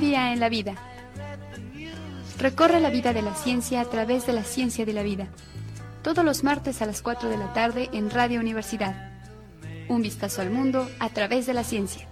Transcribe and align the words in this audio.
Día 0.00 0.32
en 0.32 0.38
la 0.38 0.48
vida. 0.48 0.76
Recorre 2.38 2.80
la 2.80 2.88
vida 2.88 3.12
de 3.12 3.22
la 3.22 3.34
ciencia 3.34 3.80
a 3.80 3.84
través 3.84 4.26
de 4.26 4.32
la 4.32 4.44
ciencia 4.44 4.86
de 4.86 4.92
la 4.92 5.02
vida. 5.02 5.26
Todos 6.02 6.24
los 6.24 6.44
martes 6.44 6.80
a 6.82 6.86
las 6.86 7.02
4 7.02 7.28
de 7.28 7.36
la 7.36 7.52
tarde 7.52 7.88
en 7.92 8.08
Radio 8.08 8.38
Universidad. 8.38 9.10
Un 9.88 10.02
vistazo 10.02 10.40
al 10.40 10.50
mundo 10.50 10.88
a 11.00 11.08
través 11.08 11.46
de 11.46 11.54
la 11.54 11.64
ciencia. 11.64 12.06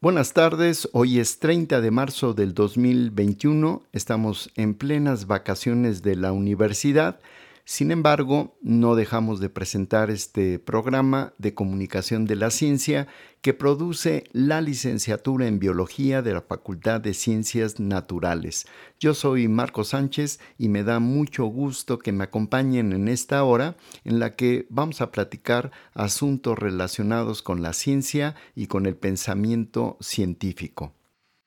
Buenas 0.00 0.32
tardes, 0.32 0.88
hoy 0.92 1.18
es 1.18 1.40
30 1.40 1.80
de 1.80 1.90
marzo 1.90 2.32
del 2.32 2.54
2021, 2.54 3.82
estamos 3.92 4.50
en 4.54 4.74
plenas 4.74 5.26
vacaciones 5.26 6.02
de 6.02 6.16
la 6.16 6.32
universidad 6.32 7.20
sin 7.64 7.90
embargo, 7.90 8.56
no 8.62 8.94
dejamos 8.94 9.40
de 9.40 9.48
presentar 9.48 10.10
este 10.10 10.58
programa 10.58 11.34
de 11.38 11.54
comunicación 11.54 12.24
de 12.24 12.36
la 12.36 12.50
ciencia 12.50 13.06
que 13.42 13.54
produce 13.54 14.24
la 14.32 14.60
licenciatura 14.60 15.46
en 15.46 15.58
biología 15.58 16.22
de 16.22 16.34
la 16.34 16.42
Facultad 16.42 17.00
de 17.00 17.14
Ciencias 17.14 17.80
Naturales. 17.80 18.66
Yo 18.98 19.14
soy 19.14 19.48
Marco 19.48 19.84
Sánchez 19.84 20.40
y 20.58 20.68
me 20.68 20.84
da 20.84 20.98
mucho 20.98 21.46
gusto 21.46 21.98
que 21.98 22.12
me 22.12 22.24
acompañen 22.24 22.92
en 22.92 23.08
esta 23.08 23.42
hora 23.44 23.76
en 24.04 24.18
la 24.18 24.36
que 24.36 24.66
vamos 24.68 25.00
a 25.00 25.10
platicar 25.10 25.70
asuntos 25.94 26.58
relacionados 26.58 27.42
con 27.42 27.62
la 27.62 27.72
ciencia 27.72 28.34
y 28.54 28.66
con 28.66 28.86
el 28.86 28.96
pensamiento 28.96 29.96
científico 30.00 30.94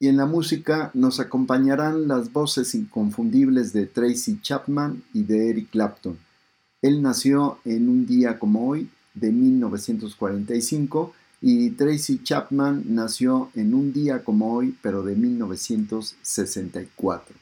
y 0.04 0.10
en 0.10 0.18
la 0.18 0.26
música 0.26 0.92
nos 0.94 1.22
acompañarán 1.22 2.10
las 2.10 2.34
voces 2.34 2.76
inconfundibles 2.76 3.72
de 3.72 3.86
Tracy 3.86 4.38
Chapman 4.42 5.02
y 5.14 5.24
de 5.24 5.50
Eric 5.50 5.70
Clapton. 5.70 6.18
Él 6.82 7.02
nació 7.02 7.60
en 7.64 7.88
un 7.88 8.06
día 8.06 8.38
como 8.38 8.68
hoy 8.68 8.90
de 9.14 9.32
1945 9.32 11.14
y 11.40 11.70
Tracy 11.70 12.22
Chapman 12.22 12.84
nació 12.86 13.50
en 13.56 13.74
un 13.74 13.94
día 13.94 14.26
como 14.26 14.54
hoy 14.54 14.76
pero 14.82 15.04
de 15.04 15.16
1964. 15.16 17.34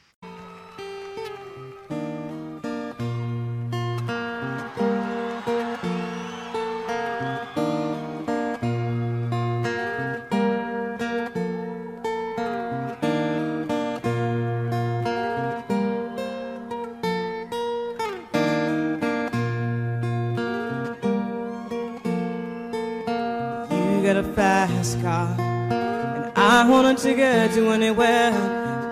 To 27.02 27.14
get 27.14 27.52
to 27.52 27.70
anywhere. 27.70 28.32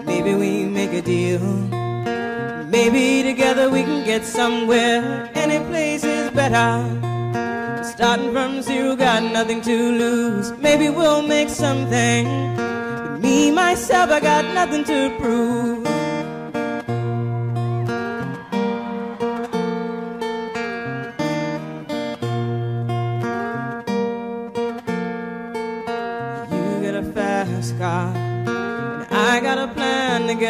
Maybe 0.05 0.35
we 0.35 0.65
make 0.65 0.93
a 0.93 1.01
deal. 1.01 1.41
Maybe 2.69 3.23
together 3.23 3.71
we 3.71 3.83
can 3.83 4.05
get 4.05 4.25
somewhere. 4.25 5.31
Any 5.35 5.65
place 5.67 6.03
is 6.03 6.31
better. 6.33 6.83
Starting 7.85 8.33
from 8.33 8.63
zero, 8.63 8.97
got 8.97 9.23
nothing 9.23 9.61
to 9.63 9.77
lose. 9.93 10.53
Maybe 10.59 10.89
we'll 10.89 11.23
make 11.23 11.49
something. 11.49 12.27
But 12.57 13.21
me, 13.21 13.53
myself, 13.53 14.11
I 14.11 14.21
got 14.21 14.45
nothing 14.55 14.85
to 14.85 15.17
prove. 15.21 15.90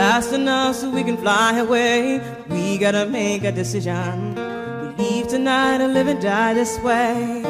fast 0.00 0.32
enough 0.32 0.76
so 0.76 0.88
we 0.88 1.04
can 1.04 1.18
fly 1.18 1.58
away. 1.58 2.22
We 2.48 2.78
gotta 2.78 3.04
make 3.04 3.44
a 3.44 3.52
decision. 3.52 4.34
We 4.96 5.04
leave 5.04 5.28
tonight 5.28 5.78
or 5.84 5.88
live 5.88 6.06
and 6.06 6.22
die 6.22 6.54
this 6.54 6.78
way. 6.78 7.44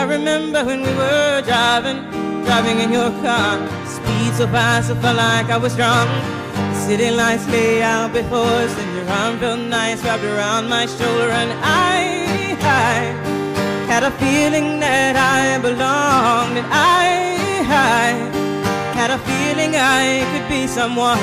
I 0.00 0.02
remember 0.16 0.60
when 0.68 0.80
we 0.82 0.92
were 1.02 1.40
driving, 1.50 2.00
driving 2.44 2.80
in 2.84 2.92
your 2.92 3.10
car. 3.24 3.56
Speed 3.96 4.32
so 4.34 4.46
fast, 4.48 4.90
I 4.90 5.00
felt 5.00 5.16
like 5.16 5.48
I 5.48 5.56
was 5.56 5.74
drunk. 5.76 6.10
City 6.84 7.10
lights 7.10 7.48
lay 7.48 7.82
out 7.82 8.12
before 8.12 8.52
us, 8.64 8.72
and 8.82 8.90
your 8.96 9.08
arm 9.18 9.38
felt 9.38 9.60
nice 9.60 10.04
wrapped 10.04 10.24
around 10.24 10.68
my 10.68 10.84
shoulder, 10.84 11.30
and 11.40 11.50
I, 11.64 12.54
I 12.60 13.33
had 13.94 14.02
a 14.02 14.10
feeling 14.18 14.80
that 14.80 15.14
I 15.14 15.56
belonged, 15.62 16.58
and 16.58 16.66
I, 16.66 17.62
I 17.62 18.10
had 18.98 19.12
a 19.12 19.18
feeling 19.18 19.76
I 19.76 20.26
could 20.32 20.48
be 20.48 20.66
someone, 20.66 21.22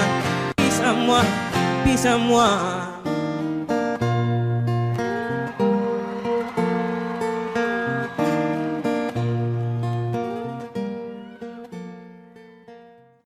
be 0.56 0.70
someone, 0.72 1.28
be 1.84 1.98
someone. 1.98 2.90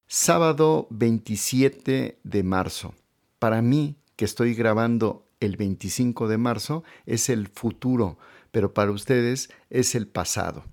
Sábado 0.07 0.87
27 0.89 2.17
de 2.23 2.43
marzo. 2.43 2.95
Para 3.37 3.61
mí, 3.61 3.97
que 4.15 4.25
estoy 4.25 4.55
grabando 4.55 5.27
el 5.39 5.55
25 5.55 6.27
de 6.27 6.39
marzo, 6.39 6.83
es 7.05 7.29
el 7.29 7.47
futuro 7.47 8.17
pero 8.55 8.73
para 8.73 8.91
ustedes 8.91 9.49
es 9.69 9.95
el 9.95 10.07
pasado. 10.07 10.63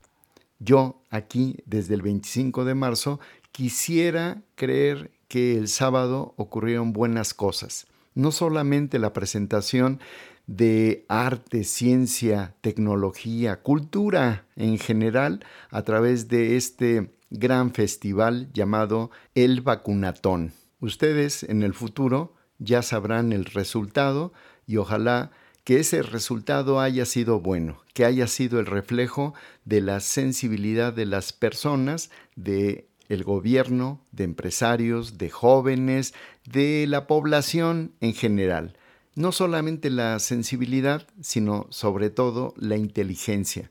Yo 0.60 1.02
aquí, 1.10 1.56
desde 1.66 1.94
el 1.94 2.02
25 2.02 2.64
de 2.64 2.76
marzo, 2.76 3.18
quisiera 3.50 4.40
creer 4.54 5.10
que 5.26 5.58
el 5.58 5.66
sábado 5.66 6.32
ocurrieron 6.36 6.92
buenas 6.92 7.34
cosas. 7.34 7.88
No 8.14 8.30
solamente 8.30 9.00
la 9.00 9.12
presentación 9.12 9.98
de 10.46 11.04
arte, 11.08 11.64
ciencia, 11.64 12.54
tecnología, 12.60 13.62
cultura 13.62 14.46
en 14.54 14.78
general 14.78 15.44
a 15.70 15.82
través 15.82 16.28
de 16.28 16.56
este 16.56 17.12
gran 17.30 17.74
festival 17.74 18.48
llamado 18.52 19.10
El 19.34 19.60
Vacunatón. 19.60 20.52
Ustedes 20.78 21.42
en 21.42 21.64
el 21.64 21.74
futuro 21.74 22.32
ya 22.60 22.82
sabrán 22.82 23.32
el 23.32 23.44
resultado 23.44 24.32
y 24.68 24.76
ojalá 24.76 25.32
que 25.64 25.78
ese 25.80 26.02
resultado 26.02 26.80
haya 26.80 27.04
sido 27.04 27.40
bueno, 27.40 27.82
que 27.94 28.04
haya 28.04 28.26
sido 28.26 28.58
el 28.58 28.66
reflejo 28.66 29.34
de 29.64 29.80
la 29.80 30.00
sensibilidad 30.00 30.92
de 30.92 31.06
las 31.06 31.32
personas, 31.32 32.10
de 32.36 32.88
el 33.08 33.24
gobierno, 33.24 34.00
de 34.10 34.24
empresarios, 34.24 35.18
de 35.18 35.30
jóvenes, 35.30 36.14
de 36.46 36.86
la 36.88 37.06
población 37.06 37.92
en 38.00 38.14
general. 38.14 38.76
No 39.14 39.32
solamente 39.32 39.90
la 39.90 40.18
sensibilidad, 40.18 41.06
sino 41.20 41.66
sobre 41.70 42.08
todo 42.08 42.54
la 42.56 42.76
inteligencia 42.76 43.70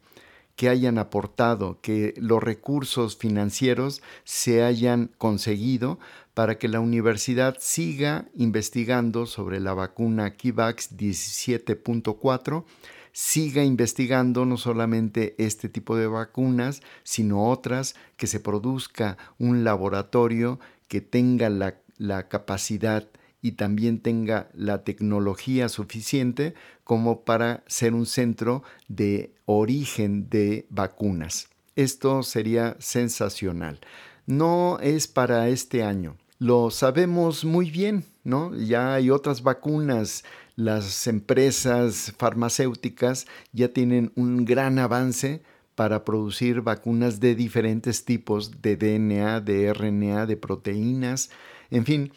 que 0.62 0.70
hayan 0.70 1.00
aportado, 1.00 1.80
que 1.82 2.14
los 2.18 2.44
recursos 2.44 3.18
financieros 3.18 4.04
se 4.26 4.62
hayan 4.62 5.10
conseguido 5.18 5.98
para 6.36 6.60
que 6.60 6.68
la 6.68 6.80
universidad 6.80 7.58
siga 7.60 8.26
investigando 8.36 9.26
sobre 9.26 9.60
la 9.60 9.74
vacuna 9.74 10.36
Kivax 10.36 10.96
17.4 10.96 12.64
siga 13.12 13.64
investigando 13.64 14.46
no 14.46 14.56
solamente 14.56 15.34
este 15.40 15.68
tipo 15.68 15.98
de 15.98 16.06
vacunas, 16.06 16.84
sino 17.02 17.50
otras, 17.50 17.96
que 18.16 18.28
se 18.28 18.40
produzca 18.40 19.18
un 19.40 19.64
laboratorio 19.64 20.60
que 20.88 21.02
tenga 21.02 21.50
la, 21.50 21.74
la 21.98 22.28
capacidad 22.28 23.08
y 23.42 23.54
también 23.54 24.00
tenga 24.00 24.50
la 24.54 24.84
tecnología 24.84 25.70
suficiente 25.70 26.54
como 26.84 27.22
para 27.22 27.64
ser 27.68 27.94
un 27.94 28.06
centro 28.06 28.64
de 28.88 29.34
origen 29.46 30.30
de 30.30 30.66
vacunas. 30.70 31.50
Esto 31.76 32.24
sería 32.24 32.76
sensacional. 32.80 33.80
No 34.26 34.80
es 34.80 35.08
para 35.08 35.50
este 35.50 35.84
año. 35.84 36.18
Lo 36.38 36.72
sabemos 36.72 37.46
muy 37.46 37.70
bien, 37.70 38.06
¿no? 38.24 38.56
Ya 38.56 38.94
hay 38.94 39.10
otras 39.10 39.44
vacunas. 39.44 40.24
Las 40.56 41.08
empresas 41.08 42.14
farmacéuticas 42.18 43.26
ya 43.52 43.70
tienen 43.70 44.12
un 44.16 44.46
gran 44.46 44.80
avance 44.80 45.42
para 45.76 46.04
producir 46.04 46.62
vacunas 46.62 47.20
de 47.20 47.36
diferentes 47.36 48.06
tipos 48.06 48.62
de 48.62 48.76
DNA, 48.76 49.40
de 49.42 49.74
RNA, 49.74 50.26
de 50.26 50.38
proteínas, 50.38 51.30
en 51.72 51.86
fin, 51.86 52.12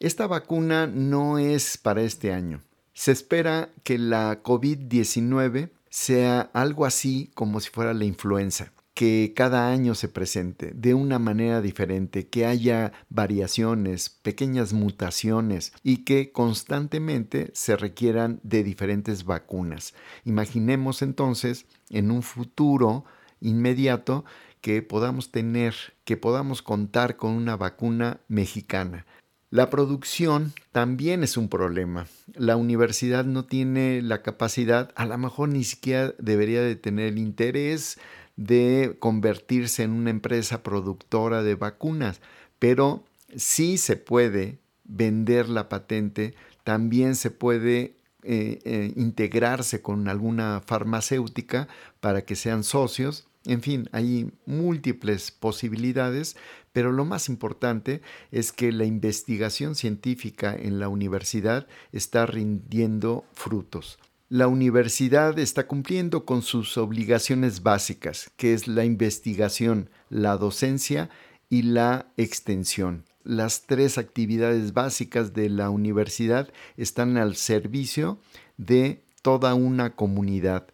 esta 0.00 0.26
vacuna 0.26 0.86
no 0.86 1.38
es 1.38 1.76
para 1.76 2.00
este 2.00 2.32
año. 2.32 2.62
Se 2.94 3.12
espera 3.12 3.68
que 3.84 3.98
la 3.98 4.42
COVID-19 4.42 5.70
sea 5.90 6.50
algo 6.54 6.86
así 6.86 7.30
como 7.34 7.60
si 7.60 7.68
fuera 7.68 7.92
la 7.92 8.06
influenza, 8.06 8.72
que 8.94 9.34
cada 9.36 9.70
año 9.70 9.94
se 9.94 10.08
presente 10.08 10.72
de 10.74 10.94
una 10.94 11.18
manera 11.18 11.60
diferente, 11.60 12.28
que 12.28 12.46
haya 12.46 12.92
variaciones, 13.10 14.08
pequeñas 14.08 14.72
mutaciones 14.72 15.74
y 15.82 15.98
que 15.98 16.32
constantemente 16.32 17.50
se 17.52 17.76
requieran 17.76 18.40
de 18.42 18.64
diferentes 18.64 19.24
vacunas. 19.24 19.92
Imaginemos 20.24 21.02
entonces 21.02 21.66
en 21.90 22.10
un 22.10 22.22
futuro 22.22 23.04
inmediato 23.42 24.24
que 24.62 24.80
podamos 24.80 25.30
tener, 25.30 25.74
que 26.04 26.16
podamos 26.16 26.62
contar 26.62 27.16
con 27.16 27.32
una 27.32 27.56
vacuna 27.56 28.20
mexicana 28.28 29.04
la 29.50 29.68
producción 29.68 30.52
también 30.70 31.24
es 31.24 31.36
un 31.36 31.48
problema. 31.48 32.06
La 32.34 32.56
universidad 32.56 33.24
no 33.24 33.44
tiene 33.44 34.00
la 34.00 34.22
capacidad, 34.22 34.92
a 34.94 35.06
lo 35.06 35.18
mejor 35.18 35.48
ni 35.48 35.64
siquiera 35.64 36.14
debería 36.18 36.62
de 36.62 36.76
tener 36.76 37.08
el 37.08 37.18
interés 37.18 37.98
de 38.36 38.96
convertirse 39.00 39.82
en 39.82 39.90
una 39.90 40.10
empresa 40.10 40.62
productora 40.62 41.42
de 41.42 41.56
vacunas, 41.56 42.20
pero 42.58 43.04
sí 43.36 43.76
se 43.76 43.96
puede 43.96 44.58
vender 44.84 45.48
la 45.48 45.68
patente, 45.68 46.34
también 46.62 47.16
se 47.16 47.30
puede 47.30 47.96
eh, 48.22 48.60
eh, 48.64 48.92
integrarse 48.96 49.82
con 49.82 50.08
alguna 50.08 50.62
farmacéutica 50.64 51.68
para 52.00 52.22
que 52.24 52.36
sean 52.36 52.64
socios. 52.64 53.26
En 53.46 53.62
fin, 53.62 53.88
hay 53.92 54.30
múltiples 54.44 55.30
posibilidades, 55.30 56.36
pero 56.72 56.92
lo 56.92 57.04
más 57.04 57.28
importante 57.28 58.02
es 58.30 58.52
que 58.52 58.70
la 58.70 58.84
investigación 58.84 59.74
científica 59.74 60.54
en 60.54 60.78
la 60.78 60.88
universidad 60.88 61.66
está 61.92 62.26
rindiendo 62.26 63.24
frutos. 63.32 63.98
La 64.28 64.46
universidad 64.46 65.38
está 65.38 65.66
cumpliendo 65.66 66.24
con 66.24 66.42
sus 66.42 66.76
obligaciones 66.76 67.62
básicas, 67.62 68.30
que 68.36 68.52
es 68.52 68.68
la 68.68 68.84
investigación, 68.84 69.90
la 70.08 70.36
docencia 70.36 71.10
y 71.48 71.62
la 71.62 72.12
extensión. 72.16 73.04
Las 73.24 73.62
tres 73.66 73.98
actividades 73.98 74.72
básicas 74.72 75.32
de 75.34 75.48
la 75.48 75.68
universidad 75.70 76.52
están 76.76 77.16
al 77.16 77.36
servicio 77.36 78.20
de 78.56 79.02
toda 79.22 79.54
una 79.54 79.96
comunidad. 79.96 80.68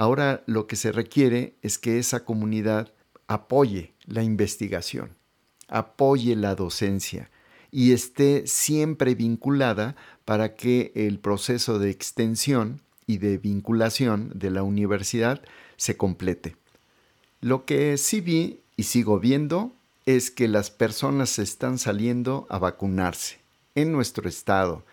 Ahora 0.00 0.42
lo 0.46 0.66
que 0.66 0.76
se 0.76 0.92
requiere 0.92 1.54
es 1.62 1.78
que 1.78 1.98
esa 1.98 2.24
comunidad 2.24 2.92
apoye 3.26 3.92
la 4.06 4.22
investigación 4.22 5.20
apoye 5.70 6.36
la 6.36 6.54
docencia 6.54 7.30
y 7.70 7.92
esté 7.92 8.46
siempre 8.46 9.14
vinculada 9.14 9.96
para 10.24 10.54
que 10.54 10.92
el 10.94 11.18
proceso 11.20 11.78
de 11.78 11.90
extensión 11.90 12.80
y 13.06 13.18
de 13.18 13.38
vinculación 13.38 14.32
de 14.34 14.50
la 14.50 14.62
universidad 14.62 15.42
se 15.76 15.96
complete. 15.96 16.56
Lo 17.40 17.64
que 17.64 17.96
sí 17.96 18.20
vi 18.20 18.60
y 18.76 18.82
sigo 18.82 19.20
viendo 19.20 19.72
es 20.04 20.30
que 20.30 20.48
las 20.48 20.70
personas 20.70 21.38
están 21.38 21.78
saliendo 21.78 22.46
a 22.50 22.58
vacunarse 22.58 23.38
en 23.76 23.92
nuestro 23.92 24.28
estado, 24.28 24.84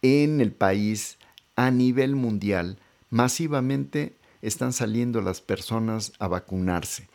en 0.00 0.40
el 0.40 0.52
país, 0.52 1.18
a 1.54 1.70
nivel 1.70 2.16
mundial, 2.16 2.78
masivamente 3.10 4.16
están 4.42 4.72
saliendo 4.72 5.22
las 5.22 5.40
personas 5.40 6.12
a 6.18 6.28
vacunarse 6.28 7.08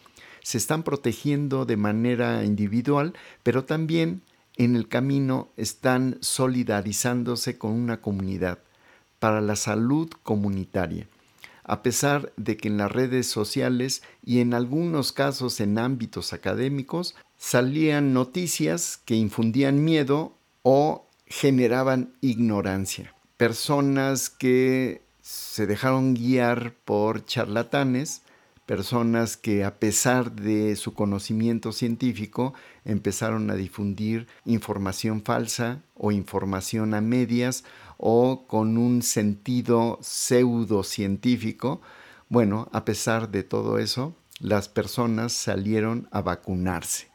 se 0.47 0.57
están 0.57 0.83
protegiendo 0.83 1.65
de 1.65 1.75
manera 1.75 2.45
individual, 2.45 3.11
pero 3.43 3.65
también 3.65 4.21
en 4.55 4.77
el 4.77 4.87
camino 4.87 5.49
están 5.57 6.17
solidarizándose 6.21 7.57
con 7.57 7.71
una 7.71 7.99
comunidad 7.99 8.59
para 9.19 9.41
la 9.41 9.57
salud 9.57 10.09
comunitaria. 10.23 11.09
A 11.65 11.83
pesar 11.83 12.31
de 12.37 12.55
que 12.55 12.69
en 12.69 12.77
las 12.77 12.89
redes 12.89 13.27
sociales 13.27 14.03
y 14.23 14.39
en 14.39 14.53
algunos 14.53 15.11
casos 15.11 15.59
en 15.59 15.77
ámbitos 15.77 16.31
académicos 16.31 17.13
salían 17.37 18.13
noticias 18.13 19.01
que 19.03 19.15
infundían 19.15 19.83
miedo 19.83 20.31
o 20.63 21.09
generaban 21.25 22.13
ignorancia. 22.21 23.13
Personas 23.35 24.29
que 24.29 25.01
se 25.27 25.67
dejaron 25.67 26.13
guiar 26.13 26.73
por 26.85 27.25
charlatanes 27.25 28.21
personas 28.65 29.35
que 29.35 29.65
a 29.65 29.77
pesar 29.77 30.31
de 30.31 30.77
su 30.77 30.93
conocimiento 30.93 31.73
científico 31.73 32.53
empezaron 32.85 33.49
a 33.49 33.55
difundir 33.55 34.27
información 34.45 35.21
falsa 35.21 35.81
o 35.95 36.13
información 36.13 36.93
a 36.93 37.01
medias 37.01 37.65
o 37.97 38.45
con 38.47 38.77
un 38.77 39.01
sentido 39.01 39.99
pseudocientífico. 40.01 41.81
Bueno, 42.29 42.69
a 42.71 42.85
pesar 42.85 43.29
de 43.29 43.43
todo 43.43 43.79
eso, 43.79 44.15
las 44.39 44.69
personas 44.69 45.33
salieron 45.33 46.07
a 46.11 46.21
vacunarse 46.21 47.09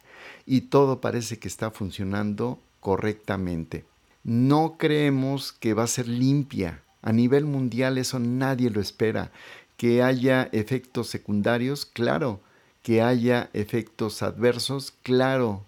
y 0.45 0.63
todo 0.63 1.01
parece 1.01 1.39
que 1.39 1.49
está 1.49 1.71
funcionando 1.71 2.61
correctamente. 2.81 3.87
No 4.23 4.77
creemos 4.77 5.53
que 5.53 5.73
va 5.73 5.85
a 5.85 5.87
ser 5.87 6.09
limpia. 6.09 6.83
A 7.03 7.13
nivel 7.13 7.45
mundial 7.45 7.99
eso 7.99 8.19
nadie 8.19 8.71
lo 8.71 8.81
espera. 8.81 9.31
Que 9.77 10.03
haya 10.03 10.49
efectos 10.53 11.09
secundarios, 11.09 11.85
claro, 11.85 12.41
que 12.83 13.03
haya 13.03 13.51
efectos 13.53 14.23
adversos, 14.23 14.95
claro, 15.03 15.65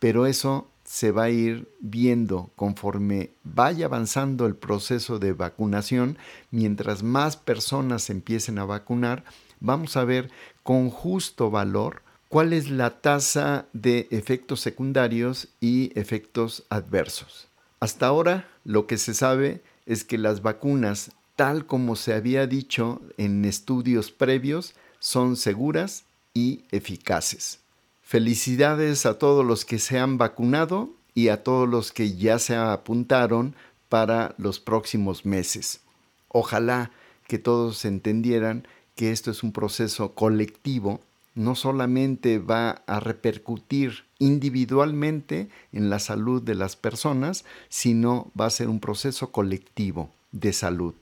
pero 0.00 0.26
eso 0.26 0.68
se 0.84 1.10
va 1.12 1.24
a 1.24 1.30
ir 1.30 1.68
viendo 1.80 2.50
conforme 2.56 3.30
vaya 3.44 3.86
avanzando 3.86 4.46
el 4.46 4.56
proceso 4.56 5.18
de 5.18 5.32
vacunación, 5.32 6.18
mientras 6.50 7.02
más 7.02 7.36
personas 7.36 8.10
empiecen 8.10 8.58
a 8.58 8.64
vacunar, 8.64 9.24
vamos 9.60 9.96
a 9.96 10.04
ver 10.04 10.30
con 10.62 10.90
justo 10.90 11.50
valor 11.50 12.02
cuál 12.28 12.52
es 12.52 12.68
la 12.68 13.00
tasa 13.00 13.66
de 13.72 14.08
efectos 14.10 14.60
secundarios 14.60 15.48
y 15.60 15.98
efectos 15.98 16.64
adversos. 16.68 17.48
Hasta 17.78 18.06
ahora 18.06 18.48
lo 18.64 18.86
que 18.86 18.98
se 18.98 19.14
sabe 19.14 19.62
es 19.86 20.04
que 20.04 20.18
las 20.18 20.42
vacunas 20.42 21.10
tal 21.36 21.66
como 21.66 21.96
se 21.96 22.14
había 22.14 22.46
dicho 22.46 23.00
en 23.16 23.44
estudios 23.44 24.10
previos, 24.10 24.74
son 24.98 25.36
seguras 25.36 26.04
y 26.34 26.62
eficaces. 26.70 27.60
Felicidades 28.02 29.06
a 29.06 29.18
todos 29.18 29.44
los 29.44 29.64
que 29.64 29.78
se 29.78 29.98
han 29.98 30.18
vacunado 30.18 30.90
y 31.14 31.28
a 31.28 31.42
todos 31.42 31.68
los 31.68 31.92
que 31.92 32.14
ya 32.14 32.38
se 32.38 32.54
apuntaron 32.54 33.54
para 33.88 34.34
los 34.38 34.60
próximos 34.60 35.24
meses. 35.26 35.80
Ojalá 36.28 36.90
que 37.26 37.38
todos 37.38 37.84
entendieran 37.84 38.66
que 38.94 39.10
esto 39.10 39.30
es 39.30 39.42
un 39.42 39.52
proceso 39.52 40.14
colectivo, 40.14 41.00
no 41.34 41.54
solamente 41.54 42.38
va 42.38 42.82
a 42.86 43.00
repercutir 43.00 44.04
individualmente 44.22 45.48
en 45.72 45.90
la 45.90 45.98
salud 45.98 46.40
de 46.40 46.54
las 46.54 46.76
personas, 46.76 47.44
sino 47.68 48.30
va 48.40 48.46
a 48.46 48.50
ser 48.50 48.68
un 48.68 48.78
proceso 48.78 49.32
colectivo 49.32 50.10
de 50.30 50.52
salud 50.52 50.94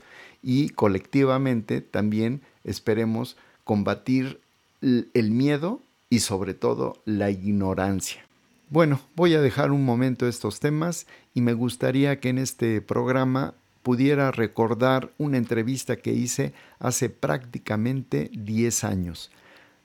y 0.42 0.70
colectivamente 0.70 1.82
también 1.82 2.40
esperemos 2.64 3.36
combatir 3.64 4.40
el 4.80 5.30
miedo 5.30 5.82
y 6.08 6.20
sobre 6.20 6.54
todo 6.54 7.02
la 7.04 7.30
ignorancia. 7.30 8.24
Bueno, 8.70 9.00
voy 9.16 9.34
a 9.34 9.42
dejar 9.42 9.70
un 9.70 9.84
momento 9.84 10.26
estos 10.26 10.58
temas 10.58 11.06
y 11.34 11.42
me 11.42 11.52
gustaría 11.52 12.20
que 12.20 12.30
en 12.30 12.38
este 12.38 12.80
programa 12.80 13.52
pudiera 13.82 14.30
recordar 14.30 15.10
una 15.18 15.36
entrevista 15.36 15.96
que 15.96 16.12
hice 16.12 16.54
hace 16.78 17.10
prácticamente 17.10 18.30
10 18.32 18.84
años. 18.84 19.30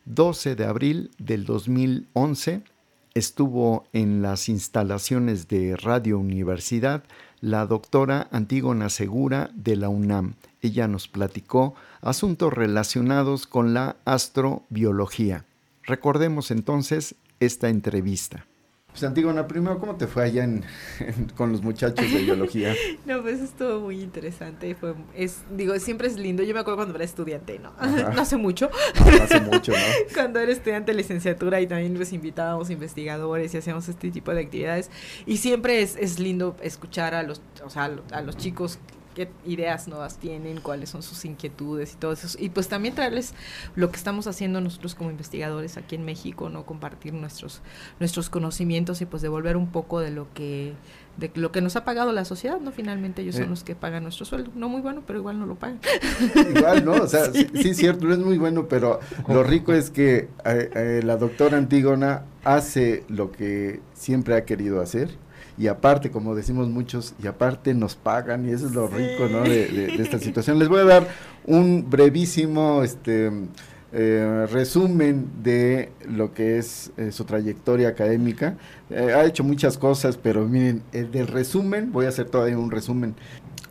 12 0.06 0.56
de 0.56 0.66
abril 0.66 1.12
del 1.18 1.46
2011 1.46 2.62
estuvo 3.16 3.88
en 3.94 4.22
las 4.22 4.50
instalaciones 4.50 5.48
de 5.48 5.78
Radio 5.78 6.20
Universidad 6.20 7.04
la 7.40 7.66
doctora 7.66 8.28
Antígona 8.32 8.90
Segura 8.90 9.52
de 9.54 9.78
la 9.78 9.88
UNAM. 9.88 10.34
Ella 10.62 10.90
nos 10.90 11.08
platicó 11.08 11.76
asuntos 12.02 12.52
relacionados 12.52 13.48
con 13.48 13.74
la 13.74 13.96
astrobiología. 14.04 15.46
Recordemos 15.84 16.52
entonces 16.52 17.16
esta 17.40 17.70
entrevista. 17.70 18.46
Pues 18.96 19.04
Antígona, 19.04 19.46
primero, 19.46 19.78
¿cómo 19.78 19.98
te 19.98 20.08
fue 20.08 20.24
allá 20.24 20.48
con 21.36 21.52
los 21.52 21.62
muchachos 21.62 22.10
de 22.14 22.20
biología? 22.20 22.74
no, 23.06 23.22
pues 23.22 23.42
estuvo 23.42 23.82
muy 23.82 24.00
interesante. 24.00 24.74
Fue, 24.74 24.94
es, 25.14 25.40
digo, 25.52 25.78
siempre 25.80 26.08
es 26.08 26.16
lindo. 26.16 26.44
Yo 26.44 26.54
me 26.54 26.62
acuerdo 26.62 26.78
cuando 26.78 26.96
era 26.96 27.04
estudiante, 27.04 27.60
¿no? 27.60 27.74
no 28.14 28.22
hace 28.22 28.38
mucho. 28.38 28.70
No, 28.98 29.22
hace 29.22 29.42
mucho, 29.42 29.74
¿no? 29.74 29.78
cuando 30.14 30.40
era 30.40 30.50
estudiante 30.50 30.94
de 30.94 30.98
licenciatura 30.98 31.60
y 31.60 31.68
también 31.68 31.94
nos 31.94 32.14
invitábamos 32.14 32.70
investigadores 32.70 33.54
y 33.54 33.58
hacíamos 33.58 33.90
este 33.90 34.12
tipo 34.12 34.34
de 34.34 34.44
actividades. 34.44 34.90
Y 35.26 35.38
siempre 35.38 35.82
es, 35.82 35.98
es 35.98 36.18
lindo 36.18 36.56
escuchar 36.62 37.16
a 37.16 37.24
los, 37.24 37.42
o 37.66 37.70
sea, 37.70 37.92
a 38.14 38.22
los 38.22 38.38
chicos 38.38 38.80
qué 39.16 39.30
ideas 39.46 39.88
nuevas 39.88 40.18
tienen, 40.18 40.62
cuáles 40.62 40.90
son 40.90 41.02
sus 41.02 41.26
inquietudes 41.26 41.94
y 41.94 41.96
todo 41.96 42.12
eso. 42.12 42.38
Y 42.40 42.50
pues 42.50 42.68
también 42.68 42.94
traerles 42.94 43.34
lo 43.76 43.90
que 43.90 43.98
estamos 43.98 44.28
haciendo 44.28 44.62
nosotros 44.62 44.94
como 44.94 45.10
investigadores 45.10 45.78
aquí 45.78 45.96
en 45.96 46.06
México, 46.06 46.50
¿no? 46.50 46.66
Compartir 46.66 47.14
nuestros, 47.14 47.62
nuestros 48.00 48.30
conocimientos 48.30 49.02
y 49.02 49.06
pues 49.06 49.24
devolver 49.24 49.58
un 49.58 49.72
poco 49.72 50.00
de 50.00 50.12
lo 50.12 50.32
que 50.34 50.74
de 51.18 51.32
lo 51.36 51.52
que 51.54 51.62
nos 51.62 51.78
ha 51.78 51.86
pagado 51.86 52.12
la 52.12 52.26
sociedad, 52.26 52.60
¿no? 52.60 52.72
Finalmente 52.72 53.22
ellos 53.22 53.36
son 53.36 53.50
los 53.50 53.64
que 53.64 53.74
pagan 53.74 54.04
nuestro 54.04 54.26
sueldo. 54.26 54.52
No 54.54 54.68
muy 54.68 54.82
bueno, 54.82 55.02
pero 55.08 55.20
igual 55.20 55.40
no 55.40 55.46
lo 55.46 55.56
pagan. 55.56 55.80
Igual, 56.56 56.84
¿no? 56.84 56.92
O 56.92 57.08
sea, 57.08 57.26
sí, 57.32 57.48
es 57.54 57.78
cierto, 57.78 58.06
no 58.06 58.14
es 58.14 58.20
muy 58.20 58.38
bueno, 58.38 58.68
pero 58.68 59.00
lo 59.30 59.42
rico 59.44 59.72
es 59.72 59.92
que 59.92 60.28
eh, 60.44 60.70
eh, 60.76 61.02
la 61.06 61.16
doctora 61.16 61.58
Antígona 61.58 62.26
hace 62.44 63.06
lo 63.08 63.32
que 63.32 63.80
siempre 63.94 64.36
ha 64.36 64.44
querido 64.44 64.82
hacer 64.82 65.18
y 65.58 65.68
aparte, 65.68 66.12
como 66.12 66.36
decimos 66.36 66.70
muchos, 66.70 67.14
y 67.22 67.28
aparte 67.28 67.74
nos 67.74 67.96
pagan 67.96 68.48
y 68.48 68.52
eso 68.52 68.68
es 68.68 68.74
lo 68.74 68.88
rico, 68.88 69.28
¿no? 69.30 69.42
De, 69.44 69.96
esta 70.00 70.20
situación. 70.20 70.60
Les 70.60 70.68
voy 70.68 70.82
a 70.82 70.86
dar 70.86 71.08
un 71.46 71.90
brevísimo, 71.90 72.84
este, 72.84 73.32
eh, 73.94 74.48
resumen 74.52 75.30
de 75.42 75.90
lo 76.10 76.34
que 76.34 76.58
es 76.58 76.92
eh, 76.98 77.14
su 77.14 77.24
trayectoria 77.24 77.88
académica. 77.88 78.58
Eh, 78.90 79.14
ha 79.16 79.24
hecho 79.24 79.46
muchas 79.46 79.78
cosas, 79.78 80.18
pero 80.18 80.46
miren, 80.46 80.84
del 80.92 81.28
resumen, 81.28 81.94
voy 81.94 82.06
a 82.06 82.10
hacer 82.10 82.30
todavía 82.30 82.58
un 82.58 82.72
resumen. 82.72 83.16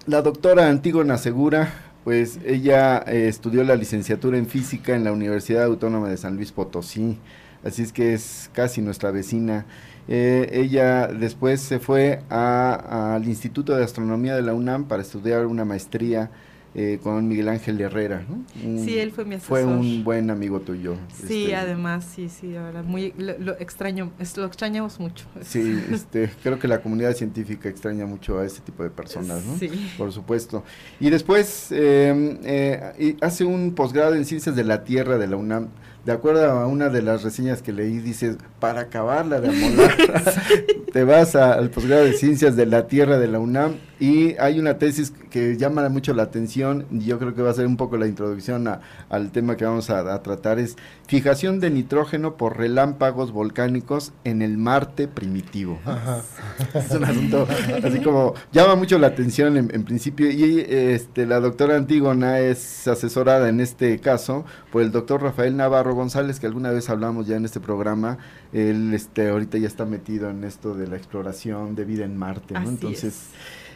La 0.07 0.23
doctora 0.23 0.71
Antígona 0.71 1.19
Segura, 1.19 1.75
pues 2.05 2.38
ella 2.47 2.99
estudió 2.99 3.64
la 3.64 3.76
licenciatura 3.76 4.38
en 4.38 4.47
física 4.47 4.95
en 4.95 5.05
la 5.05 5.12
Universidad 5.12 5.64
Autónoma 5.64 6.09
de 6.09 6.17
San 6.17 6.37
Luis 6.37 6.53
Potosí, 6.53 7.19
así 7.62 7.83
es 7.83 7.93
que 7.93 8.14
es 8.14 8.50
casi 8.55 8.81
nuestra 8.81 9.11
vecina. 9.11 9.67
Eh, 10.06 10.50
ella 10.52 11.06
después 11.06 11.61
se 11.61 11.78
fue 11.78 12.20
al 12.28 13.25
Instituto 13.26 13.75
de 13.75 13.84
Astronomía 13.84 14.37
de 14.37 14.42
la 14.42 14.54
UNAM 14.54 14.84
para 14.84 15.02
estudiar 15.02 15.46
una 15.46 15.64
maestría 15.64 16.30
eh, 16.75 16.99
con 17.02 17.28
Miguel 17.28 17.49
Ángel 17.49 17.81
Herrera. 17.81 18.25
sí, 18.61 18.99
él 18.99 19.12
fue 19.12 19.25
mi 19.25 19.37
asesor. 19.37 19.49
Fue 19.49 19.64
un 19.64 20.02
buen 20.02 20.31
amigo 20.31 20.61
tuyo. 20.61 20.97
Sí, 21.12 21.45
este, 21.45 21.57
además, 21.57 22.04
sí, 22.04 22.28
sí, 22.28 22.57
ahora 22.57 22.83
muy 22.83 23.14
lo, 23.16 23.59
extraño, 23.61 24.11
lo 24.37 24.45
extrañamos 24.45 24.99
mucho. 24.99 25.26
Sí, 25.40 25.81
este, 25.93 26.31
creo 26.43 26.59
que 26.59 26.66
la 26.66 26.83
comunidad 26.83 27.14
científica 27.14 27.69
extraña 27.69 28.07
mucho 28.07 28.38
a 28.38 28.45
ese 28.45 28.61
tipo 28.61 28.83
de 28.83 28.90
personas, 28.90 29.45
¿no? 29.45 29.57
Sí. 29.57 29.71
Por 29.97 30.12
supuesto. 30.12 30.64
Y 30.99 31.11
después 31.11 31.69
em, 31.71 32.38
eh, 32.43 33.16
hace 33.21 33.45
un 33.45 33.75
posgrado 33.75 34.14
en 34.14 34.25
Ciencias 34.25 34.57
de 34.57 34.64
la 34.64 34.83
Tierra 34.83 35.16
de 35.16 35.28
la 35.28 35.37
UNAM 35.37 35.69
de 36.04 36.12
acuerdo 36.12 36.45
a 36.45 36.66
una 36.66 36.90
de 36.90 37.00
las 37.00 37.23
reseñas 37.23 37.62
que 37.62 37.73
leí, 37.73 37.99
dice, 37.99 38.37
para 38.61 38.83
acabarla 38.83 39.40
de 39.40 39.49
amolar, 39.49 39.97
te 40.93 41.04
vas 41.04 41.35
al 41.35 41.71
posgrado 41.71 42.04
de 42.04 42.12
Ciencias 42.12 42.57
de 42.57 42.66
la 42.66 42.87
Tierra 42.87 43.19
de 43.19 43.26
la 43.26 43.38
UNAM 43.38 43.76
y 44.00 44.36
hay 44.38 44.58
una 44.58 44.78
tesis 44.78 45.12
que 45.30 45.56
llama 45.56 45.88
mucho 45.88 46.14
la 46.14 46.24
atención, 46.24 46.86
y 46.90 47.04
yo 47.04 47.18
creo 47.18 47.34
que 47.34 47.42
va 47.42 47.50
a 47.50 47.54
ser 47.54 47.66
un 47.66 47.76
poco 47.76 47.96
la 47.96 48.06
introducción 48.06 48.68
al 49.08 49.30
tema 49.30 49.56
que 49.56 49.64
vamos 49.64 49.90
a, 49.90 50.22
tratar, 50.22 50.58
es 50.58 50.76
fijación 51.06 51.60
de 51.60 51.70
nitrógeno 51.70 52.36
por 52.36 52.56
relámpagos 52.56 53.32
volcánicos 53.32 54.12
en 54.24 54.42
el 54.42 54.58
Marte 54.58 55.06
primitivo. 55.06 55.78
es 56.74 56.90
un 56.90 57.04
asunto 57.04 57.46
así 57.82 58.00
como 58.00 58.34
llama 58.52 58.74
mucho 58.74 58.98
la 58.98 59.08
atención 59.08 59.56
en, 59.56 59.84
principio 59.84 60.30
y 60.30 60.64
este, 60.68 61.26
la 61.26 61.40
doctora 61.40 61.76
Antígona 61.76 62.40
es 62.40 62.88
asesorada 62.88 63.48
en 63.48 63.60
este 63.60 63.98
caso 63.98 64.44
por 64.72 64.82
el 64.82 64.90
doctor 64.90 65.22
Rafael 65.22 65.56
Navarro 65.56 65.94
González, 65.94 66.40
que 66.40 66.46
alguna 66.46 66.70
vez 66.70 66.90
hablamos 66.90 67.26
ya 67.26 67.36
en 67.36 67.44
este 67.44 67.60
programa, 67.60 68.18
él 68.52 68.92
este, 68.94 69.28
ahorita 69.28 69.58
ya 69.58 69.66
está 69.66 69.84
metido 69.84 70.30
en 70.30 70.44
esto 70.44 70.74
de 70.74 70.86
la 70.86 70.96
exploración 70.96 71.74
de 71.74 71.84
vida 71.84 72.04
en 72.04 72.16
Marte, 72.16 72.54
¿no? 72.54 72.68
Entonces... 72.68 73.30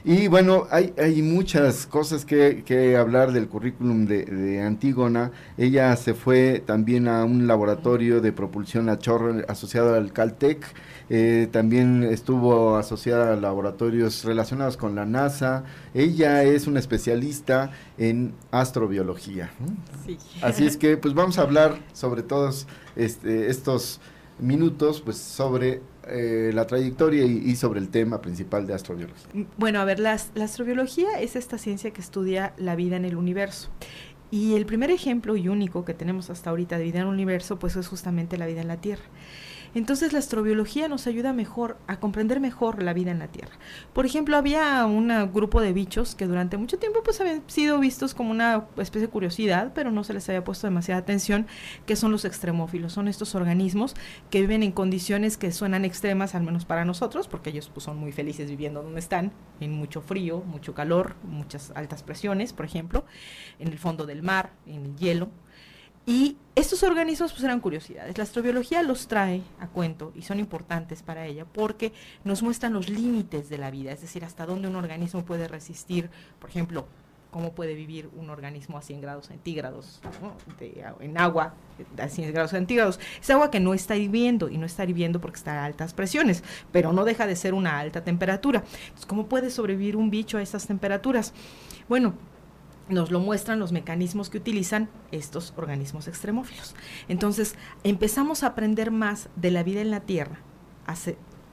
Y 0.04 0.28
bueno, 0.28 0.66
hay, 0.70 0.94
hay 0.98 1.22
muchas 1.22 1.86
cosas 1.86 2.24
que, 2.24 2.62
que 2.64 2.96
hablar 2.96 3.32
del 3.32 3.48
currículum 3.48 4.06
de, 4.06 4.24
de, 4.24 4.62
Antígona. 4.62 5.32
Ella 5.56 5.94
se 5.96 6.14
fue 6.14 6.62
también 6.64 7.08
a 7.08 7.24
un 7.24 7.46
laboratorio 7.46 8.20
de 8.20 8.32
propulsión 8.32 8.88
a 8.88 8.98
chorro 8.98 9.42
asociado 9.48 9.94
al 9.94 10.12
Caltech. 10.12 10.64
Eh, 11.10 11.48
también 11.50 12.04
estuvo 12.04 12.76
asociada 12.76 13.32
a 13.32 13.36
laboratorios 13.36 14.24
relacionados 14.24 14.76
con 14.76 14.94
la 14.94 15.06
NASA. 15.06 15.64
Ella 15.94 16.44
es 16.44 16.66
una 16.66 16.78
especialista 16.80 17.70
en 17.96 18.34
astrobiología. 18.50 19.50
Así 20.42 20.66
es 20.66 20.76
que 20.76 20.96
pues 20.96 21.14
vamos 21.14 21.38
a 21.38 21.42
hablar 21.42 21.78
sobre 21.92 22.22
todos 22.22 22.66
este, 22.94 23.48
estos 23.48 24.00
minutos 24.38 25.00
pues 25.00 25.16
sobre 25.16 25.80
eh, 26.10 26.50
la 26.54 26.66
trayectoria 26.66 27.24
y, 27.24 27.54
sobre 27.56 27.80
el 27.80 27.88
tema 27.88 28.20
principal 28.20 28.66
de 28.66 28.74
astrobiología. 28.74 29.28
Mm, 29.32 29.42
bueno, 29.56 29.80
a 29.80 29.84
ver, 29.84 29.98
la 29.98 30.12
astrobiología 30.12 31.20
es 31.20 31.36
esta 31.36 31.58
ciencia 31.58 31.90
que 31.90 32.00
estudia 32.00 32.52
la 32.56 32.76
vida 32.76 32.96
en 32.96 33.04
el 33.04 33.16
universo. 33.16 33.70
Y 34.30 34.54
el 34.54 34.66
primer 34.66 34.90
ejemplo 34.90 35.36
y 35.36 35.48
único 35.48 35.84
que 35.84 35.94
tenemos 35.94 36.28
hasta 36.28 36.50
ahorita 36.50 36.76
de 36.76 36.84
vida 36.84 36.98
en 36.98 37.06
el 37.06 37.12
universo, 37.12 37.58
pues 37.58 37.76
es 37.76 37.88
justamente 37.88 38.36
la 38.36 38.46
vida 38.46 38.60
en 38.60 38.68
la 38.68 38.76
Tierra. 38.76 39.04
Entonces 39.78 40.12
la 40.12 40.18
astrobiología 40.18 40.88
nos 40.88 41.06
ayuda 41.06 41.32
mejor 41.32 41.76
a 41.86 42.00
comprender 42.00 42.40
mejor 42.40 42.82
la 42.82 42.92
vida 42.92 43.12
en 43.12 43.20
la 43.20 43.28
Tierra. 43.28 43.52
Por 43.92 44.06
ejemplo, 44.06 44.36
había 44.36 44.84
un 44.86 45.08
grupo 45.32 45.60
de 45.60 45.72
bichos 45.72 46.16
que 46.16 46.26
durante 46.26 46.56
mucho 46.56 46.80
tiempo 46.80 47.04
pues 47.04 47.20
habían 47.20 47.44
sido 47.46 47.78
vistos 47.78 48.12
como 48.12 48.32
una 48.32 48.66
especie 48.76 49.06
de 49.06 49.08
curiosidad, 49.08 49.70
pero 49.76 49.92
no 49.92 50.02
se 50.02 50.14
les 50.14 50.28
había 50.28 50.42
puesto 50.42 50.66
demasiada 50.66 51.00
atención, 51.00 51.46
que 51.86 51.94
son 51.94 52.10
los 52.10 52.24
extremófilos. 52.24 52.92
Son 52.92 53.06
estos 53.06 53.36
organismos 53.36 53.94
que 54.30 54.40
viven 54.40 54.64
en 54.64 54.72
condiciones 54.72 55.36
que 55.36 55.52
suenan 55.52 55.84
extremas, 55.84 56.34
al 56.34 56.42
menos 56.42 56.64
para 56.64 56.84
nosotros, 56.84 57.28
porque 57.28 57.50
ellos 57.50 57.70
pues, 57.72 57.84
son 57.84 57.98
muy 57.98 58.10
felices 58.10 58.50
viviendo 58.50 58.82
donde 58.82 58.98
están, 58.98 59.30
en 59.60 59.70
mucho 59.70 60.00
frío, 60.00 60.40
mucho 60.40 60.74
calor, 60.74 61.14
muchas 61.22 61.70
altas 61.76 62.02
presiones, 62.02 62.52
por 62.52 62.66
ejemplo, 62.66 63.04
en 63.60 63.68
el 63.68 63.78
fondo 63.78 64.06
del 64.06 64.24
mar, 64.24 64.50
en 64.66 64.86
el 64.86 64.96
hielo. 64.96 65.28
Y 66.08 66.38
estos 66.54 66.82
organismos 66.84 67.32
pues 67.32 67.44
eran 67.44 67.60
curiosidades. 67.60 68.16
La 68.16 68.24
astrobiología 68.24 68.82
los 68.82 69.08
trae 69.08 69.42
a 69.60 69.66
cuento 69.66 70.10
y 70.14 70.22
son 70.22 70.40
importantes 70.40 71.02
para 71.02 71.26
ella 71.26 71.44
porque 71.44 71.92
nos 72.24 72.42
muestran 72.42 72.72
los 72.72 72.88
límites 72.88 73.50
de 73.50 73.58
la 73.58 73.70
vida, 73.70 73.92
es 73.92 74.00
decir, 74.00 74.24
hasta 74.24 74.46
dónde 74.46 74.68
un 74.68 74.76
organismo 74.76 75.22
puede 75.26 75.48
resistir, 75.48 76.08
por 76.40 76.48
ejemplo, 76.48 76.86
cómo 77.30 77.52
puede 77.52 77.74
vivir 77.74 78.08
un 78.16 78.30
organismo 78.30 78.78
a 78.78 78.80
100 78.80 79.02
grados 79.02 79.26
centígrados 79.26 80.00
en 80.98 81.18
agua 81.18 81.52
a 81.98 82.08
100 82.08 82.32
grados 82.32 82.52
centígrados. 82.52 82.98
Es 83.20 83.28
agua 83.28 83.50
que 83.50 83.60
no 83.60 83.74
está 83.74 83.94
hirviendo 83.94 84.48
y 84.48 84.56
no 84.56 84.64
está 84.64 84.84
hirviendo 84.84 85.20
porque 85.20 85.36
está 85.36 85.60
a 85.60 85.66
altas 85.66 85.92
presiones, 85.92 86.42
pero 86.72 86.94
no 86.94 87.04
deja 87.04 87.26
de 87.26 87.36
ser 87.36 87.52
una 87.52 87.78
alta 87.78 88.02
temperatura. 88.02 88.60
Entonces, 88.60 89.04
¿cómo 89.04 89.26
puede 89.26 89.50
sobrevivir 89.50 89.94
un 89.94 90.08
bicho 90.08 90.38
a 90.38 90.42
esas 90.42 90.66
temperaturas? 90.66 91.34
Bueno, 91.86 92.14
nos 92.88 93.10
lo 93.10 93.20
muestran 93.20 93.58
los 93.58 93.72
mecanismos 93.72 94.30
que 94.30 94.38
utilizan 94.38 94.88
estos 95.12 95.52
organismos 95.56 96.08
extremófilos. 96.08 96.74
Entonces, 97.08 97.54
empezamos 97.84 98.42
a 98.42 98.48
aprender 98.48 98.90
más 98.90 99.28
de 99.36 99.50
la 99.50 99.62
vida 99.62 99.80
en 99.80 99.90
la 99.90 100.00
Tierra 100.00 100.40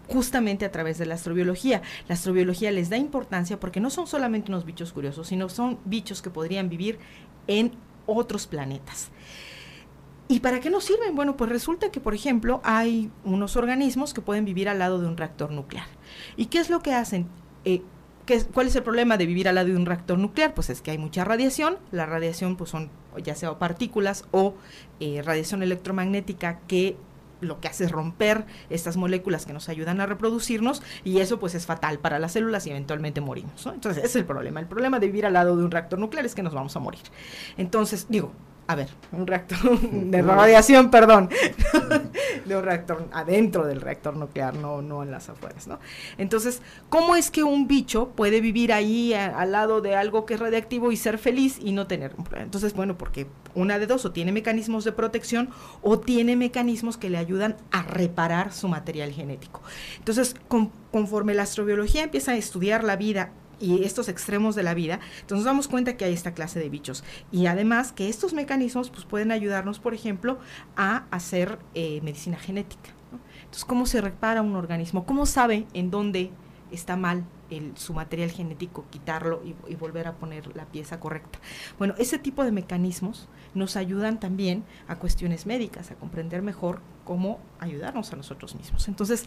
justamente 0.08 0.66
a 0.66 0.72
través 0.72 0.98
de 0.98 1.06
la 1.06 1.16
astrobiología. 1.16 1.82
La 2.08 2.16
astrobiología 2.16 2.72
les 2.72 2.90
da 2.90 2.98
importancia 2.98 3.60
porque 3.60 3.80
no 3.80 3.90
son 3.90 4.08
solamente 4.08 4.52
unos 4.52 4.66
bichos 4.66 4.94
curiosos, 4.94 5.28
sino 5.28 5.50
son 5.50 5.80
bichos 5.86 6.22
que 6.22 6.30
podrían 6.30 6.70
vivir 6.70 7.00
en 7.48 7.72
otros 8.06 8.48
planetas. 8.48 9.10
¿Y 10.28 10.40
para 10.40 10.60
qué 10.60 10.70
nos 10.70 10.86
sirven? 10.86 11.16
Bueno, 11.16 11.38
pues 11.38 11.52
resulta 11.52 11.92
que, 11.92 12.00
por 12.00 12.16
ejemplo, 12.16 12.60
hay 12.64 13.12
unos 13.24 13.56
organismos 13.58 14.14
que 14.14 14.22
pueden 14.22 14.44
vivir 14.44 14.70
al 14.70 14.80
lado 14.80 15.00
de 15.00 15.08
un 15.08 15.18
reactor 15.18 15.52
nuclear. 15.52 15.86
¿Y 16.36 16.48
qué 16.48 16.60
es 16.60 16.70
lo 16.70 16.82
que 16.82 16.94
hacen? 16.94 17.28
Eh, 17.64 17.84
¿Cuál 18.54 18.68
es 18.68 18.76
el 18.76 18.84
problema 18.84 19.18
de 19.18 19.26
vivir 19.26 19.48
al 19.48 19.56
lado 19.56 19.68
de 19.68 19.76
un 19.76 19.86
reactor 19.86 20.18
nuclear? 20.18 20.54
Pues 20.54 20.70
es 20.70 20.82
que 20.82 20.92
hay 20.92 20.98
mucha 20.98 21.24
radiación. 21.24 21.78
La 21.92 22.06
radiación 22.06 22.56
pues 22.56 22.70
son 22.70 22.90
ya 23.24 23.36
sea 23.36 23.58
partículas 23.60 24.26
o 24.32 24.56
eh, 25.00 25.22
radiación 25.24 25.64
electromagnética 25.64 26.60
que 26.68 26.98
lo 27.42 27.60
que 27.60 27.68
hace 27.68 27.86
es 27.86 27.92
romper 27.92 28.46
estas 28.70 28.98
moléculas 28.98 29.46
que 29.46 29.54
nos 29.54 29.70
ayudan 29.70 30.02
a 30.02 30.06
reproducirnos 30.06 30.82
y 31.04 31.20
eso 31.20 31.40
pues 31.40 31.54
es 31.54 31.66
fatal 31.66 32.00
para 32.00 32.20
las 32.20 32.32
células 32.32 32.66
y 32.66 32.72
eventualmente 32.72 33.22
morimos. 33.22 33.66
Entonces 33.66 34.00
ese 34.00 34.08
es 34.08 34.16
el 34.16 34.26
problema. 34.26 34.60
El 34.60 34.68
problema 34.68 35.00
de 35.00 35.08
vivir 35.08 35.26
al 35.26 35.34
lado 35.34 35.56
de 35.56 35.64
un 35.64 35.72
reactor 35.72 36.00
nuclear 36.00 36.26
es 36.26 36.34
que 36.36 36.44
nos 36.44 36.54
vamos 36.54 36.76
a 36.76 36.80
morir. 36.80 37.02
Entonces, 37.58 38.08
digo, 38.10 38.32
a 38.68 38.76
ver, 38.76 38.90
un 39.12 39.28
reactor 39.28 39.80
de 39.92 40.22
radiación, 40.22 40.90
perdón, 40.90 41.30
de 42.46 42.56
un 42.56 42.64
reactor 42.64 43.08
adentro 43.14 43.66
del 43.66 43.82
reactor 43.82 44.16
nuclear, 44.16 44.56
no, 44.56 44.82
no 44.82 45.04
en 45.04 45.12
las 45.12 45.30
afueras, 45.30 45.68
¿no? 45.68 45.80
Entonces, 46.18 46.62
¿cómo 46.90 47.16
es 47.16 47.32
que 47.32 47.44
un 47.44 47.68
bicho 47.68 48.10
puede 48.16 48.42
vivir 48.42 48.74
ahí 48.74 49.14
al 49.14 49.52
lado 49.52 49.82
de 49.82 49.96
algo 49.96 50.26
que 50.26 50.36
es 50.36 50.40
radiactivo 50.40 50.92
y 50.92 50.98
ser 50.98 51.18
feliz 51.18 51.58
y 51.62 51.72
no 51.72 51.88
tener 51.88 52.14
un 52.18 52.24
problema? 52.24 52.46
Entonces, 52.46 52.74
bueno, 52.74 52.98
porque 52.98 53.28
una 53.54 53.80
de 53.80 53.88
dos, 53.88 54.06
o 54.06 54.12
tiene 54.12 54.32
mecanismos 54.32 54.84
de 54.84 54.92
protección 54.92 55.50
o 55.82 56.00
tiene 56.00 56.36
mecanismos 56.36 56.98
que 56.98 57.10
le 57.10 57.18
ayudan 57.18 57.58
a 57.72 57.84
reparar 57.84 58.52
su 58.52 58.68
material 58.68 59.12
genético. 59.12 59.62
Entonces, 59.98 60.36
conforme 60.92 61.34
la 61.34 61.44
astrobiología 61.44 62.04
empieza 62.04 62.32
a 62.32 62.36
estudiar 62.36 62.84
la 62.84 62.96
vida 62.96 63.32
y 63.60 63.84
estos 63.84 64.10
extremos 64.10 64.56
de 64.56 64.64
la 64.64 64.74
vida, 64.74 65.00
entonces 65.22 65.38
nos 65.38 65.46
damos 65.46 65.68
cuenta 65.68 65.98
que 65.98 66.06
hay 66.06 66.14
esta 66.14 66.34
clase 66.34 66.60
de 66.60 66.70
bichos. 66.70 67.04
Y 67.32 67.46
además 67.48 67.92
que 67.92 68.10
estos 68.10 68.34
mecanismos 68.34 68.90
pues, 68.90 69.06
pueden 69.06 69.32
ayudarnos, 69.32 69.80
por 69.80 69.94
ejemplo, 69.94 70.40
a 70.76 71.06
hacer 71.12 71.60
eh, 71.74 72.02
medicina 72.02 72.38
genética. 72.38 72.92
Entonces, 73.38 73.66
¿cómo 73.66 73.86
se 73.86 74.02
repara 74.02 74.42
un 74.42 74.56
organismo? 74.56 75.06
¿Cómo 75.06 75.26
sabe 75.26 75.66
en 75.74 75.92
dónde 75.92 76.32
está 76.72 76.98
mal 76.98 77.24
el, 77.50 77.78
su 77.78 77.94
material 77.94 78.32
genético, 78.32 78.86
quitarlo 78.90 79.42
y, 79.46 79.56
y, 79.72 79.76
volver 79.76 80.08
a 80.08 80.14
poner 80.14 80.56
la 80.56 80.66
pieza 80.66 81.00
correcta? 81.00 81.40
Bueno, 81.78 81.94
ese 81.98 82.20
tipo 82.20 82.44
de 82.44 82.52
mecanismos 82.52 83.30
nos 83.54 83.78
ayudan 83.78 84.20
también 84.20 84.64
a 84.88 84.98
cuestiones 84.98 85.46
médicas, 85.46 85.92
a 85.92 85.96
comprender 85.96 86.42
mejor 86.42 86.82
cómo 87.06 87.40
ayudarnos 87.60 88.12
a 88.12 88.16
nosotros 88.18 88.56
mismos. 88.56 88.88
Entonces, 88.88 89.26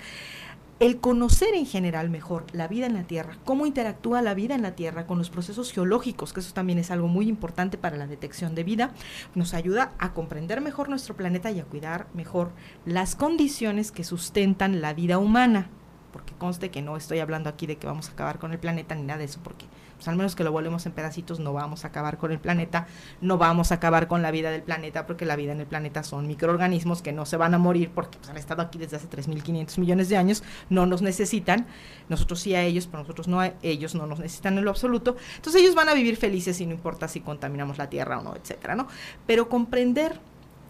el 0.80 1.00
conocer 1.00 1.54
en 1.54 1.66
general 1.66 2.08
mejor 2.08 2.46
la 2.52 2.68
vida 2.68 2.86
en 2.86 2.94
la 2.94 3.02
Tierra, 3.02 3.36
cómo 3.44 3.66
interactúa 3.66 4.22
la 4.22 4.34
vida 4.34 4.54
en 4.54 4.62
la 4.62 4.76
Tierra 4.76 5.06
con 5.06 5.18
los 5.18 5.28
procesos 5.28 5.72
geológicos, 5.72 6.32
que 6.32 6.40
eso 6.40 6.54
también 6.54 6.78
es 6.78 6.90
algo 6.90 7.08
muy 7.08 7.28
importante 7.28 7.78
para 7.78 7.96
la 7.96 8.06
detección 8.06 8.54
de 8.54 8.64
vida, 8.64 8.92
nos 9.34 9.54
ayuda 9.54 9.92
a 9.98 10.14
comprender 10.14 10.60
mejor 10.60 10.88
nuestro 10.88 11.16
planeta 11.16 11.50
y 11.50 11.58
a 11.58 11.64
cuidar 11.64 12.06
mejor 12.14 12.52
las 12.86 13.16
condiciones 13.16 13.90
que 13.90 14.04
sustentan 14.04 14.80
la 14.80 14.94
vida 14.94 15.18
humana. 15.18 15.68
Porque 16.12 16.32
conste 16.34 16.70
que 16.70 16.80
no 16.80 16.96
estoy 16.96 17.18
hablando 17.18 17.50
aquí 17.50 17.66
de 17.66 17.76
que 17.76 17.86
vamos 17.86 18.08
a 18.08 18.12
acabar 18.12 18.38
con 18.38 18.52
el 18.52 18.58
planeta 18.58 18.94
ni 18.94 19.02
nada 19.02 19.18
de 19.18 19.24
eso, 19.24 19.40
porque 19.42 19.66
pues 19.98 20.06
al 20.06 20.14
menos 20.14 20.36
que 20.36 20.44
lo 20.44 20.52
volvemos 20.52 20.86
en 20.86 20.92
pedacitos, 20.92 21.40
no 21.40 21.52
vamos 21.52 21.84
a 21.84 21.88
acabar 21.88 22.18
con 22.18 22.30
el 22.30 22.38
planeta, 22.38 22.86
no 23.20 23.36
vamos 23.36 23.72
a 23.72 23.74
acabar 23.74 24.06
con 24.06 24.22
la 24.22 24.30
vida 24.30 24.52
del 24.52 24.62
planeta, 24.62 25.06
porque 25.06 25.26
la 25.26 25.34
vida 25.34 25.50
en 25.50 25.60
el 25.60 25.66
planeta 25.66 26.04
son 26.04 26.28
microorganismos 26.28 27.02
que 27.02 27.12
no 27.12 27.26
se 27.26 27.36
van 27.36 27.52
a 27.52 27.58
morir 27.58 27.90
porque 27.92 28.16
pues, 28.16 28.30
han 28.30 28.36
estado 28.36 28.62
aquí 28.62 28.78
desde 28.78 28.96
hace 28.96 29.08
3.500 29.08 29.78
millones 29.78 30.08
de 30.08 30.16
años, 30.16 30.44
no 30.70 30.86
nos 30.86 31.02
necesitan, 31.02 31.66
nosotros 32.08 32.38
sí 32.38 32.54
a 32.54 32.62
ellos, 32.62 32.86
pero 32.86 33.02
nosotros 33.02 33.26
no 33.26 33.40
a 33.40 33.54
ellos, 33.62 33.96
no 33.96 34.06
nos 34.06 34.20
necesitan 34.20 34.56
en 34.56 34.64
lo 34.64 34.70
absoluto, 34.70 35.16
entonces 35.34 35.60
ellos 35.60 35.74
van 35.74 35.88
a 35.88 35.94
vivir 35.94 36.16
felices 36.16 36.60
y 36.60 36.66
no 36.66 36.74
importa 36.74 37.08
si 37.08 37.20
contaminamos 37.20 37.76
la 37.76 37.90
tierra 37.90 38.20
o 38.20 38.22
no, 38.22 38.36
etcétera, 38.36 38.76
¿no? 38.76 38.86
Pero 39.26 39.48
comprender 39.48 40.20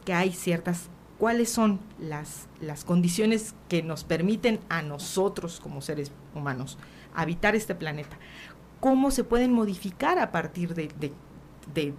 que 0.06 0.14
hay 0.14 0.32
ciertas 0.32 0.88
cuáles 1.18 1.50
son 1.50 1.80
las, 1.98 2.48
las 2.62 2.84
condiciones 2.84 3.54
que 3.68 3.82
nos 3.82 4.04
permiten 4.04 4.60
a 4.70 4.80
nosotros 4.80 5.60
como 5.60 5.82
seres 5.82 6.12
humanos 6.34 6.78
habitar 7.14 7.56
este 7.56 7.74
planeta, 7.74 8.16
cómo 8.80 9.10
se 9.10 9.24
pueden 9.24 9.52
modificar 9.52 10.18
a 10.18 10.30
partir 10.32 10.74
de, 10.74 10.90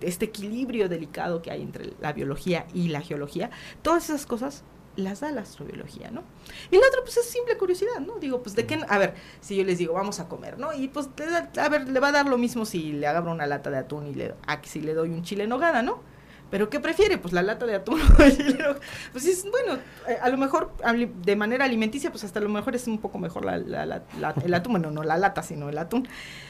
este 0.01 0.25
equilibrio 0.25 0.89
delicado 0.89 1.41
que 1.41 1.51
hay 1.51 1.61
entre 1.61 1.93
la 2.01 2.13
biología 2.13 2.65
y 2.73 2.89
la 2.89 3.01
geología, 3.01 3.49
todas 3.81 4.09
esas 4.09 4.25
cosas 4.25 4.63
las 4.95 5.21
da 5.21 5.31
la 5.31 5.41
astrobiología, 5.41 6.11
¿no? 6.11 6.23
Y 6.71 6.77
la 6.77 6.87
otra, 6.87 7.01
pues 7.03 7.15
es 7.17 7.25
simple 7.25 7.57
curiosidad, 7.57 7.99
¿no? 8.05 8.19
Digo, 8.19 8.41
pues 8.41 8.55
de 8.55 8.65
qué, 8.65 8.79
a 8.87 8.97
ver, 8.97 9.13
si 9.39 9.55
yo 9.55 9.63
les 9.63 9.77
digo, 9.77 9.93
vamos 9.93 10.19
a 10.19 10.27
comer, 10.27 10.57
¿no? 10.57 10.73
Y 10.73 10.89
pues, 10.89 11.09
a 11.57 11.69
ver, 11.69 11.87
le 11.87 11.99
va 11.99 12.09
a 12.09 12.11
dar 12.11 12.25
lo 12.25 12.37
mismo 12.37 12.65
si 12.65 12.91
le 12.91 13.07
agarro 13.07 13.31
una 13.31 13.47
lata 13.47 13.69
de 13.69 13.77
atún 13.77 14.07
y 14.07 14.13
le, 14.13 14.35
a, 14.45 14.61
si 14.63 14.81
le 14.81 14.93
doy 14.93 15.09
un 15.09 15.23
chile 15.23 15.43
en 15.43 15.49
nogada, 15.51 15.81
¿no? 15.81 16.01
¿Pero 16.49 16.69
qué 16.69 16.79
prefiere? 16.79 17.17
Pues 17.17 17.33
la 17.33 17.41
lata 17.41 17.65
de 17.65 17.75
atún. 17.75 17.99
pues 19.11 19.25
es, 19.25 19.45
bueno, 19.49 19.79
eh, 20.07 20.17
a 20.21 20.29
lo 20.29 20.37
mejor 20.37 20.71
de 21.23 21.35
manera 21.35 21.65
alimenticia, 21.65 22.11
pues 22.11 22.23
hasta 22.23 22.39
a 22.39 22.41
lo 22.41 22.49
mejor 22.49 22.75
es 22.75 22.87
un 22.87 22.97
poco 22.97 23.19
mejor 23.19 23.45
la, 23.45 23.55
el 23.55 24.53
atún. 24.53 24.71
Bueno, 24.73 24.91
no 24.91 25.03
la 25.03 25.17
lata, 25.17 25.43
sino 25.43 25.69
el 25.69 25.77
atún. 25.77 26.07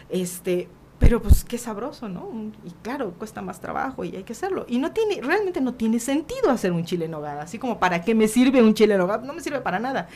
Este, 0.10 0.70
pero 1.00 1.22
pues 1.22 1.46
qué 1.46 1.58
sabroso, 1.58 2.10
¿no? 2.10 2.30
Y 2.66 2.72
claro, 2.82 3.14
cuesta 3.18 3.42
más 3.42 3.62
trabajo 3.62 4.04
y 4.04 4.16
hay 4.16 4.24
que 4.24 4.34
hacerlo. 4.34 4.66
Y 4.68 4.80
no 4.80 4.92
tiene, 4.92 5.22
realmente 5.22 5.62
no 5.62 5.74
tiene 5.74 6.00
sentido 6.00 6.52
hacer 6.52 6.74
un 6.74 6.84
chile 6.84 7.06
en 7.06 7.12
nogada. 7.12 7.42
Así 7.42 7.58
como, 7.58 7.80
¿para 7.80 8.02
qué 8.04 8.14
me 8.14 8.28
sirve 8.28 8.62
un 8.62 8.74
chile 8.74 8.94
en 8.94 9.00
nogada? 9.00 9.26
No 9.26 9.34
me 9.34 9.42
sirve 9.42 9.62
para 9.62 9.80
nada. 9.80 10.10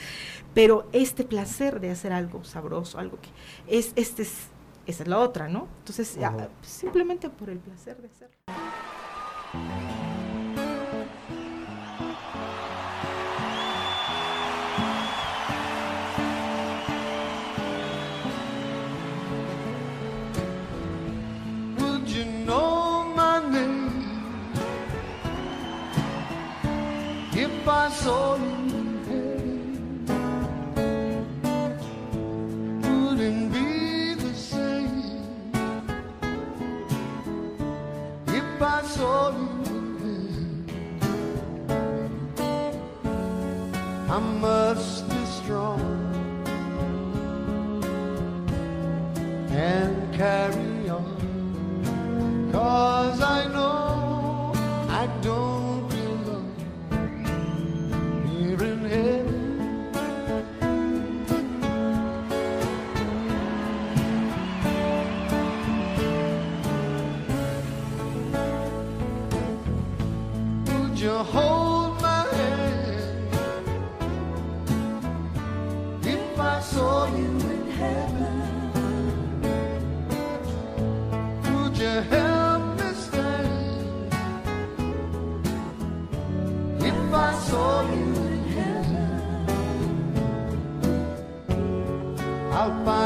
Pero 0.53 0.87
este 0.91 1.23
placer 1.23 1.79
de 1.79 1.89
hacer 1.89 2.11
algo 2.11 2.43
sabroso, 2.43 2.99
algo 2.99 3.17
que 3.21 3.29
es, 3.77 3.93
este 3.95 4.23
es, 4.23 4.49
esa 4.85 5.03
es 5.03 5.09
la 5.09 5.19
otra, 5.19 5.47
¿no? 5.47 5.67
Entonces, 5.79 6.17
simplemente 6.61 7.29
por 7.29 7.49
el 7.49 7.59
placer 7.59 7.97
de 8.01 8.07
hacerlo. 8.07 8.35
If 27.35 27.67
I 27.67 27.89
saw 27.89 28.35
you? 28.37 28.62
I 44.13 44.19
must 44.19 45.09
be 45.09 45.25
strong 45.25 45.81
and 49.49 50.13
carry 50.13 50.87
on. 50.87 52.49
Cause 52.51 53.19
I 53.21 53.47
know 53.47 54.53
I 54.87 55.07
don't 55.23 55.89
belong 55.89 56.53
here 58.29 58.63
in 58.63 58.85
heaven. 58.85 59.91
Would 70.67 70.99
you 70.99 71.17
hold? 71.17 71.72
out 92.63 92.85
by 92.85 93.02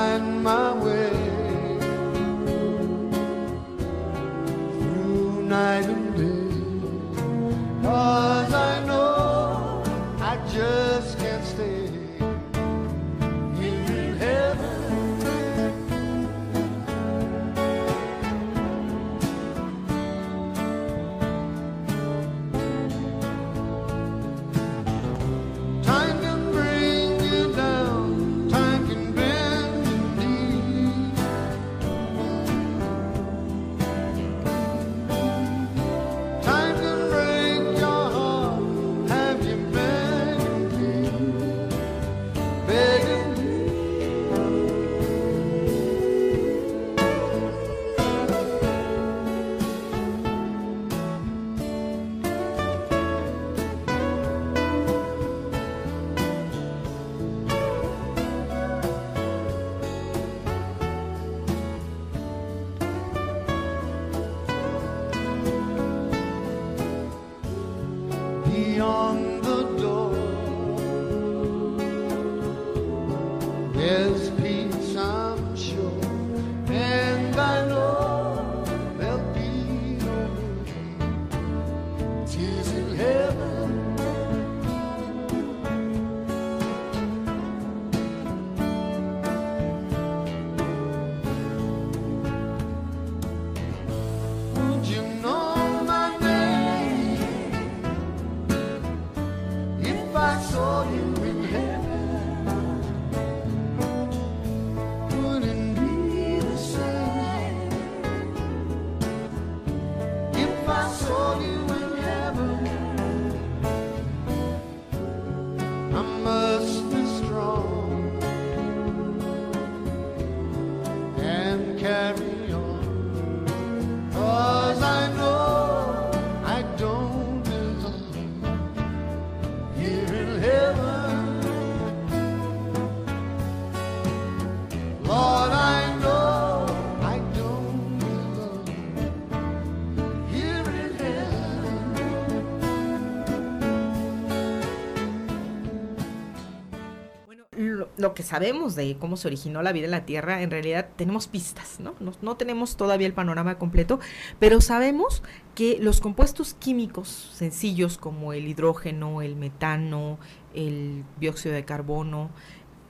lo, 148.08 148.14
que 148.14 148.24
sabemos 148.24 148.76
de 148.76 148.98
cómo 149.00 149.18
se 149.18 149.28
originó 149.28 149.62
la 149.62 149.72
vida 149.72 149.86
en 149.86 149.92
la 149.92 150.06
Tierra, 150.06 150.42
en 150.42 150.52
realidad 150.52 150.90
tenemos 150.96 151.28
pistas, 151.28 151.80
¿no? 151.80 151.96
No, 152.00 152.14
no 152.22 152.38
tenemos 152.38 152.78
todavía 152.78 153.08
el 153.08 153.14
panorama 153.14 153.58
completo, 153.58 154.00
pero 154.40 154.62
sabemos 154.62 155.24
que 155.56 155.78
los 155.80 156.02
compuestos 156.02 156.54
químicos 156.54 157.08
sencillos 157.34 157.98
como 157.98 158.34
el 158.34 158.48
hidrógeno, 158.48 159.22
el 159.22 159.36
metano, 159.36 160.20
el 160.54 161.04
dióxido 161.20 161.56
de 161.56 161.66
carbono, 161.66 162.30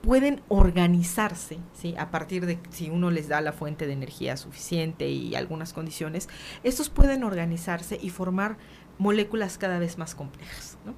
pueden 0.02 0.42
organizarse, 0.48 1.58
¿sí? 1.74 1.94
A 1.98 2.10
partir 2.10 2.46
de 2.46 2.58
si 2.70 2.88
uno 2.88 3.10
les 3.10 3.28
da 3.28 3.40
la 3.40 3.52
fuente 3.52 3.86
de 3.86 3.92
energía 3.92 4.36
suficiente 4.36 5.08
y 5.08 5.34
algunas 5.34 5.72
condiciones, 5.72 6.28
estos 6.62 6.88
pueden 6.88 7.24
organizarse 7.24 7.98
y 8.00 8.10
formar 8.10 8.56
moléculas 8.98 9.58
cada 9.58 9.78
vez 9.78 9.98
más 9.98 10.14
complejas, 10.14 10.78
¿no? 10.84 10.94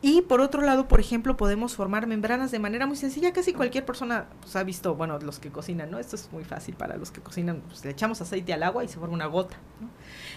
Y 0.00 0.22
por 0.22 0.40
otro 0.40 0.62
lado, 0.62 0.86
por 0.86 1.00
ejemplo, 1.00 1.36
podemos 1.36 1.74
formar 1.74 2.06
membranas 2.06 2.52
de 2.52 2.60
manera 2.60 2.86
muy 2.86 2.96
sencilla. 2.96 3.32
Casi 3.32 3.52
cualquier 3.52 3.84
persona 3.84 4.26
pues, 4.40 4.54
ha 4.54 4.62
visto, 4.62 4.94
bueno, 4.94 5.18
los 5.18 5.40
que 5.40 5.50
cocinan, 5.50 5.90
¿no? 5.90 5.98
Esto 5.98 6.14
es 6.14 6.30
muy 6.30 6.44
fácil 6.44 6.76
para 6.76 6.96
los 6.96 7.10
que 7.10 7.20
cocinan. 7.20 7.62
Pues, 7.66 7.84
le 7.84 7.90
echamos 7.90 8.20
aceite 8.20 8.52
al 8.52 8.62
agua 8.62 8.84
y 8.84 8.88
se 8.88 8.98
forma 8.98 9.14
una 9.14 9.26
gota, 9.26 9.56
¿no? 9.80 9.88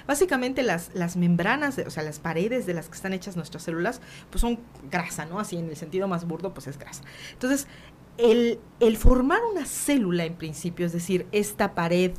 Básicamente 0.08 0.63
las, 0.63 0.89
las 0.95 1.15
membranas, 1.15 1.78
o 1.78 1.91
sea, 1.91 2.02
las 2.02 2.17
paredes 2.17 2.65
de 2.65 2.74
las 2.74 2.88
que 2.89 2.95
están 2.95 3.13
hechas 3.13 3.36
nuestras 3.36 3.62
células, 3.62 4.02
pues 4.32 4.41
son 4.41 4.60
grasa, 4.89 5.26
¿no? 5.26 5.39
Así 5.39 5.58
en 5.58 5.69
el 5.69 5.78
sentido 5.78 6.08
más 6.08 6.26
burdo, 6.26 6.56
pues 6.56 6.65
es 6.65 6.80
grasa. 6.80 7.04
Entonces, 7.34 7.67
el, 8.17 8.60
el 8.80 8.97
formar 8.97 9.41
una 9.52 9.65
célula 9.65 10.26
en 10.26 10.34
principio, 10.36 10.88
es 10.88 10.91
decir, 10.91 11.28
esta 11.32 11.76
pared 11.76 12.13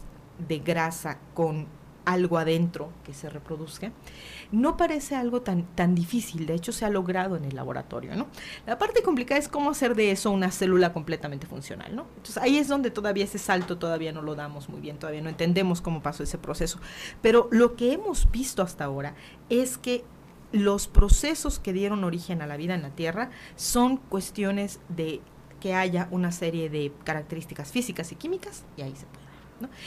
de 0.47 0.59
grasa 0.61 1.19
con 1.35 1.67
algo 2.05 2.39
adentro 2.39 2.91
que 3.05 3.15
se 3.15 3.29
reproduzca, 3.29 3.93
no 4.51 4.77
parece 4.77 5.15
algo 5.15 5.43
tan, 5.43 5.65
tan 5.75 5.95
difícil, 5.95 6.47
de 6.47 6.55
hecho 6.55 6.73
se 6.73 6.85
ha 6.85 6.91
logrado 6.91 7.37
en 7.37 7.45
el 7.45 7.55
laboratorio, 7.55 8.15
¿no? 8.17 8.27
La 8.67 8.79
parte 8.79 9.03
complicada 9.03 9.39
es 9.39 9.49
cómo 9.49 9.71
hacer 9.71 9.95
de 9.95 10.11
eso 10.11 10.31
una 10.31 10.51
célula 10.51 10.93
completamente 10.93 11.47
funcional, 11.47 11.95
¿no? 11.95 12.07
Entonces 12.17 12.39
ahí 12.39 12.59
es 12.59 12.69
donde 12.69 12.91
todavía 12.91 13.25
ese 13.25 13.39
salto 13.39 13.79
todavía 13.79 14.13
no 14.13 14.23
lo 14.23 14.35
damos 14.35 14.69
muy 14.69 14.81
bien, 14.81 14.99
todavía 14.99 15.23
no 15.23 15.29
entendemos 15.29 15.81
cómo 15.81 16.03
pasó 16.03 16.23
ese 16.23 16.39
proceso. 16.39 16.79
Pero 17.21 17.49
lo 17.51 17.77
que 17.77 17.93
hemos 17.93 18.31
visto 18.31 18.63
hasta 18.63 18.85
ahora 18.85 19.15
es 19.49 19.79
que 19.79 20.05
los 20.53 20.87
procesos 20.87 21.59
que 21.59 21.73
dieron 21.73 22.05
origen 22.05 22.43
a 22.43 22.47
la 22.47 22.57
vida 22.57 22.75
en 22.75 22.83
la 22.83 22.91
Tierra 22.91 23.31
son 23.57 23.97
cuestiones 23.97 24.81
de 24.89 25.21
que 25.61 25.75
haya 25.75 26.09
una 26.11 26.33
serie 26.33 26.69
de 26.69 26.93
características 27.05 27.71
físicas 27.71 28.13
y 28.13 28.17
químicas 28.17 28.65
y 28.77 28.83
ahí 28.83 28.95
se 28.97 29.07
puede. 29.07 29.22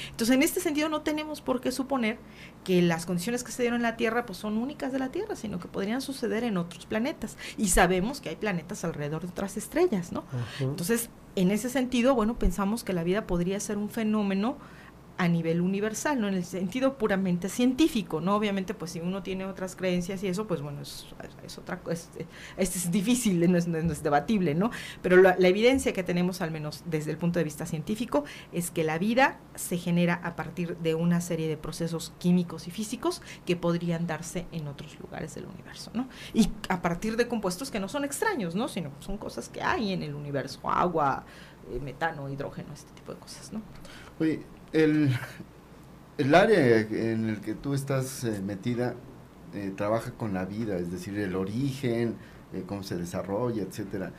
Entonces, 0.10 0.36
en 0.36 0.44
este 0.44 0.60
sentido, 0.60 0.90
no 0.90 1.02
tenemos 1.02 1.42
por 1.42 1.62
qué 1.62 1.72
suponer 1.72 2.18
que 2.64 2.82
las 2.82 3.06
condiciones 3.06 3.44
que 3.44 3.52
se 3.52 3.64
dieron 3.64 3.78
en 3.78 3.84
la 3.84 3.98
Tierra 3.98 4.26
pues, 4.26 4.38
son 4.38 4.58
únicas 4.58 4.92
de 4.92 5.00
la 5.00 5.10
Tierra, 5.10 5.36
sino 5.36 5.60
que 5.60 5.68
podrían 5.68 6.02
suceder 6.02 6.44
en 6.44 6.58
otros 6.58 6.86
planetas. 6.86 7.38
Y 7.58 7.70
sabemos 7.70 8.22
que 8.22 8.30
hay 8.30 8.36
planetas 8.36 8.84
alrededor 8.84 9.24
de 9.24 9.30
otras 9.30 9.58
estrellas, 9.58 10.12
¿no? 10.12 10.24
Entonces, 10.60 11.10
en 11.36 11.52
ese 11.52 11.70
sentido, 11.70 12.16
bueno, 12.16 12.40
pensamos 12.40 12.84
que 12.84 12.94
la 12.94 13.04
vida 13.04 13.28
podría 13.28 13.60
ser 13.60 13.78
un 13.78 13.90
fenómeno 13.90 14.58
a 15.18 15.28
nivel 15.28 15.62
universal, 15.62 16.20
¿no? 16.20 16.28
En 16.28 16.34
el 16.34 16.44
sentido 16.44 16.98
puramente 16.98 17.48
científico, 17.50 18.20
¿no? 18.20 18.36
Obviamente, 18.36 18.74
pues 18.74 18.92
si 18.92 19.00
uno 19.00 19.24
tiene 19.24 19.46
otras 19.46 19.76
creencias 19.76 20.24
y 20.24 20.28
eso, 20.28 20.46
pues 20.46 20.62
bueno, 20.62 20.82
es, 20.82 21.06
es 21.46 21.58
otra 21.58 21.80
cosa, 21.80 22.10
es, 22.58 22.76
es, 22.76 22.92
difícil, 22.92 23.50
no 23.50 23.58
es, 23.58 24.04
debatible, 24.04 24.56
¿no? 24.56 24.72
Pero 25.02 25.18
la, 25.18 25.36
la, 25.40 25.48
evidencia 25.48 25.94
que 25.94 26.04
tenemos, 26.04 26.42
al 26.42 26.52
menos 26.52 26.84
desde 26.86 27.12
el 27.12 27.18
punto 27.18 27.40
de 27.40 27.46
vista 27.46 27.66
científico, 27.66 28.26
es 28.52 28.72
que 28.72 28.84
la 28.84 28.98
vida 28.98 29.40
se 29.56 29.78
genera 29.78 30.16
a 30.24 30.36
partir 30.36 30.78
de 30.78 30.96
una 30.96 31.22
serie 31.22 31.48
de 31.48 31.58
procesos 31.58 32.14
químicos 32.20 32.68
y 32.68 32.72
físicos 32.72 33.22
que 33.46 33.56
podrían 33.56 34.08
darse 34.08 34.46
en 34.52 34.68
otros 34.68 35.00
lugares 35.00 35.36
del 35.36 35.46
universo, 35.46 35.92
¿no? 35.94 36.10
Y 36.34 36.50
a 36.68 36.82
partir 36.82 37.16
de 37.16 37.28
compuestos 37.28 37.72
que 37.72 37.80
no 37.80 37.88
son 37.88 38.04
extraños, 38.04 38.56
¿no? 38.56 38.68
Sino 38.68 38.92
son 39.00 39.18
cosas 39.18 39.48
que 39.48 39.62
hay 39.62 39.94
en 39.94 40.04
el 40.04 40.14
universo, 40.14 40.60
agua, 40.70 41.24
eh, 41.72 41.80
metano, 41.80 42.30
hidrógeno, 42.30 42.74
este 42.74 42.92
tipo 42.94 43.14
de 43.14 43.20
cosas, 43.20 43.52
¿no? 43.54 43.62
Oye, 44.20 44.44
el, 44.76 45.10
el 46.18 46.36
área 46.36 46.80
en 46.80 47.30
el 47.30 47.40
que 47.40 47.56
tú 47.56 47.74
estás 47.74 48.24
eh, 48.26 48.42
metida 48.46 48.96
eh, 49.54 49.72
trabaja 49.76 50.12
con 50.12 50.34
la 50.34 50.46
vida, 50.46 50.78
es 50.78 50.92
decir, 50.92 51.18
el 51.18 51.36
origen, 51.36 52.16
eh, 52.54 52.64
cómo 52.68 52.84
se 52.84 52.98
desarrolla, 52.98 53.64
etcétera. 53.64 54.12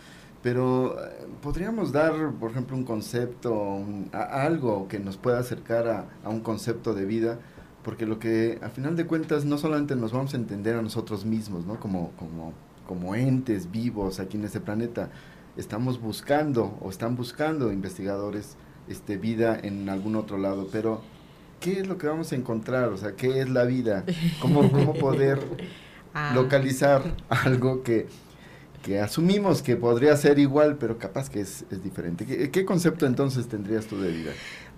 Pero 0.42 0.96
podríamos 1.42 1.92
dar, 1.92 2.32
por 2.40 2.52
ejemplo, 2.52 2.76
un 2.76 2.84
concepto, 2.84 3.84
algo 4.12 4.86
que 4.88 4.98
nos 4.98 5.16
pueda 5.16 5.40
acercar 5.40 5.88
a, 5.88 6.06
a, 6.24 6.28
un 6.28 6.40
concepto 6.40 6.94
de 6.94 7.04
vida, 7.04 7.38
porque 7.82 8.06
lo 8.06 8.18
que 8.18 8.58
a 8.62 8.68
final 8.68 8.96
de 8.96 9.06
cuentas 9.06 9.44
no 9.44 9.58
solamente 9.58 9.96
nos 9.96 10.12
vamos 10.12 10.34
a 10.34 10.36
entender 10.36 10.76
a 10.76 10.82
nosotros 10.82 11.24
mismos, 11.24 11.66
¿no? 11.66 11.80
Como, 11.80 12.12
como, 12.12 12.52
como 12.86 13.14
entes 13.16 13.70
vivos 13.72 14.20
aquí 14.20 14.36
en 14.36 14.44
este 14.44 14.60
planeta, 14.60 15.10
estamos 15.56 16.00
buscando 16.00 16.78
o 16.80 16.90
están 16.90 17.16
buscando 17.16 17.72
investigadores 17.72 18.56
este, 18.88 19.16
vida 19.16 19.58
en 19.62 19.88
algún 19.88 20.16
otro 20.16 20.38
lado, 20.38 20.68
pero 20.70 21.02
¿qué 21.60 21.80
es 21.80 21.86
lo 21.86 21.98
que 21.98 22.06
vamos 22.06 22.32
a 22.32 22.36
encontrar? 22.36 22.88
O 22.90 22.96
sea, 22.96 23.12
¿qué 23.12 23.40
es 23.40 23.48
la 23.48 23.64
vida? 23.64 24.04
¿Cómo, 24.40 24.70
cómo 24.70 24.94
poder 24.94 25.40
ah. 26.14 26.32
localizar 26.34 27.02
algo 27.28 27.82
que, 27.82 28.06
que 28.82 29.00
asumimos 29.00 29.62
que 29.62 29.76
podría 29.76 30.16
ser 30.16 30.38
igual, 30.38 30.76
pero 30.76 30.98
capaz 30.98 31.30
que 31.30 31.40
es, 31.40 31.64
es 31.70 31.82
diferente? 31.82 32.26
¿Qué, 32.26 32.50
¿Qué, 32.50 32.64
concepto 32.64 33.06
entonces 33.06 33.48
tendrías 33.48 33.86
tú 33.86 34.00
de 34.00 34.10
vida? 34.10 34.32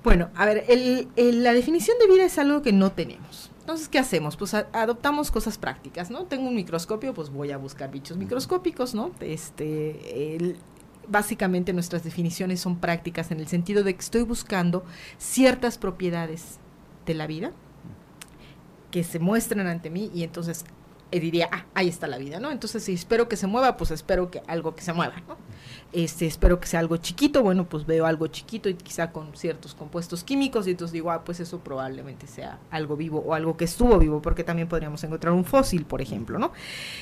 Bueno, 0.05 0.31
a 0.35 0.47
ver, 0.47 0.65
el, 0.69 1.09
el, 1.17 1.43
la 1.43 1.53
definición 1.53 1.99
de 1.99 2.07
vida 2.07 2.25
es 2.25 2.39
algo 2.39 2.63
que 2.63 2.73
no 2.73 2.93
tenemos. 2.93 3.51
Entonces, 3.61 3.91
¿qué 3.91 3.99
hacemos? 3.99 4.37
Pues 4.37 4.55
a, 4.55 4.67
adoptamos 4.73 5.31
cosas 5.31 5.59
prácticas, 5.59 6.11
¿no? 6.11 6.25
Tengo 6.25 6.49
un 6.49 6.55
microscopio, 6.55 7.13
pues 7.13 7.29
voy 7.29 7.51
a 7.51 7.59
buscar 7.59 7.91
bichos 7.91 8.17
microscópicos, 8.17 8.95
¿no? 8.95 9.11
Este, 9.21 10.37
el, 10.37 10.57
básicamente 11.09 11.73
nuestras 11.73 12.05
definiciones 12.05 12.61
son 12.61 12.79
prácticas 12.79 13.31
en 13.31 13.41
el 13.41 13.49
sentido 13.49 13.83
de 13.83 13.95
que 13.95 14.01
estoy 14.01 14.23
buscando 14.23 14.85
ciertas 15.19 15.79
propiedades 15.79 16.59
de 17.07 17.15
la 17.15 17.27
vida 17.27 17.53
que 18.91 19.05
se 19.05 19.19
muestran 19.19 19.67
ante 19.67 19.91
mí 19.91 20.11
y 20.15 20.23
entonces 20.23 20.65
diría, 21.11 21.49
ah, 21.51 21.65
ahí 21.75 21.89
está 21.89 22.07
la 22.07 22.19
vida, 22.19 22.39
¿no? 22.39 22.51
Entonces, 22.51 22.85
si 22.85 22.93
espero 22.93 23.29
que 23.29 23.37
se 23.37 23.47
mueva, 23.47 23.79
pues 23.79 23.91
espero 23.91 24.31
que 24.31 24.43
algo 24.47 24.75
que 24.75 24.83
se 24.83 24.93
mueva, 24.93 25.15
¿no? 25.27 25.37
Este, 25.93 26.27
espero 26.27 26.61
que 26.61 26.67
sea 26.67 26.81
algo 26.81 26.99
chiquito, 26.99 27.43
bueno, 27.43 27.67
pues 27.67 27.87
veo 27.87 28.05
algo 28.05 28.27
chiquito 28.27 28.69
y 28.69 28.75
quizá 28.75 29.11
con 29.11 29.35
ciertos 29.35 29.75
compuestos 29.75 30.23
químicos 30.23 30.67
y 30.67 30.73
entonces 30.73 30.93
digo, 30.93 31.11
ah, 31.11 31.25
pues 31.25 31.41
eso 31.41 31.61
probablemente 31.61 32.27
sea 32.27 32.59
algo 32.71 32.97
vivo 32.97 33.21
o 33.21 33.33
algo 33.33 33.57
que 33.57 33.65
estuvo 33.65 33.99
vivo, 33.99 34.21
porque 34.21 34.45
también 34.45 34.69
podríamos 34.69 35.03
encontrar 35.03 35.33
un 35.33 35.45
fósil, 35.45 35.87
por 35.87 36.03
ejemplo, 36.03 36.39
¿no? 36.39 36.53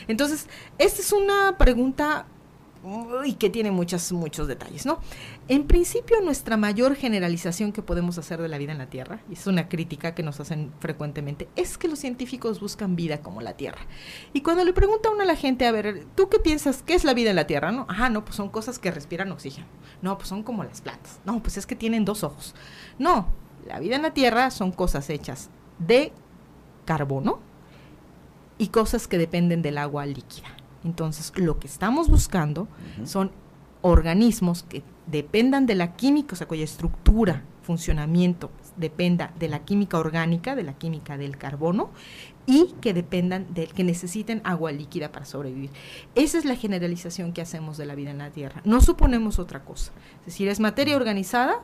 Entonces, 0.07 0.47
esta 0.79 1.01
es 1.01 1.12
una 1.12 1.59
pregunta 1.59 2.27
y 3.25 3.35
que 3.35 3.51
tiene 3.51 3.70
muchos, 3.70 4.12
muchos 4.12 4.46
detalles, 4.46 4.87
¿no? 4.87 5.01
En 5.49 5.66
principio, 5.66 6.20
nuestra 6.22 6.57
mayor 6.57 6.94
generalización 6.94 7.72
que 7.72 7.83
podemos 7.83 8.18
hacer 8.18 8.40
de 8.40 8.49
la 8.49 8.59
vida 8.59 8.72
en 8.72 8.79
la 8.79 8.88
Tierra, 8.88 9.20
y 9.29 9.35
es 9.35 9.46
una 9.46 9.68
crítica 9.68 10.14
que 10.14 10.22
nos 10.22 10.38
hacen 10.40 10.72
frecuentemente, 10.79 11.49
es 11.57 11.79
que 11.79 11.88
los 11.88 11.99
científicos 11.99 12.61
buscan 12.61 12.96
vida 12.96 13.20
como 13.20 13.40
la 13.40 13.55
Tierra. 13.55 13.81
Y 14.33 14.42
cuando 14.42 14.64
le 14.64 14.72
pregunta 14.72 15.11
uno 15.11 15.22
a 15.22 15.27
la 15.27 15.37
gente, 15.37 15.66
a 15.66 15.72
ver, 15.72 16.07
¿tú 16.14 16.29
qué 16.29 16.38
piensas? 16.38 16.83
¿Qué 16.83 16.94
es 16.94 17.05
la 17.05 17.14
vida 17.14 17.31
en 17.31 17.37
la 17.37 17.46
Tierra? 17.46 17.72
No, 17.72 17.87
ajá, 17.88 18.09
no, 18.09 18.25
pues 18.25 18.37
son 18.37 18.49
cosas 18.49 18.79
que 18.79 18.90
respiran 18.90 19.33
oxígeno. 19.33 19.66
No, 20.03 20.16
pues 20.16 20.29
son 20.29 20.42
como 20.42 20.62
las 20.62 20.81
plantas. 20.81 21.20
No, 21.25 21.42
pues 21.42 21.57
es 21.57 21.66
que 21.66 21.77
tienen 21.77 22.05
dos 22.05 22.22
ojos. 22.22 22.55
No, 22.99 23.29
la 23.66 23.81
vida 23.81 23.96
en 23.96 24.03
la 24.03 24.14
Tierra 24.14 24.51
son 24.51 24.70
cosas 24.72 25.11
hechas 25.11 25.51
de 25.79 26.12
carbono 26.85 27.40
y 28.59 28.68
cosas 28.68 29.09
que 29.09 29.18
dependen 29.18 29.62
del 29.62 29.79
agua 29.79 30.07
líquida. 30.07 30.49
Entonces, 30.87 31.33
lo 31.37 31.59
que 31.59 31.66
estamos 31.66 32.09
buscando 32.09 32.68
son 33.05 33.33
organismos 33.83 34.62
que 34.62 34.83
dependan 35.07 35.66
de 35.66 35.75
la 35.75 35.96
química, 35.96 36.35
o 36.35 36.37
sea, 36.37 36.49
cuya 36.49 36.64
estructura, 36.64 37.42
funcionamiento 37.62 38.51
dependa 38.77 39.33
de 39.40 39.49
la 39.49 39.64
química 39.64 39.99
orgánica, 39.99 40.55
de 40.55 40.62
la 40.62 40.75
química 40.75 41.18
del 41.18 41.37
carbono 41.37 41.90
y 42.46 42.75
que 42.81 42.94
dependan 42.94 43.53
de 43.53 43.66
que 43.66 43.83
necesiten 43.83 44.40
agua 44.44 44.70
líquida 44.70 45.11
para 45.11 45.25
sobrevivir. 45.25 45.70
Esa 46.14 46.38
es 46.38 46.44
la 46.44 46.55
generalización 46.55 47.33
que 47.33 47.42
hacemos 47.42 47.77
de 47.77 47.87
la 47.87 47.96
vida 47.96 48.12
en 48.12 48.18
la 48.18 48.31
Tierra. 48.31 48.62
No 48.64 48.81
suponemos 48.81 49.40
otra 49.40 49.64
cosa. 49.64 49.90
Es 50.20 50.27
decir, 50.27 50.49
es 50.49 50.61
materia 50.61 50.94
organizada 50.94 51.61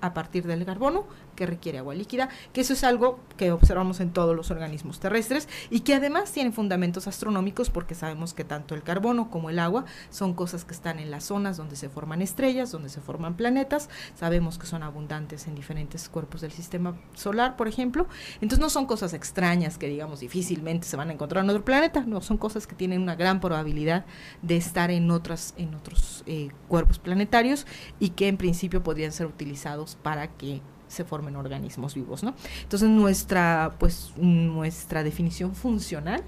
a 0.00 0.14
partir 0.14 0.46
del 0.46 0.64
carbono 0.64 1.04
que 1.40 1.46
requiere 1.46 1.78
agua 1.78 1.94
líquida, 1.94 2.28
que 2.52 2.60
eso 2.60 2.74
es 2.74 2.84
algo 2.84 3.18
que 3.38 3.50
observamos 3.50 4.00
en 4.00 4.12
todos 4.12 4.36
los 4.36 4.50
organismos 4.50 5.00
terrestres 5.00 5.48
y 5.70 5.80
que 5.80 5.94
además 5.94 6.30
tiene 6.32 6.52
fundamentos 6.52 7.08
astronómicos 7.08 7.70
porque 7.70 7.94
sabemos 7.94 8.34
que 8.34 8.44
tanto 8.44 8.74
el 8.74 8.82
carbono 8.82 9.30
como 9.30 9.48
el 9.48 9.58
agua 9.58 9.86
son 10.10 10.34
cosas 10.34 10.66
que 10.66 10.74
están 10.74 10.98
en 10.98 11.10
las 11.10 11.24
zonas 11.24 11.56
donde 11.56 11.76
se 11.76 11.88
forman 11.88 12.20
estrellas, 12.20 12.72
donde 12.72 12.90
se 12.90 13.00
forman 13.00 13.38
planetas, 13.38 13.88
sabemos 14.14 14.58
que 14.58 14.66
son 14.66 14.82
abundantes 14.82 15.46
en 15.46 15.54
diferentes 15.54 16.10
cuerpos 16.10 16.42
del 16.42 16.52
sistema 16.52 17.00
solar, 17.14 17.56
por 17.56 17.68
ejemplo, 17.68 18.06
entonces 18.42 18.58
no 18.58 18.68
son 18.68 18.84
cosas 18.84 19.14
extrañas 19.14 19.78
que 19.78 19.88
digamos 19.88 20.20
difícilmente 20.20 20.86
se 20.86 20.98
van 20.98 21.08
a 21.08 21.14
encontrar 21.14 21.42
en 21.42 21.48
otro 21.48 21.64
planeta, 21.64 22.04
no, 22.06 22.20
son 22.20 22.36
cosas 22.36 22.66
que 22.66 22.74
tienen 22.74 23.00
una 23.00 23.14
gran 23.14 23.40
probabilidad 23.40 24.04
de 24.42 24.58
estar 24.58 24.90
en, 24.90 25.10
otras, 25.10 25.54
en 25.56 25.74
otros 25.74 26.22
eh, 26.26 26.50
cuerpos 26.68 26.98
planetarios 26.98 27.66
y 27.98 28.10
que 28.10 28.28
en 28.28 28.36
principio 28.36 28.82
podrían 28.82 29.12
ser 29.12 29.24
utilizados 29.24 29.96
para 30.02 30.28
que 30.36 30.60
se 30.90 31.04
formen 31.04 31.36
organismos 31.36 31.94
vivos, 31.94 32.22
¿no? 32.22 32.34
Entonces 32.62 32.88
nuestra, 32.88 33.76
pues, 33.78 34.12
nuestra 34.16 35.02
definición 35.02 35.54
funcional 35.54 36.22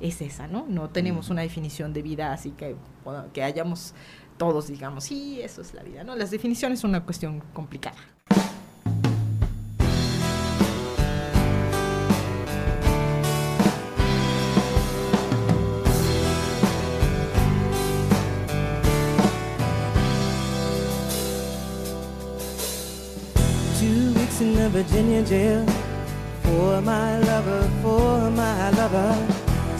es 0.00 0.20
esa, 0.20 0.46
¿no? 0.48 0.66
No 0.68 0.90
tenemos 0.90 1.30
una 1.30 1.42
definición 1.42 1.92
de 1.92 2.02
vida 2.02 2.32
así 2.32 2.50
que, 2.50 2.76
que 3.32 3.42
hayamos 3.42 3.94
todos, 4.36 4.68
digamos, 4.68 5.04
sí, 5.04 5.40
eso 5.42 5.62
es 5.62 5.74
la 5.74 5.82
vida, 5.82 6.04
¿no? 6.04 6.16
Las 6.16 6.30
definiciones 6.30 6.80
son 6.80 6.90
una 6.90 7.04
cuestión 7.04 7.42
complicada. 7.52 7.96
In 24.68 24.74
Virginia 24.82 25.22
jail 25.22 25.64
for 26.42 26.80
my 26.82 27.18
lover, 27.20 27.62
for 27.82 28.30
my 28.30 28.70
lover. 28.70 29.12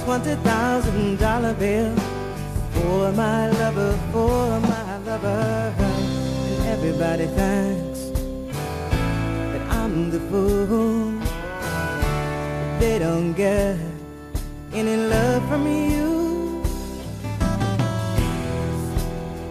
Twenty 0.05 0.35
thousand 0.37 1.19
dollar 1.19 1.55
bill 1.55 1.95
for 2.75 3.13
my 3.13 3.51
lover, 3.61 3.93
for 4.13 4.61
my 4.61 4.97
lover. 5.09 5.75
And 5.79 6.67
everybody 6.75 7.27
thinks 7.27 8.01
that 9.53 9.63
I'm 9.79 10.11
the 10.11 10.21
fool. 10.29 11.21
They 12.81 12.99
don't 12.99 13.33
get 13.35 13.77
any 14.73 14.97
love 14.97 15.43
from 15.49 15.67
you. 15.67 16.63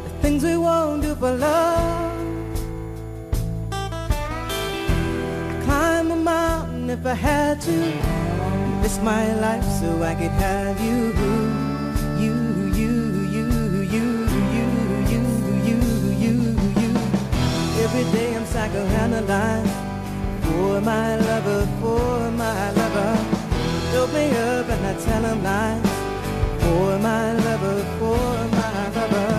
The 0.04 0.10
things 0.22 0.44
we 0.44 0.58
won't 0.58 1.04
do 1.04 1.14
for 1.16 1.32
love. 1.32 1.77
If 7.00 7.06
I 7.06 7.14
had 7.14 7.62
to. 7.62 7.78
Risk 8.82 9.02
my 9.02 9.34
life 9.36 9.64
so 9.80 10.02
I 10.02 10.14
could 10.16 10.36
have 10.46 10.80
you. 10.88 10.98
You, 12.24 12.36
you, 12.82 12.96
you, 13.36 13.48
you, 13.96 13.96
you, 13.96 14.08
you, 15.12 15.22
you, 15.68 15.80
you, 16.24 16.36
you. 16.82 16.92
Every 17.84 18.06
day 18.16 18.30
I'm 18.36 18.46
psychoanalyzed 18.54 19.76
for 20.44 20.82
my 20.82 21.10
lover, 21.18 21.64
for 21.82 22.32
my 22.32 22.72
lover. 22.80 23.14
Dope 23.94 24.14
me 24.14 24.26
up 24.50 24.70
and 24.74 24.86
I 24.92 24.94
tell 25.06 25.24
him 25.30 25.44
lies 25.44 25.90
for 26.62 27.00
my 27.00 27.34
lover, 27.46 27.80
for 28.00 28.34
my 28.58 28.78
lover. 28.98 29.30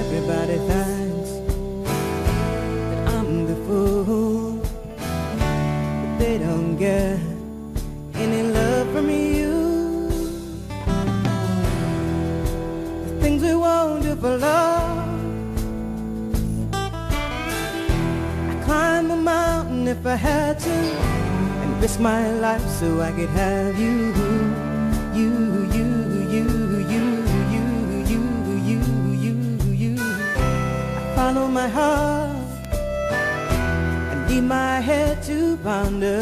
Everybody 0.00 0.58
thinks 0.68 0.87
they 6.38 6.44
don't 6.44 6.76
get 6.76 7.18
any 8.14 8.42
love 8.42 8.90
from 8.92 9.10
you. 9.10 10.08
The 13.04 13.20
things 13.20 13.42
we 13.42 13.54
won't 13.54 14.02
do 14.02 14.14
for 14.16 14.36
love. 14.36 15.08
I 16.72 18.62
climb 18.64 19.10
a 19.10 19.16
mountain 19.16 19.88
if 19.88 20.04
I 20.06 20.14
had 20.14 20.58
to, 20.60 20.70
and 20.70 21.82
risk 21.82 22.00
my 22.00 22.30
life 22.32 22.66
so 22.68 23.00
I 23.00 23.12
could 23.12 23.30
have 23.30 23.78
you. 23.78 24.12
You, 25.14 25.30
you, 25.76 25.88
you, 26.34 26.34
you, 26.34 26.44
you, 26.94 27.04
you, 27.52 27.64
you, 28.10 28.80
you, 29.24 29.36
you. 29.72 29.96
I 29.98 31.12
follow 31.16 31.48
my 31.48 31.68
heart 31.68 32.27
leave 34.38 34.48
my 34.48 34.78
head 34.80 35.20
to 35.20 35.56
ponder 35.64 36.20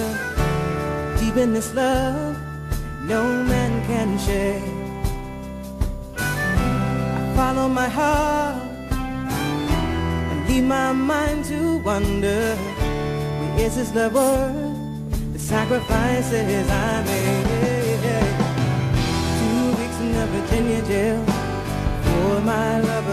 deep 1.19 1.37
in 1.37 1.53
this 1.53 1.75
love 1.75 2.35
no 3.05 3.23
man 3.45 3.73
can 3.87 4.19
share. 4.19 4.63
I 6.17 7.33
follow 7.37 7.69
my 7.69 7.89
heart 7.89 8.57
and 10.31 10.49
leave 10.49 10.65
my 10.65 10.93
mind 10.93 11.45
to 11.47 11.77
wonder 11.89 12.57
where 13.39 13.67
is 13.67 13.77
this 13.77 13.95
love 13.95 14.15
worth 14.15 15.33
the 15.35 15.39
sacrifices 15.39 16.71
I 16.71 17.03
made. 17.05 18.05
Two 19.39 19.63
weeks 19.79 19.99
in 20.05 20.13
the 20.17 20.27
Virginia 20.35 20.81
jail 20.91 21.23
for 22.05 22.41
my 22.41 22.81
lover, 22.81 23.06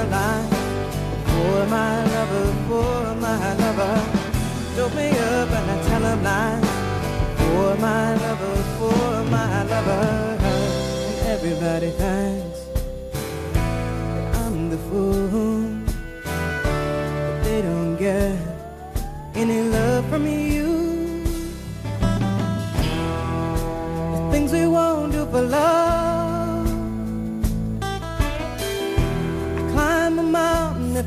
psychoanalyzed 0.00 0.54
for 1.26 1.66
my 1.66 2.04
lover, 2.04 2.52
for 2.68 3.14
my 3.20 3.54
lover. 3.54 3.96
Dope 4.76 4.94
me 4.94 5.10
up 5.10 5.50
and 5.50 5.70
I 5.70 5.82
tell 5.88 6.02
him 6.02 6.22
lies 6.22 6.64
for 7.38 7.76
my 7.80 8.14
lover, 8.16 8.56
for 8.78 9.24
my 9.30 9.62
lover. 9.64 10.38
And 10.40 11.28
everybody 11.28 11.90
thinks 11.90 12.60
that 13.54 14.36
I'm 14.36 14.70
the 14.70 14.78
fool, 14.78 15.28
but 16.24 17.44
they 17.44 17.62
don't 17.62 17.96
get 17.96 18.36
any 19.34 19.62
love 19.62 20.08
from 20.08 20.26
you. 20.26 20.68
things 24.30 24.52
we 24.52 24.64
won't 24.66 25.12
do 25.12 25.26
for 25.26 25.42
love. 25.42 25.79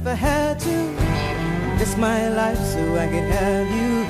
If 0.03 0.07
I 0.07 0.15
had 0.15 0.59
to. 0.59 1.79
Risk 1.79 1.97
my 1.97 2.29
life 2.29 2.57
so 2.57 2.79
I 2.97 3.07
could 3.07 3.29
have. 3.31 3.67
You, 3.67 4.02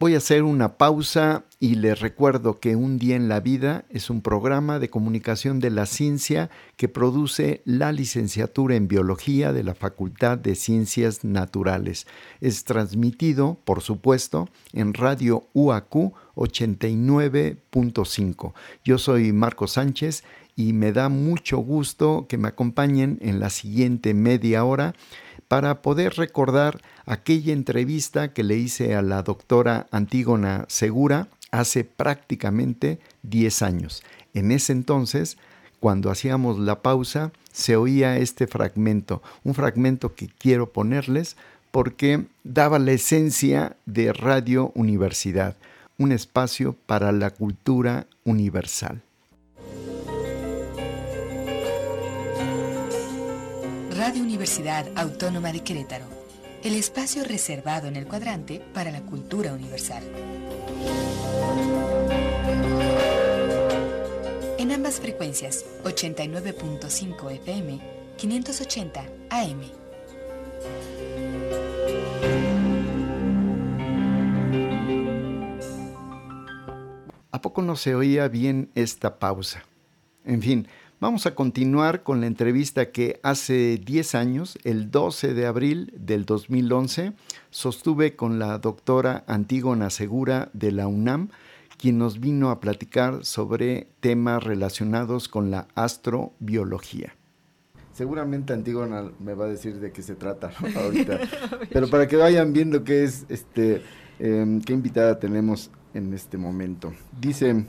Voy 0.00 0.14
a 0.14 0.16
hacer 0.16 0.42
una 0.44 0.78
pausa 0.78 1.44
y 1.58 1.74
les 1.74 2.00
recuerdo 2.00 2.58
que 2.58 2.74
Un 2.74 2.98
día 2.98 3.16
en 3.16 3.28
la 3.28 3.40
vida 3.40 3.84
es 3.90 4.08
un 4.08 4.22
programa 4.22 4.78
de 4.78 4.88
comunicación 4.88 5.60
de 5.60 5.68
la 5.68 5.84
ciencia 5.84 6.48
que 6.78 6.88
produce 6.88 7.60
la 7.66 7.92
licenciatura 7.92 8.76
en 8.76 8.88
biología 8.88 9.52
de 9.52 9.62
la 9.62 9.74
Facultad 9.74 10.38
de 10.38 10.54
Ciencias 10.54 11.22
Naturales. 11.22 12.06
Es 12.40 12.64
transmitido, 12.64 13.58
por 13.66 13.82
supuesto, 13.82 14.48
en 14.72 14.94
Radio 14.94 15.48
UAQ 15.52 16.14
89.5. 16.34 18.54
Yo 18.82 18.96
soy 18.96 19.34
Marco 19.34 19.66
Sánchez 19.66 20.24
y 20.56 20.72
me 20.72 20.92
da 20.92 21.10
mucho 21.10 21.58
gusto 21.58 22.24
que 22.26 22.38
me 22.38 22.48
acompañen 22.48 23.18
en 23.20 23.38
la 23.38 23.50
siguiente 23.50 24.14
media 24.14 24.64
hora 24.64 24.94
para 25.50 25.82
poder 25.82 26.14
recordar 26.14 26.80
aquella 27.06 27.52
entrevista 27.52 28.32
que 28.32 28.44
le 28.44 28.54
hice 28.54 28.94
a 28.94 29.02
la 29.02 29.24
doctora 29.24 29.88
Antígona 29.90 30.64
Segura 30.68 31.26
hace 31.50 31.82
prácticamente 31.82 33.00
10 33.24 33.62
años. 33.62 34.04
En 34.32 34.52
ese 34.52 34.70
entonces, 34.70 35.38
cuando 35.80 36.12
hacíamos 36.12 36.60
la 36.60 36.82
pausa, 36.82 37.32
se 37.50 37.74
oía 37.74 38.16
este 38.18 38.46
fragmento, 38.46 39.24
un 39.42 39.54
fragmento 39.54 40.14
que 40.14 40.28
quiero 40.28 40.70
ponerles 40.70 41.36
porque 41.72 42.26
daba 42.44 42.78
la 42.78 42.92
esencia 42.92 43.74
de 43.86 44.12
Radio 44.12 44.70
Universidad, 44.76 45.56
un 45.98 46.12
espacio 46.12 46.76
para 46.86 47.10
la 47.10 47.30
cultura 47.30 48.06
universal. 48.22 49.02
Radio 54.10 54.24
Universidad 54.24 54.88
Autónoma 54.96 55.52
de 55.52 55.60
Querétaro, 55.60 56.04
el 56.64 56.74
espacio 56.74 57.22
reservado 57.22 57.86
en 57.86 57.94
el 57.94 58.08
cuadrante 58.08 58.60
para 58.74 58.90
la 58.90 59.02
cultura 59.02 59.52
universal. 59.52 60.02
En 64.58 64.72
ambas 64.72 64.98
frecuencias, 64.98 65.64
89.5 65.84 67.30
FM, 67.30 67.80
580 68.16 69.00
AM. 69.30 69.60
¿A 77.30 77.40
poco 77.40 77.62
no 77.62 77.76
se 77.76 77.94
oía 77.94 78.26
bien 78.26 78.72
esta 78.74 79.20
pausa? 79.20 79.62
En 80.24 80.42
fin, 80.42 80.66
Vamos 81.00 81.24
a 81.24 81.34
continuar 81.34 82.02
con 82.02 82.20
la 82.20 82.26
entrevista 82.26 82.90
que 82.90 83.20
hace 83.22 83.80
10 83.82 84.14
años, 84.14 84.58
el 84.64 84.90
12 84.90 85.32
de 85.32 85.46
abril 85.46 85.94
del 85.96 86.26
2011, 86.26 87.14
sostuve 87.48 88.16
con 88.16 88.38
la 88.38 88.58
doctora 88.58 89.24
Antígona 89.26 89.88
Segura 89.88 90.50
de 90.52 90.72
la 90.72 90.88
UNAM, 90.88 91.30
quien 91.78 91.96
nos 91.96 92.20
vino 92.20 92.50
a 92.50 92.60
platicar 92.60 93.24
sobre 93.24 93.86
temas 94.00 94.44
relacionados 94.44 95.28
con 95.28 95.50
la 95.50 95.68
astrobiología. 95.74 97.14
Seguramente 97.94 98.52
Antígona 98.52 99.10
me 99.20 99.32
va 99.32 99.46
a 99.46 99.48
decir 99.48 99.80
de 99.80 99.92
qué 99.92 100.02
se 100.02 100.16
trata 100.16 100.50
ahorita, 100.76 101.18
pero 101.72 101.88
para 101.88 102.08
que 102.08 102.16
vayan 102.16 102.52
viendo 102.52 102.84
qué 102.84 103.04
es, 103.04 103.24
este, 103.30 103.80
em, 104.18 104.60
qué 104.60 104.74
invitada 104.74 105.18
tenemos 105.18 105.70
en 105.94 106.12
este 106.12 106.36
momento. 106.36 106.92
Dice, 107.18 107.64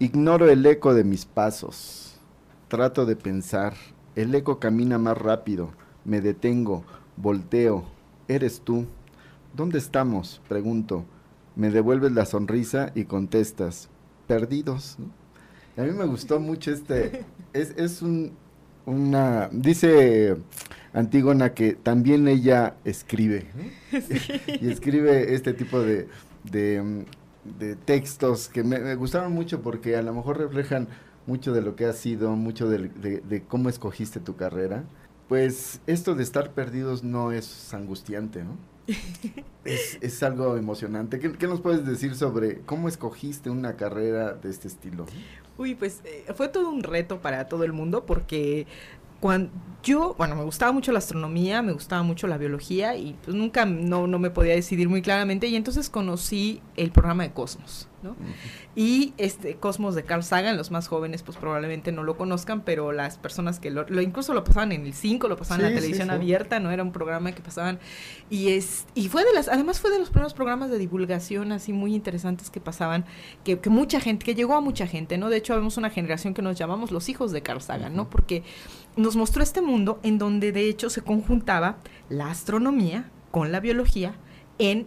ignoro 0.00 0.50
el 0.50 0.66
eco 0.66 0.92
de 0.92 1.04
mis 1.04 1.24
pasos 1.24 2.03
Trato 2.68 3.06
de 3.06 3.16
pensar. 3.16 3.74
El 4.14 4.34
eco 4.34 4.58
camina 4.58 4.98
más 4.98 5.18
rápido. 5.18 5.70
Me 6.04 6.20
detengo. 6.20 6.84
Volteo. 7.16 7.84
Eres 8.28 8.60
tú. 8.60 8.86
¿Dónde 9.54 9.78
estamos? 9.78 10.40
Pregunto. 10.48 11.04
Me 11.56 11.70
devuelves 11.70 12.12
la 12.12 12.26
sonrisa 12.26 12.92
y 12.94 13.04
contestas. 13.04 13.88
Perdidos. 14.26 14.96
a 15.76 15.82
mí 15.82 15.92
me 15.92 16.06
gustó 16.06 16.40
mucho 16.40 16.70
este. 16.70 17.24
Es, 17.52 17.72
es 17.76 18.02
un, 18.02 18.32
una. 18.84 19.48
Dice 19.52 20.36
Antígona 20.94 21.54
que 21.54 21.74
también 21.74 22.28
ella 22.28 22.76
escribe. 22.84 23.46
y 24.60 24.68
escribe 24.68 25.34
este 25.34 25.52
tipo 25.52 25.80
de, 25.80 26.08
de, 26.50 27.04
de 27.58 27.76
textos 27.76 28.48
que 28.48 28.62
me, 28.62 28.78
me, 28.78 28.94
gustaron 28.94 29.32
mucho 29.32 29.60
porque 29.60 29.96
a 29.96 30.02
lo 30.02 30.14
mejor 30.14 30.38
reflejan 30.38 30.88
mucho 31.26 31.52
de 31.52 31.62
lo 31.62 31.76
que 31.76 31.86
has 31.86 31.96
sido, 31.96 32.30
mucho 32.36 32.68
de, 32.68 33.42
cómo 33.48 33.68
escogiste 33.68 34.20
tu 34.20 34.36
carrera, 34.36 34.84
pues 35.28 35.80
esto 35.86 36.14
de 36.14 36.22
estar 36.22 36.52
perdidos 36.52 37.02
no 37.02 37.32
es 37.32 37.72
angustiante, 37.72 38.44
¿no? 38.44 38.56
es, 39.64 40.22
algo 40.22 40.58
emocionante. 40.58 41.18
¿Qué, 41.18 41.46
nos 41.46 41.60
puedes 41.60 41.86
decir 41.86 42.14
sobre 42.14 42.60
cómo 42.60 42.88
escogiste 42.88 43.48
una 43.48 43.76
carrera 43.76 44.34
de 44.34 44.50
este 44.50 44.68
estilo? 44.68 45.06
Uy, 45.56 45.74
pues 45.74 46.02
eh, 46.04 46.26
fue 46.34 46.48
todo 46.48 46.68
un 46.68 46.82
reto 46.82 47.22
para 47.22 47.48
todo 47.48 47.64
el 47.64 47.72
mundo 47.72 48.04
porque 48.04 48.66
cuando 49.20 49.50
yo, 49.84 50.14
bueno, 50.16 50.34
me 50.34 50.42
gustaba 50.42 50.72
mucho 50.72 50.92
la 50.92 50.98
astronomía, 50.98 51.62
me 51.62 51.72
gustaba 51.72 52.02
mucho 52.02 52.26
la 52.26 52.38
biología 52.38 52.96
y 52.96 53.16
pues 53.22 53.36
nunca 53.36 53.66
no, 53.66 54.06
no 54.06 54.18
me 54.18 54.30
podía 54.30 54.54
decidir 54.54 54.88
muy 54.88 55.02
claramente 55.02 55.46
y 55.46 55.56
entonces 55.56 55.90
conocí 55.90 56.62
el 56.76 56.90
programa 56.90 57.24
de 57.24 57.32
Cosmos. 57.32 57.88
Y 58.74 59.14
este 59.16 59.56
Cosmos 59.56 59.94
de 59.94 60.02
Carl 60.02 60.22
Sagan, 60.22 60.58
los 60.58 60.70
más 60.70 60.88
jóvenes 60.88 61.22
pues 61.22 61.38
probablemente 61.38 61.90
no 61.90 62.02
lo 62.02 62.18
conozcan, 62.18 62.60
pero 62.62 62.92
las 62.92 63.16
personas 63.16 63.60
que 63.60 63.70
lo, 63.70 63.86
incluso 64.00 64.34
lo 64.34 64.44
pasaban 64.44 64.72
en 64.72 64.84
el 64.84 64.92
5, 64.92 65.26
lo 65.26 65.36
pasaban 65.36 65.64
en 65.64 65.70
la 65.70 65.80
televisión 65.80 66.10
abierta, 66.10 66.60
no 66.60 66.70
era 66.70 66.82
un 66.82 66.92
programa 66.92 67.32
que 67.32 67.40
pasaban 67.40 67.78
y 68.28 68.50
es 68.50 68.84
y 68.94 69.08
fue 69.08 69.24
de 69.24 69.32
las 69.32 69.48
además 69.48 69.80
fue 69.80 69.90
de 69.90 69.98
los 69.98 70.10
primeros 70.10 70.34
programas 70.34 70.70
de 70.70 70.78
divulgación 70.78 71.52
así 71.52 71.72
muy 71.72 71.94
interesantes 71.94 72.50
que 72.50 72.60
pasaban, 72.60 73.06
que, 73.42 73.58
mucha 73.70 74.00
gente, 74.00 74.24
que 74.24 74.34
llegó 74.34 74.54
a 74.54 74.60
mucha 74.60 74.86
gente, 74.86 75.16
¿no? 75.16 75.30
De 75.30 75.38
hecho, 75.38 75.54
vemos 75.54 75.76
una 75.76 75.88
generación 75.88 76.34
que 76.34 76.42
nos 76.42 76.58
llamamos 76.58 76.90
los 76.90 77.08
hijos 77.08 77.32
de 77.32 77.42
Carl 77.42 77.62
Sagan, 77.62 77.96
¿no? 77.96 78.10
Porque 78.10 78.42
nos 78.96 79.16
mostró 79.16 79.42
este 79.42 79.60
mundo 79.60 79.98
en 80.02 80.18
donde 80.18 80.52
de 80.52 80.68
hecho 80.68 80.90
se 80.90 81.02
conjuntaba 81.02 81.78
la 82.08 82.30
astronomía 82.30 83.10
con 83.30 83.52
la 83.52 83.60
biología 83.60 84.14
en 84.58 84.86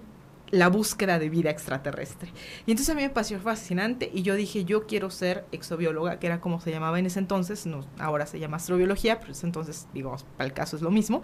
la 0.52 0.70
búsqueda 0.70 1.20
de 1.20 1.30
vida 1.30 1.50
extraterrestre. 1.50 2.32
Y 2.66 2.72
entonces 2.72 2.94
a 2.94 2.96
mí 2.96 3.02
me 3.02 3.10
pareció 3.10 3.40
fascinante 3.40 4.10
y 4.14 4.22
yo 4.22 4.36
dije, 4.36 4.66
yo 4.66 4.88
quiero 4.88 5.10
ser 5.10 5.46
exobióloga, 5.52 6.20
que 6.20 6.28
era 6.28 6.40
como 6.40 6.62
se 6.62 6.72
llamaba 6.72 7.00
en 7.00 7.06
ese 7.06 7.20
entonces, 7.20 7.66
no, 7.66 7.86
ahora 8.00 8.26
se 8.26 8.40
llama 8.40 8.58
astrobiología, 8.58 9.20
pero 9.20 9.34
entonces, 9.44 9.88
digamos, 9.94 10.24
para 10.38 10.48
el 10.48 10.54
caso 10.54 10.76
es 10.76 10.82
lo 10.82 10.92
mismo. 10.92 11.22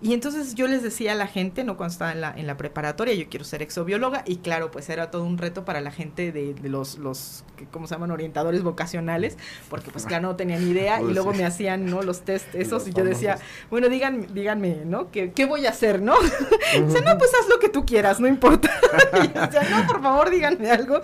Y 0.00 0.14
entonces 0.14 0.54
yo 0.54 0.68
les 0.68 0.82
decía 0.82 1.12
a 1.12 1.14
la 1.14 1.26
gente, 1.26 1.64
no 1.64 1.76
cuando 1.76 1.92
estaba 1.92 2.12
en 2.12 2.20
la, 2.20 2.32
en 2.36 2.46
la 2.46 2.56
preparatoria, 2.56 3.14
yo 3.14 3.28
quiero 3.28 3.44
ser 3.44 3.62
exobióloga 3.62 4.22
y 4.26 4.36
claro, 4.36 4.70
pues 4.70 4.88
era 4.88 5.10
todo 5.10 5.24
un 5.24 5.38
reto 5.38 5.64
para 5.64 5.80
la 5.80 5.90
gente 5.90 6.32
de, 6.32 6.54
los, 6.62 6.98
los, 6.98 7.44
¿cómo 7.70 7.86
se 7.86 7.94
llaman? 7.94 8.10
Orientadores 8.10 8.62
vocacionales, 8.62 9.38
porque 9.68 9.90
pues 9.90 10.06
claro, 10.06 10.28
no 10.28 10.36
tenían 10.36 10.62
idea 10.68 11.00
y 11.02 11.04
luego 11.12 11.32
me 11.32 11.44
hacían, 11.44 11.86
¿no? 11.86 12.02
Los 12.02 12.22
test 12.22 12.54
esos 12.54 12.86
y, 12.86 12.92
yo 12.92 13.04
decía, 13.04 13.38
bueno, 13.70 13.88
díganme, 13.88 14.26
díganme, 14.32 14.82
¿no? 14.84 15.10
¿Qué, 15.10 15.32
¿Qué, 15.32 15.46
voy 15.46 15.66
a 15.66 15.70
hacer, 15.70 16.00
no? 16.00 16.14
Dice, 16.72 17.00
no, 17.02 17.18
pues 17.18 17.32
haz 17.40 17.48
lo 17.48 17.58
que 17.58 17.68
tú 17.68 17.84
quieras, 17.84 18.20
no 18.20 18.26
importa 18.26 18.51
no, 19.70 19.86
por 19.86 20.02
favor, 20.02 20.30
díganme 20.30 20.70
algo 20.70 21.00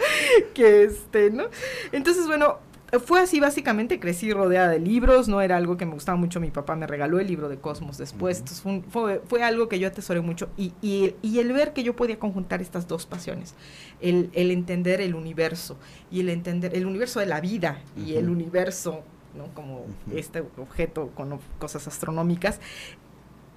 que 0.54 0.84
este, 0.84 1.30
¿no? 1.30 1.44
Entonces, 1.92 2.26
bueno, 2.26 2.58
fue 3.04 3.20
así 3.20 3.38
básicamente, 3.38 4.00
crecí 4.00 4.32
rodeada 4.32 4.70
de 4.70 4.78
libros, 4.78 5.28
no 5.28 5.42
era 5.42 5.56
algo 5.56 5.76
que 5.76 5.84
me 5.84 5.92
gustaba 5.92 6.16
mucho, 6.16 6.40
mi 6.40 6.50
papá 6.50 6.74
me 6.74 6.87
regaló 6.87 7.20
el 7.20 7.26
libro 7.26 7.48
de 7.50 7.58
Cosmos 7.58 7.98
después, 7.98 8.42
fue, 8.90 9.20
fue, 9.26 9.42
algo 9.42 9.68
que 9.68 9.78
yo 9.78 9.88
atesoré 9.88 10.22
mucho 10.22 10.48
y, 10.56 10.72
y, 10.80 11.14
y, 11.20 11.38
el 11.38 11.52
ver 11.52 11.74
que 11.74 11.82
yo 11.82 11.94
podía 11.94 12.18
conjuntar 12.18 12.62
estas 12.62 12.88
dos 12.88 13.04
pasiones, 13.04 13.54
el, 14.00 14.30
el, 14.32 14.50
entender 14.50 15.02
el 15.02 15.14
universo 15.14 15.76
y 16.11 16.20
el 16.20 16.30
entender 16.30 16.74
el 16.74 16.87
universo 16.87 17.20
de 17.20 17.26
la 17.26 17.40
vida 17.40 17.82
y 17.94 18.14
el 18.14 18.30
universo, 18.30 19.02
¿no? 19.37 19.52
Como 19.54 19.84
este 20.14 20.42
objeto 20.56 21.11
con 21.14 21.38
cosas 21.58 21.87
astronómicas, 21.87 22.58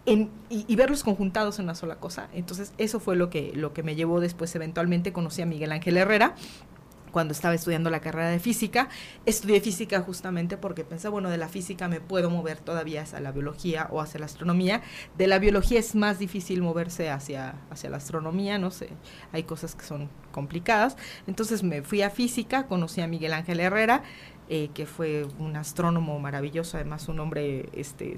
y, 0.06 0.76
verlos 0.76 1.04
conjuntados 1.04 1.60
en 1.60 1.66
una 1.66 1.76
sola 1.76 1.98
cosa. 1.98 2.30
Entonces, 2.34 2.74
eso 2.78 3.00
fue 3.00 3.16
lo 3.16 3.30
que, 3.30 3.52
lo 3.56 3.74
que 3.74 3.84
me 3.84 3.96
llevó 3.96 4.20
después, 4.20 4.56
eventualmente 4.56 5.14
conocí 5.14 5.42
a 5.42 5.46
Miguel 5.46 5.72
Ángel 5.72 5.98
Herrera 5.98 6.36
cuando 7.12 7.34
estaba 7.34 7.54
estudiando 7.54 7.90
la 7.90 8.00
carrera 8.00 8.30
de 8.30 8.40
física. 8.40 8.90
Estudié 9.26 9.62
física 9.62 10.02
justamente 10.02 10.58
porque 10.58 10.84
pensé, 10.84 11.10
bueno, 11.10 11.30
de 11.30 11.38
la 11.38 11.50
física 11.50 11.88
me 11.88 12.02
puedo 12.02 12.30
mover 12.30 12.60
todavía 12.60 13.04
hacia 13.04 13.20
la 13.20 13.32
biología 13.32 13.88
o 13.92 14.02
hacia 14.02 14.20
la 14.20 14.26
astronomía. 14.26 14.82
De 15.18 15.28
la 15.28 15.38
biología 15.38 15.80
es 15.80 15.94
más 15.94 16.20
difícil 16.20 16.62
moverse 16.62 17.10
hacia, 17.10 17.56
hacia 17.70 17.90
la 17.90 17.98
astronomía, 17.98 18.58
no 18.58 18.72
sé, 18.72 18.90
hay 19.32 19.44
cosas 19.44 19.76
que 19.76 19.86
son 19.86 20.10
complicadas. 20.32 20.98
Entonces 21.28 21.64
me 21.64 21.84
fui 21.84 22.02
a 22.02 22.10
física, 22.10 22.68
conocí 22.68 23.02
a 23.02 23.08
Miguel 23.08 23.34
Ángel 23.34 23.60
Herrera, 23.60 24.04
eh, 24.50 24.70
que 24.74 24.86
fue 24.86 25.26
un 25.40 25.56
astrónomo 25.56 26.20
maravilloso, 26.20 26.78
además 26.78 27.08
un 27.08 27.20
hombre 27.20 27.70
este, 27.74 28.18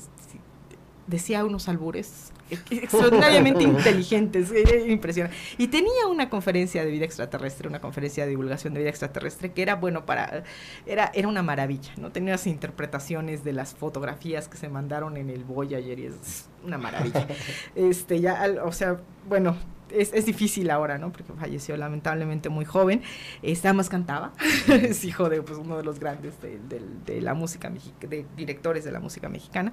decía 1.08 1.44
unos 1.44 1.68
albures 1.68 2.32
extraordinariamente 2.70 3.64
inteligentes, 3.64 4.52
era 4.52 4.76
impresionante. 4.86 5.36
Y 5.58 5.68
tenía 5.68 6.08
una 6.10 6.30
conferencia 6.30 6.84
de 6.84 6.92
vida 6.92 7.06
extraterrestre, 7.06 7.68
una 7.68 7.82
conferencia 7.82 8.24
de 8.24 8.32
divulgación 8.32 8.74
de 8.74 8.82
vida 8.82 8.90
extraterrestre 8.90 9.52
que 9.52 9.62
era 9.62 9.76
bueno 9.76 10.06
para, 10.06 10.44
era, 10.86 11.12
era 11.14 11.28
una 11.28 11.44
maravilla, 11.44 11.92
¿no? 11.98 12.12
Tenía 12.12 12.34
las 12.34 12.48
interpretaciones 12.48 13.44
de 13.44 13.54
las 13.54 13.74
fotografías 13.74 14.48
que 14.48 14.58
se 14.58 14.70
mandaron 14.70 15.18
en 15.18 15.30
el 15.30 15.44
Voyager 15.44 16.00
y 16.00 16.06
es 16.08 16.50
una 16.64 16.78
maravilla. 16.78 17.28
este, 17.76 18.20
ya, 18.20 18.46
o 18.64 18.72
sea, 18.72 19.00
bueno, 19.28 19.56
es, 19.94 20.12
es 20.14 20.26
difícil 20.26 20.70
ahora, 20.72 20.98
¿no? 20.98 21.12
Porque 21.12 21.32
falleció 21.34 21.78
lamentablemente 21.78 22.50
muy 22.50 22.66
joven. 22.66 23.02
Este, 23.42 23.68
además 23.68 23.90
cantaba, 23.90 24.34
es 24.68 25.04
hijo 25.06 25.30
de 25.30 25.42
pues, 25.42 25.58
uno 25.58 25.78
de 25.78 25.84
los 25.84 26.00
grandes 26.00 26.42
de, 26.42 26.60
del- 26.68 27.04
de 27.06 27.22
la 27.22 27.34
música, 27.34 27.70
mexi- 27.70 27.94
de 28.08 28.26
directores 28.36 28.84
de 28.84 28.92
la 28.92 29.00
música 29.00 29.30
mexicana. 29.30 29.72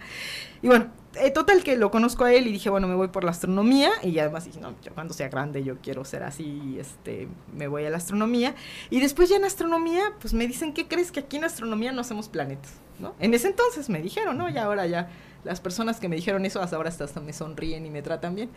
Y 0.62 0.66
bueno, 0.68 0.88
eh, 1.20 1.30
total 1.30 1.62
que 1.62 1.76
lo 1.76 1.90
conozco 1.90 2.24
a 2.24 2.32
él 2.32 2.46
y 2.46 2.52
dije, 2.52 2.70
bueno, 2.70 2.86
me 2.88 2.94
voy 2.94 3.08
por 3.08 3.24
la 3.24 3.30
astronomía. 3.30 3.90
Y 4.02 4.18
además 4.18 4.44
dije, 4.44 4.60
no, 4.60 4.74
yo 4.82 4.92
cuando 4.94 5.14
sea 5.14 5.28
grande 5.28 5.64
yo 5.64 5.78
quiero 5.80 6.04
ser 6.04 6.22
así, 6.22 6.76
este, 6.78 7.28
me 7.56 7.66
voy 7.68 7.84
a 7.84 7.90
la 7.90 7.96
astronomía. 7.96 8.54
Y 8.90 9.00
después 9.00 9.28
ya 9.28 9.36
en 9.36 9.44
astronomía, 9.44 10.12
pues 10.20 10.34
me 10.34 10.46
dicen, 10.46 10.72
¿qué 10.72 10.86
crees 10.86 11.10
que 11.12 11.20
aquí 11.20 11.36
en 11.38 11.44
astronomía 11.44 11.92
no 11.92 12.00
hacemos 12.00 12.28
planetas? 12.28 12.74
¿no? 12.98 13.14
En 13.18 13.32
ese 13.32 13.48
entonces 13.48 13.88
me 13.88 14.02
dijeron, 14.02 14.36
¿no? 14.36 14.50
Y 14.50 14.58
ahora 14.58 14.86
ya 14.86 15.08
las 15.42 15.58
personas 15.58 15.98
que 16.00 16.08
me 16.10 16.16
dijeron 16.16 16.44
eso 16.44 16.60
hasta 16.60 16.76
ahora 16.76 16.90
hasta 16.90 17.18
me 17.20 17.32
sonríen 17.32 17.86
y 17.86 17.90
me 17.90 18.02
tratan 18.02 18.34
bien. 18.34 18.50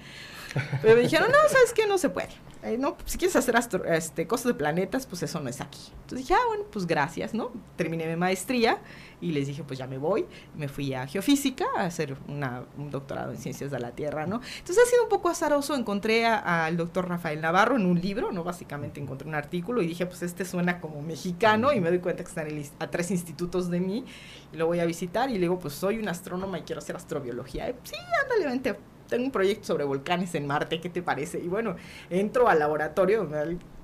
Pero 0.81 0.95
me 0.95 1.01
dijeron, 1.01 1.27
no, 1.31 1.37
¿sabes 1.49 1.73
qué? 1.73 1.87
No 1.87 1.97
se 1.97 2.09
puede. 2.09 2.29
Eh, 2.63 2.77
no, 2.77 2.95
si 3.05 3.17
quieres 3.17 3.35
hacer 3.35 3.57
astro- 3.57 3.83
este, 3.83 4.25
cosas 4.25 4.45
de 4.47 4.53
planetas, 4.53 5.05
pues 5.05 5.21
eso 5.21 5.41
no 5.41 5.49
es 5.49 5.59
aquí. 5.59 5.79
Entonces 6.03 6.19
dije, 6.19 6.33
ah, 6.33 6.45
bueno, 6.47 6.63
pues 6.71 6.87
gracias, 6.87 7.33
¿no? 7.33 7.51
Terminé 7.75 8.07
mi 8.07 8.15
maestría 8.15 8.77
y 9.19 9.31
les 9.33 9.47
dije, 9.47 9.63
pues 9.65 9.77
ya 9.79 9.85
me 9.85 9.97
voy. 9.97 10.25
Me 10.55 10.69
fui 10.69 10.93
a 10.93 11.05
geofísica 11.05 11.65
a 11.75 11.81
hacer 11.83 12.15
una- 12.29 12.63
un 12.77 12.89
doctorado 12.89 13.31
en 13.33 13.37
ciencias 13.37 13.69
de 13.69 13.79
la 13.79 13.91
Tierra, 13.91 14.27
¿no? 14.27 14.39
Entonces 14.59 14.81
ha 14.81 14.89
sido 14.89 15.03
un 15.03 15.09
poco 15.09 15.27
azaroso. 15.27 15.75
Encontré 15.75 16.25
al 16.25 16.77
doctor 16.77 17.09
Rafael 17.09 17.41
Navarro 17.41 17.75
en 17.75 17.85
un 17.85 17.99
libro, 17.99 18.31
¿no? 18.31 18.45
Básicamente 18.45 19.01
encontré 19.01 19.27
un 19.27 19.35
artículo 19.35 19.81
y 19.81 19.87
dije, 19.87 20.05
pues 20.05 20.23
este 20.23 20.45
suena 20.45 20.79
como 20.79 21.01
mexicano 21.01 21.73
y 21.73 21.81
me 21.81 21.89
doy 21.89 21.99
cuenta 21.99 22.23
que 22.23 22.29
están 22.29 22.47
a 22.79 22.89
tres 22.89 23.11
institutos 23.11 23.69
de 23.69 23.81
mí 23.81 24.05
y 24.53 24.55
lo 24.57 24.67
voy 24.67 24.79
a 24.79 24.85
visitar 24.85 25.29
y 25.29 25.33
le 25.33 25.39
digo, 25.41 25.59
pues 25.59 25.73
soy 25.73 25.99
un 25.99 26.07
astrónoma 26.07 26.59
y 26.59 26.61
quiero 26.61 26.79
hacer 26.79 26.95
astrobiología. 26.95 27.69
Y, 27.69 27.73
sí, 27.83 27.95
ándale, 28.23 28.45
vente. 28.45 28.92
Tengo 29.07 29.25
un 29.25 29.31
proyecto 29.31 29.65
sobre 29.65 29.83
volcanes 29.83 30.33
en 30.35 30.47
Marte, 30.47 30.79
¿qué 30.79 30.89
te 30.89 31.01
parece? 31.01 31.39
Y 31.39 31.47
bueno, 31.47 31.75
entro 32.09 32.47
al 32.47 32.59
laboratorio, 32.59 33.27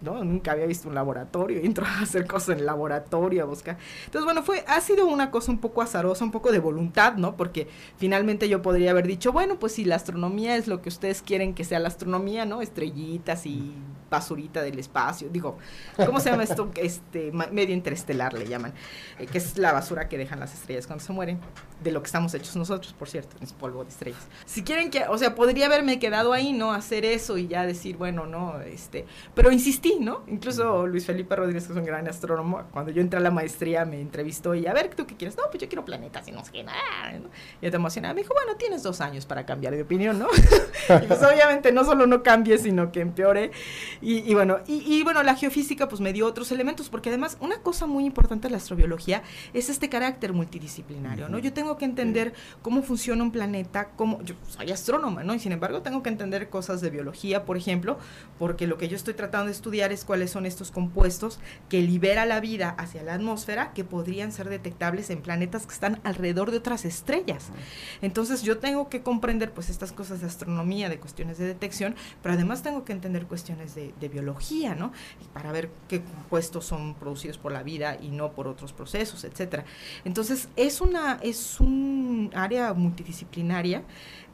¿no? 0.01 0.23
Nunca 0.23 0.51
había 0.51 0.65
visto 0.65 0.87
un 0.87 0.95
laboratorio, 0.95 1.59
entro 1.59 1.85
a 1.85 2.01
hacer 2.01 2.25
cosas 2.27 2.49
en 2.49 2.59
el 2.59 2.65
laboratorio, 2.65 3.43
a 3.43 3.45
buscar. 3.45 3.77
Entonces, 4.05 4.25
bueno, 4.25 4.43
fue, 4.43 4.63
ha 4.67 4.79
sido 4.81 5.07
una 5.07 5.31
cosa 5.31 5.51
un 5.51 5.59
poco 5.59 5.81
azarosa, 5.81 6.23
un 6.23 6.31
poco 6.31 6.51
de 6.51 6.59
voluntad, 6.59 7.15
¿no? 7.15 7.35
Porque 7.35 7.67
finalmente 7.97 8.49
yo 8.49 8.61
podría 8.61 8.91
haber 8.91 9.07
dicho, 9.07 9.31
bueno, 9.31 9.59
pues 9.59 9.73
si 9.73 9.85
la 9.85 9.95
astronomía 9.95 10.55
es 10.55 10.67
lo 10.67 10.81
que 10.81 10.89
ustedes 10.89 11.21
quieren 11.21 11.53
que 11.53 11.63
sea 11.63 11.79
la 11.79 11.87
astronomía, 11.87 12.45
¿no? 12.45 12.61
Estrellitas 12.61 13.45
y 13.45 13.73
basurita 14.09 14.61
del 14.61 14.79
espacio, 14.79 15.29
digo, 15.29 15.57
¿cómo 16.05 16.19
se 16.19 16.31
llama 16.31 16.43
esto? 16.43 16.71
Este, 16.79 17.31
medio 17.31 17.73
interestelar 17.73 18.33
le 18.33 18.47
llaman, 18.47 18.73
eh, 19.19 19.27
que 19.27 19.37
es 19.37 19.57
la 19.57 19.73
basura 19.73 20.07
que 20.07 20.17
dejan 20.17 20.39
las 20.39 20.53
estrellas 20.53 20.87
cuando 20.87 21.03
se 21.03 21.11
mueren, 21.11 21.39
de 21.83 21.91
lo 21.91 22.01
que 22.01 22.07
estamos 22.07 22.33
hechos 22.33 22.55
nosotros, 22.55 22.93
por 22.93 23.09
cierto, 23.09 23.35
es 23.41 23.53
polvo 23.53 23.83
de 23.83 23.89
estrellas. 23.89 24.21
Si 24.45 24.63
quieren 24.63 24.89
que, 24.91 25.05
o 25.07 25.17
sea, 25.17 25.35
podría 25.35 25.65
haberme 25.65 25.99
quedado 25.99 26.33
ahí, 26.33 26.53
¿no? 26.53 26.71
Hacer 26.73 27.05
eso 27.05 27.37
y 27.37 27.47
ya 27.47 27.65
decir, 27.65 27.97
bueno, 27.97 28.25
no, 28.25 28.59
este, 28.61 29.05
pero 29.35 29.51
insistí, 29.51 29.88
¿no? 29.99 30.23
Incluso 30.27 30.85
Luis 30.87 31.05
Felipe 31.05 31.35
Rodríguez, 31.35 31.65
que 31.65 31.73
es 31.73 31.79
un 31.79 31.85
gran 31.85 32.07
astrónomo, 32.07 32.63
cuando 32.71 32.91
yo 32.91 33.01
entré 33.01 33.17
a 33.17 33.21
la 33.21 33.31
maestría 33.31 33.85
me 33.85 34.01
entrevistó 34.01 34.55
y 34.55 34.67
a 34.67 34.73
ver, 34.73 34.93
¿tú 34.93 35.07
qué 35.07 35.15
quieres? 35.15 35.37
No, 35.37 35.43
pues 35.49 35.61
yo 35.61 35.67
quiero 35.67 35.85
planetas 35.85 36.27
y 36.27 36.31
no 36.31 36.43
sé 36.43 36.51
qué, 36.51 36.63
nada, 36.63 36.79
¿no? 37.19 37.29
Y 37.61 37.65
yo 37.65 37.71
te 37.71 37.77
emocionaba, 37.77 38.13
me 38.13 38.21
dijo, 38.21 38.33
bueno, 38.33 38.57
tienes 38.57 38.83
dos 38.83 39.01
años 39.01 39.25
para 39.25 39.45
cambiar 39.45 39.75
de 39.75 39.81
opinión, 39.81 40.19
¿no? 40.19 40.27
y 41.03 41.07
pues 41.07 41.23
obviamente 41.23 41.71
no 41.71 41.85
solo 41.85 42.07
no 42.07 42.23
cambie, 42.23 42.57
sino 42.57 42.91
que 42.91 43.01
empeore. 43.01 43.51
Y, 44.01 44.29
y 44.29 44.33
bueno, 44.33 44.59
y, 44.67 44.83
y 44.85 45.03
bueno, 45.03 45.23
la 45.23 45.35
geofísica 45.35 45.87
pues 45.87 46.01
me 46.01 46.13
dio 46.13 46.27
otros 46.27 46.51
elementos, 46.51 46.89
porque 46.89 47.09
además 47.09 47.37
una 47.39 47.61
cosa 47.61 47.87
muy 47.87 48.05
importante 48.05 48.47
de 48.47 48.51
la 48.51 48.57
astrobiología 48.57 49.23
es 49.53 49.69
este 49.69 49.89
carácter 49.89 50.33
multidisciplinario, 50.33 51.29
¿no? 51.29 51.39
Yo 51.39 51.53
tengo 51.53 51.77
que 51.77 51.85
entender 51.85 52.33
cómo 52.61 52.83
funciona 52.83 53.23
un 53.23 53.31
planeta, 53.31 53.89
cómo, 53.95 54.21
yo 54.23 54.35
soy 54.47 54.71
astrónoma, 54.71 55.23
¿no? 55.23 55.33
Y 55.33 55.39
sin 55.39 55.51
embargo 55.51 55.81
tengo 55.81 56.03
que 56.03 56.09
entender 56.09 56.49
cosas 56.49 56.81
de 56.81 56.89
biología, 56.89 57.45
por 57.45 57.57
ejemplo, 57.57 57.97
porque 58.37 58.67
lo 58.67 58.77
que 58.77 58.87
yo 58.87 58.95
estoy 58.95 59.13
tratando 59.13 59.47
de 59.47 59.51
estudiar 59.53 59.78
es 59.88 60.05
cuáles 60.05 60.32
son 60.32 60.45
estos 60.45 60.71
compuestos 60.71 61.39
que 61.69 61.82
libera 61.82 62.25
la 62.25 62.39
vida 62.39 62.69
hacia 62.77 63.03
la 63.03 63.13
atmósfera 63.15 63.73
que 63.73 63.84
podrían 63.84 64.32
ser 64.32 64.49
detectables 64.49 65.09
en 65.09 65.21
planetas 65.21 65.65
que 65.65 65.73
están 65.73 65.99
alrededor 66.03 66.51
de 66.51 66.57
otras 66.57 66.86
estrellas. 66.86 67.47
Entonces 68.01 68.43
yo 68.43 68.59
tengo 68.59 68.89
que 68.89 69.01
comprender 69.01 69.51
pues 69.51 69.69
estas 69.69 69.91
cosas 69.91 70.21
de 70.21 70.27
astronomía, 70.27 70.89
de 70.89 70.99
cuestiones 70.99 71.38
de 71.38 71.45
detección, 71.45 71.95
pero 72.21 72.36
además 72.36 72.61
tengo 72.61 72.84
que 72.86 72.93
entender 72.93 73.25
cuestiones 73.25 73.75
de, 73.75 73.93
de 73.99 74.09
biología, 74.09 74.75
¿no? 74.75 74.91
Y 75.21 75.27
para 75.34 75.51
ver 75.51 75.69
qué 75.88 76.01
compuestos 76.01 76.65
son 76.65 76.95
producidos 76.95 77.38
por 77.38 77.51
la 77.51 77.63
vida 77.63 77.97
y 78.01 78.09
no 78.09 78.32
por 78.32 78.47
otros 78.47 78.73
procesos, 78.73 79.23
etcétera. 79.23 79.65
Entonces 80.05 80.49
es 80.55 80.82
una 80.82 81.19
es 81.21 81.59
un 81.59 82.32
área 82.34 82.73
multidisciplinaria 82.73 83.84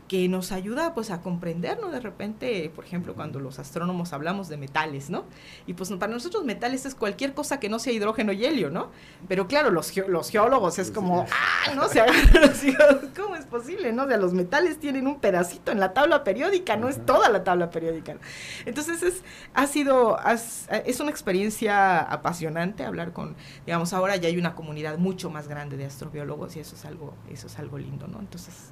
que 0.07 0.29
nos 0.29 0.51
ayuda 0.51 0.93
pues 0.93 1.09
a 1.09 1.21
comprender, 1.21 1.79
¿no? 1.81 1.89
De 1.89 1.99
repente, 1.99 2.71
por 2.75 2.85
ejemplo, 2.85 3.15
cuando 3.15 3.39
los 3.39 3.57
astrónomos 3.57 4.13
hablamos 4.13 4.49
de 4.49 4.57
metales, 4.57 5.09
¿no? 5.09 5.25
Y 5.65 5.73
pues 5.73 5.91
para 5.93 6.13
nosotros 6.13 6.45
metales 6.45 6.85
es 6.85 6.93
cualquier 6.93 7.33
cosa 7.33 7.59
que 7.59 7.69
no 7.69 7.79
sea 7.79 7.91
hidrógeno 7.91 8.31
y 8.31 8.45
helio, 8.45 8.69
¿no? 8.69 8.91
Pero 9.27 9.47
claro, 9.47 9.71
los, 9.71 9.95
los 10.07 10.29
geólogos 10.29 10.77
es 10.77 10.91
como, 10.91 11.25
¡ah! 11.31 11.73
¿no? 11.73 11.87
Se 11.89 12.03
¿cómo 13.15 13.35
es 13.35 13.45
posible, 13.45 13.93
no? 13.93 14.03
O 14.03 14.07
sea, 14.07 14.17
los 14.17 14.33
metales 14.33 14.79
tienen 14.79 15.07
un 15.07 15.19
pedacito 15.19 15.71
en 15.71 15.79
la 15.79 15.93
tabla 15.93 16.23
periódica, 16.23 16.75
no 16.77 16.87
es 16.87 17.03
toda 17.05 17.29
la 17.29 17.43
tabla 17.43 17.71
periódica. 17.71 18.17
Entonces 18.65 19.01
es, 19.01 19.23
ha 19.53 19.65
sido, 19.67 20.19
has- 20.19 20.67
es 20.85 20.99
una 20.99 21.09
experiencia 21.09 21.99
apasionante 21.99 22.85
hablar 22.85 23.11
con, 23.11 23.35
digamos, 23.65 23.91
ahora 23.93 24.15
ya 24.17 24.27
hay 24.27 24.37
una 24.37 24.53
comunidad 24.55 24.97
mucho 24.97 25.29
más 25.31 25.47
grande 25.47 25.77
de 25.77 25.85
astrobiólogos 25.85 26.55
y 26.55 26.59
eso 26.59 26.75
es 26.75 26.85
algo, 26.85 27.15
eso 27.31 27.47
es 27.47 27.57
algo 27.57 27.77
lindo, 27.79 28.07
¿no? 28.07 28.19
Entonces... 28.19 28.71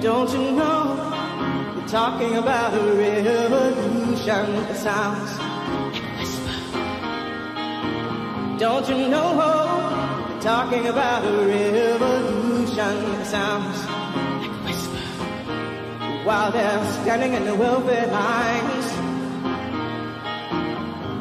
Don't 0.00 0.30
you 0.32 0.52
know 0.52 0.94
you're 1.76 1.88
talking 1.88 2.36
about 2.36 2.72
a 2.72 2.94
revolution 2.94 4.52
that 4.54 4.76
sounds 4.76 5.36
like 5.38 6.00
a 6.00 6.06
whisper? 6.16 6.56
Don't 8.58 8.88
you 8.88 9.08
know 9.08 9.34
you're 10.30 10.40
talking 10.40 10.86
about 10.86 11.24
a 11.24 11.44
revolution 11.44 12.76
that 12.76 13.26
sounds? 13.26 14.07
While 16.24 16.52
they're 16.52 16.84
standing 17.02 17.32
in 17.34 17.44
the 17.44 17.54
welfare 17.54 18.06
lines, 18.06 18.86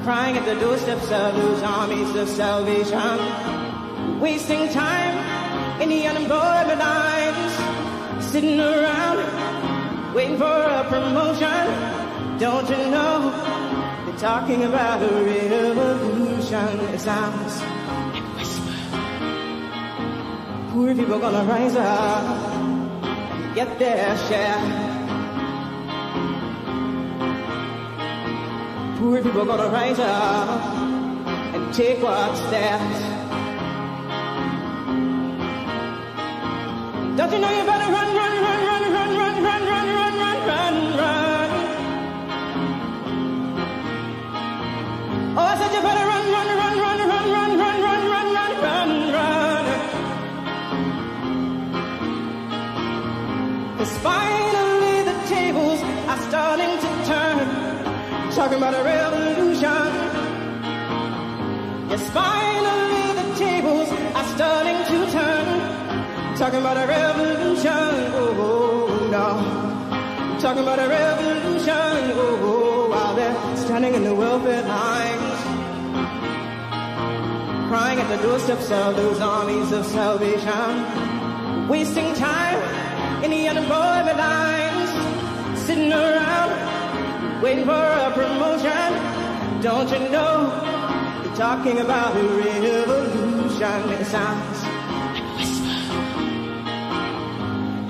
crying 0.04 0.38
at 0.38 0.46
the 0.46 0.56
doorsteps 0.60 1.12
of 1.12 1.36
those 1.36 1.62
armies 1.64 2.16
of 2.16 2.28
salvation, 2.28 4.20
wasting 4.20 4.70
time 4.70 5.82
in 5.82 5.90
the 5.90 6.08
unemployment 6.08 6.80
lines 6.80 8.26
sitting 8.26 8.60
around 8.60 10.14
waiting 10.14 10.38
for 10.38 10.46
a 10.46 10.84
promotion. 10.90 12.40
Don't 12.40 12.70
you 12.70 12.78
know 12.90 13.32
they're 14.06 14.18
talking 14.18 14.64
about 14.64 15.02
a 15.02 15.08
revolution? 15.08 16.80
It 16.94 17.00
sounds 17.00 17.62
like 17.62 18.16
a 18.16 18.26
whisper. 18.36 18.74
Poor 20.72 20.96
people 20.96 21.20
gonna 21.20 21.44
rise 21.46 21.76
up 21.76 22.58
get 23.58 23.80
their 23.80 24.16
share. 24.30 24.87
Poor 28.98 29.22
people 29.22 29.46
gonna 29.46 29.70
rise 29.70 30.00
up 30.00 30.50
and 31.54 31.72
take 31.72 32.02
what's 32.02 32.40
theirs. 32.50 32.98
Don't 37.16 37.32
you 37.32 37.40
know 37.40 37.52
you 37.52 37.64
better 37.64 37.92
run, 37.92 38.16
run, 38.16 38.27
Talking 58.58 58.74
about 58.74 58.82
a 58.82 58.90
revolution. 58.90 59.88
Yes, 61.92 62.10
finally 62.10 63.14
the 63.22 63.36
tables 63.38 63.90
are 64.18 64.28
starting 64.36 64.80
to 64.90 65.12
turn 65.12 66.38
talking 66.40 66.60
about 66.62 66.78
a 66.78 66.88
revolution. 66.88 67.72
Oh, 68.18 68.90
oh, 68.90 69.10
no. 69.12 70.40
Talking 70.40 70.64
about 70.64 70.80
a 70.80 70.90
revolution. 70.90 72.12
Oh, 72.18 72.40
oh, 72.42 72.90
while 72.90 73.16
they're 73.16 73.58
standing 73.58 73.94
in 73.94 74.04
the 74.04 74.16
welfare 74.16 74.64
lines. 74.64 75.40
Crying 77.70 78.00
at 78.00 78.10
the 78.10 78.24
doorsteps 78.24 78.72
of 78.72 78.96
those 78.96 79.20
armies 79.20 79.72
of 79.72 79.86
salvation. 79.86 81.68
Wasting 81.68 82.12
time 82.16 83.24
in 83.24 83.30
the 83.30 83.48
unemployment 83.50 84.18
lines. 84.18 85.60
Sitting 85.60 85.94
around 85.94 86.67
waiting 87.42 87.66
for 87.66 87.72
a 87.74 88.12
promotion. 88.12 89.62
Don't 89.62 89.90
you 89.92 90.10
know? 90.10 90.50
They're 91.24 91.36
talking 91.36 91.80
about 91.80 92.16
a 92.16 92.24
revolution. 92.24 93.90
It 93.92 94.06
sounds 94.06 94.64
like 94.64 95.18
a 95.22 95.26
whisper. 95.36 95.78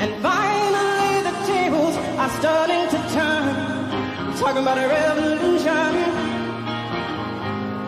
And 0.03 0.11
finally, 0.21 1.21
the 1.29 1.35
tables 1.45 1.95
are 2.23 2.29
starting 2.41 2.83
to 2.93 2.99
turn. 3.17 3.55
Talking 4.37 4.61
about 4.61 4.77
a 4.77 4.87
revolution. 4.87 5.91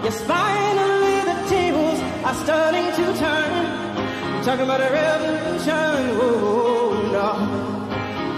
Yes, 0.03 0.17
finally, 0.23 1.17
the 1.31 1.37
tables 1.49 1.99
are 2.23 2.35
starting 2.45 2.87
to 2.99 3.05
turn. 3.19 4.43
Talking 4.43 4.65
about 4.65 4.81
a 4.81 4.89
revolution. 4.91 6.17
No. 6.17 6.58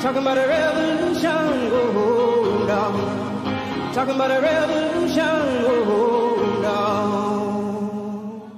Talking 0.02 0.24
about 0.24 0.38
a 0.38 0.47
revolution. 0.47 1.30
Oh, 1.30 2.66
no. 2.68 3.93
Talking 3.93 4.16
about 4.16 4.32
a 4.32 4.41
revolution. 4.41 5.24
Oh, 5.64 6.60
no. 6.64 8.52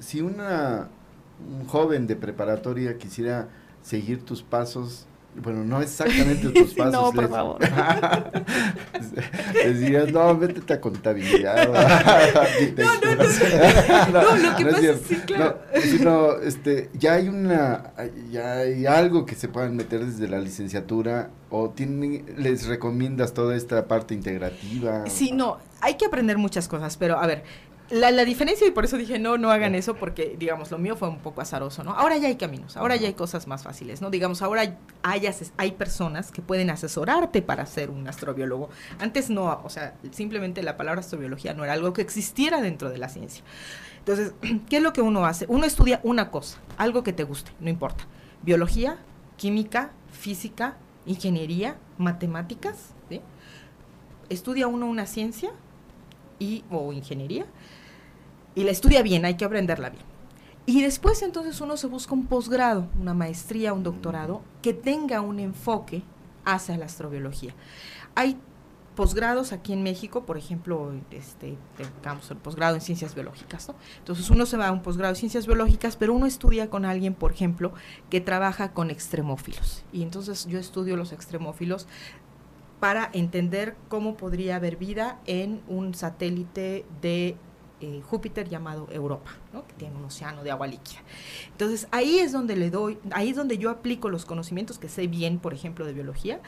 Si 0.00 0.22
una, 0.22 0.88
un 1.46 1.66
joven 1.66 2.06
de 2.06 2.16
preparatoria 2.16 2.96
quisiera 2.96 3.50
seguir 3.82 4.24
tus 4.24 4.42
pasos, 4.42 5.06
bueno, 5.36 5.64
no 5.64 5.80
exactamente 5.82 6.48
tus 6.50 6.74
pasos. 6.74 6.92
No, 6.92 7.12
por 7.12 7.22
les- 7.24 7.30
favor. 7.30 7.58
les 9.64 9.80
dirías, 9.80 10.12
no, 10.12 10.36
vete 10.36 10.72
a 10.72 10.80
contabilidad. 10.80 11.68
o 11.70 11.74
a 11.74 11.80
arquitectura". 12.42 14.08
No, 14.12 14.36
lo 14.36 14.56
que 14.56 14.62
es 14.62 14.68
pasa 14.74 14.90
es- 14.90 15.00
sí, 15.06 15.16
claro. 15.26 15.58
No, 15.74 15.80
sino, 15.82 16.32
este, 16.40 16.90
ya 16.94 17.14
hay 17.14 17.28
una, 17.28 17.92
ya 18.30 18.52
hay 18.58 18.86
algo 18.86 19.26
que 19.26 19.34
se 19.34 19.48
puedan 19.48 19.76
meter 19.76 20.04
desde 20.04 20.28
la 20.28 20.38
licenciatura 20.38 21.30
o 21.50 21.70
tienen, 21.70 22.24
les 22.36 22.66
recomiendas 22.66 23.34
toda 23.34 23.56
esta 23.56 23.86
parte 23.86 24.14
integrativa. 24.14 25.04
Sí, 25.08 25.32
no, 25.32 25.58
hay 25.80 25.94
que 25.94 26.06
aprender 26.06 26.38
muchas 26.38 26.68
cosas, 26.68 26.96
pero 26.96 27.18
a 27.18 27.26
ver, 27.26 27.44
la, 27.90 28.10
la 28.10 28.24
diferencia, 28.24 28.66
y 28.66 28.70
por 28.70 28.86
eso 28.86 28.96
dije, 28.96 29.18
no, 29.18 29.36
no 29.36 29.50
hagan 29.50 29.74
eso, 29.74 29.94
porque, 29.94 30.36
digamos, 30.38 30.70
lo 30.70 30.78
mío 30.78 30.96
fue 30.96 31.08
un 31.08 31.18
poco 31.18 31.42
azaroso, 31.42 31.84
¿no? 31.84 31.92
Ahora 31.92 32.16
ya 32.16 32.28
hay 32.28 32.36
caminos, 32.36 32.78
ahora 32.78 32.96
ya 32.96 33.08
hay 33.08 33.14
cosas 33.14 33.46
más 33.46 33.62
fáciles, 33.62 34.00
¿no? 34.00 34.08
Digamos, 34.10 34.40
ahora 34.40 34.62
hay, 35.02 35.28
hay 35.58 35.72
personas 35.72 36.30
que 36.30 36.40
pueden 36.40 36.70
asesorarte 36.70 37.42
para 37.42 37.66
ser 37.66 37.90
un 37.90 38.08
astrobiólogo. 38.08 38.70
Antes 38.98 39.28
no, 39.28 39.60
o 39.62 39.68
sea, 39.68 39.96
simplemente 40.12 40.62
la 40.62 40.78
palabra 40.78 41.00
astrobiología 41.00 41.52
no 41.52 41.62
era 41.62 41.74
algo 41.74 41.92
que 41.92 42.00
existiera 42.00 42.62
dentro 42.62 42.88
de 42.88 42.96
la 42.96 43.10
ciencia. 43.10 43.44
Entonces, 43.98 44.32
¿qué 44.70 44.78
es 44.78 44.82
lo 44.82 44.94
que 44.94 45.02
uno 45.02 45.26
hace? 45.26 45.44
Uno 45.48 45.66
estudia 45.66 46.00
una 46.04 46.30
cosa, 46.30 46.58
algo 46.78 47.02
que 47.02 47.12
te 47.12 47.24
guste, 47.24 47.52
no 47.60 47.68
importa. 47.68 48.06
Biología, 48.42 48.96
química, 49.36 49.90
física, 50.10 50.78
ingeniería, 51.04 51.76
matemáticas, 51.98 52.94
¿sí? 53.10 53.20
Estudia 54.30 54.68
uno 54.68 54.86
una 54.86 55.04
ciencia 55.04 55.50
y, 56.38 56.64
o 56.70 56.94
ingeniería 56.94 57.44
y 58.54 58.64
la 58.64 58.70
estudia 58.70 59.02
bien, 59.02 59.24
hay 59.24 59.34
que 59.34 59.44
aprenderla 59.44 59.90
bien. 59.90 60.04
Y 60.66 60.82
después 60.82 61.22
entonces 61.22 61.60
uno 61.60 61.76
se 61.76 61.86
busca 61.86 62.14
un 62.14 62.26
posgrado, 62.26 62.88
una 62.98 63.12
maestría, 63.12 63.74
un 63.74 63.82
doctorado, 63.82 64.42
que 64.62 64.72
tenga 64.72 65.20
un 65.20 65.38
enfoque 65.38 66.02
hacia 66.44 66.78
la 66.78 66.86
astrobiología. 66.86 67.54
Hay 68.14 68.38
posgrados 68.94 69.52
aquí 69.52 69.72
en 69.72 69.82
México, 69.82 70.24
por 70.24 70.38
ejemplo, 70.38 70.92
este, 71.10 71.58
el 71.78 72.36
posgrado 72.38 72.76
en 72.76 72.80
ciencias 72.80 73.14
biológicas, 73.14 73.68
¿no? 73.68 73.74
Entonces 73.98 74.30
uno 74.30 74.46
se 74.46 74.56
va 74.56 74.68
a 74.68 74.72
un 74.72 74.82
posgrado 74.82 75.12
en 75.12 75.16
ciencias 75.16 75.46
biológicas, 75.46 75.96
pero 75.96 76.14
uno 76.14 76.26
estudia 76.26 76.70
con 76.70 76.84
alguien, 76.84 77.14
por 77.14 77.32
ejemplo, 77.32 77.72
que 78.08 78.20
trabaja 78.20 78.72
con 78.72 78.90
extremófilos. 78.90 79.84
Y 79.92 80.02
entonces 80.02 80.46
yo 80.46 80.58
estudio 80.58 80.96
los 80.96 81.12
extremófilos 81.12 81.86
para 82.80 83.10
entender 83.12 83.76
cómo 83.88 84.16
podría 84.16 84.56
haber 84.56 84.76
vida 84.76 85.20
en 85.26 85.62
un 85.68 85.94
satélite 85.94 86.86
de 87.00 87.36
eh, 87.84 88.00
Júpiter 88.02 88.48
llamado 88.48 88.88
Europa, 88.90 89.32
¿no? 89.52 89.66
que 89.66 89.74
tiene 89.74 89.94
un 89.94 90.04
océano 90.06 90.42
de 90.42 90.50
agua 90.50 90.66
líquida. 90.66 91.00
Entonces 91.48 91.86
ahí 91.90 92.18
es 92.18 92.32
donde 92.32 92.56
le 92.56 92.70
doy, 92.70 92.98
ahí 93.10 93.28
es 93.28 93.36
donde 93.36 93.58
yo 93.58 93.68
aplico 93.68 94.08
los 94.08 94.24
conocimientos 94.24 94.78
que 94.78 94.88
sé 94.88 95.06
bien, 95.06 95.38
por 95.38 95.52
ejemplo, 95.52 95.84
de 95.84 95.92
biología, 95.92 96.40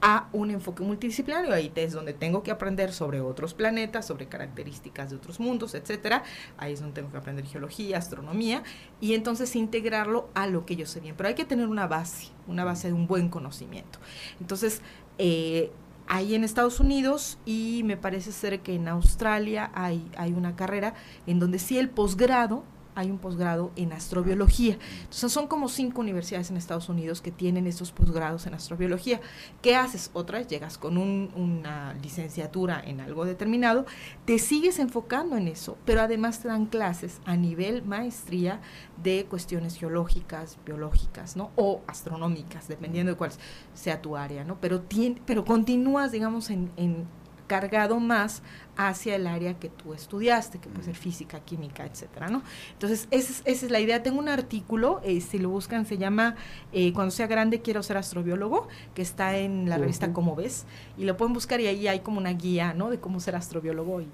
a 0.00 0.28
un 0.32 0.52
enfoque 0.52 0.84
multidisciplinario. 0.84 1.52
Ahí 1.52 1.72
es 1.74 1.92
donde 1.92 2.12
tengo 2.12 2.44
que 2.44 2.52
aprender 2.52 2.92
sobre 2.92 3.20
otros 3.20 3.54
planetas, 3.54 4.06
sobre 4.06 4.26
características 4.26 5.10
de 5.10 5.16
otros 5.16 5.40
mundos, 5.40 5.74
etcétera. 5.74 6.22
Ahí 6.58 6.74
es 6.74 6.80
donde 6.80 6.94
tengo 6.94 7.10
que 7.10 7.16
aprender 7.16 7.44
geología, 7.44 7.98
astronomía 7.98 8.62
y 9.00 9.14
entonces 9.14 9.56
integrarlo 9.56 10.28
a 10.34 10.46
lo 10.46 10.64
que 10.64 10.76
yo 10.76 10.86
sé 10.86 11.00
bien. 11.00 11.16
Pero 11.16 11.28
hay 11.28 11.34
que 11.34 11.44
tener 11.44 11.66
una 11.66 11.88
base, 11.88 12.28
una 12.46 12.64
base 12.64 12.86
de 12.86 12.94
un 12.94 13.08
buen 13.08 13.30
conocimiento. 13.30 13.98
Entonces, 14.40 14.80
eh, 15.18 15.72
hay 16.06 16.34
en 16.34 16.44
Estados 16.44 16.80
Unidos 16.80 17.38
y 17.46 17.82
me 17.84 17.96
parece 17.96 18.32
ser 18.32 18.60
que 18.60 18.74
en 18.74 18.88
Australia 18.88 19.70
hay, 19.74 20.10
hay 20.16 20.32
una 20.32 20.56
carrera 20.56 20.94
en 21.26 21.38
donde 21.38 21.58
sí 21.58 21.78
el 21.78 21.88
posgrado, 21.88 22.64
hay 22.94 23.10
un 23.10 23.18
posgrado 23.18 23.70
en 23.76 23.92
astrobiología. 23.92 24.78
Entonces 25.00 25.32
son 25.32 25.46
como 25.46 25.68
cinco 25.68 26.00
universidades 26.00 26.50
en 26.50 26.56
Estados 26.56 26.88
Unidos 26.88 27.20
que 27.20 27.30
tienen 27.30 27.66
estos 27.66 27.92
posgrados 27.92 28.46
en 28.46 28.54
astrobiología. 28.54 29.20
¿Qué 29.62 29.76
haces? 29.76 30.10
Otra 30.12 30.38
vez 30.38 30.48
llegas 30.48 30.78
con 30.78 30.98
un- 30.98 31.30
una 31.34 31.94
licenciatura 32.02 32.80
en 32.84 33.00
algo 33.00 33.24
determinado, 33.24 33.86
te 34.24 34.38
sigues 34.38 34.78
enfocando 34.78 35.36
en 35.36 35.48
eso, 35.48 35.76
pero 35.84 36.00
además 36.02 36.40
te 36.40 36.48
dan 36.48 36.66
clases 36.66 37.20
a 37.24 37.36
nivel 37.36 37.84
maestría 37.84 38.60
de 39.02 39.26
cuestiones 39.28 39.76
geológicas, 39.76 40.58
biológicas, 40.64 41.36
¿no? 41.36 41.50
O 41.56 41.82
astronómicas, 41.86 42.68
dependiendo 42.68 43.12
de 43.12 43.18
cuál 43.18 43.30
sea 43.74 44.00
tu 44.00 44.16
área, 44.16 44.44
¿no? 44.44 44.58
Pero, 44.60 44.82
pero 45.26 45.44
continúas, 45.44 46.12
digamos, 46.12 46.50
en, 46.50 46.70
en 46.76 47.06
cargado 47.46 48.00
más 48.00 48.42
hacia 48.76 49.16
el 49.16 49.26
área 49.26 49.58
que 49.58 49.68
tú 49.68 49.94
estudiaste, 49.94 50.58
que 50.58 50.68
puede 50.68 50.84
ser 50.84 50.96
física, 50.96 51.40
química, 51.40 51.86
etcétera, 51.86 52.28
¿no? 52.28 52.42
Entonces, 52.72 53.06
esa 53.10 53.32
es, 53.32 53.42
esa 53.44 53.66
es 53.66 53.72
la 53.72 53.80
idea. 53.80 54.02
Tengo 54.02 54.18
un 54.18 54.28
artículo, 54.28 55.00
eh, 55.04 55.20
si 55.20 55.38
lo 55.38 55.50
buscan, 55.50 55.86
se 55.86 55.98
llama 55.98 56.34
eh, 56.72 56.92
Cuando 56.92 57.10
sea 57.10 57.26
grande 57.26 57.62
quiero 57.62 57.82
ser 57.82 57.96
astrobiólogo, 57.96 58.68
que 58.94 59.02
está 59.02 59.36
en 59.36 59.68
la 59.68 59.78
revista 59.78 60.12
Como 60.12 60.34
ves, 60.34 60.66
y 60.98 61.04
lo 61.04 61.16
pueden 61.16 61.34
buscar 61.34 61.60
y 61.60 61.66
ahí 61.66 61.86
hay 61.88 62.00
como 62.00 62.18
una 62.18 62.32
guía, 62.32 62.74
¿no? 62.74 62.90
De 62.90 62.98
cómo 62.98 63.20
ser 63.20 63.36
astrobiólogo 63.36 64.00
y 64.00 64.08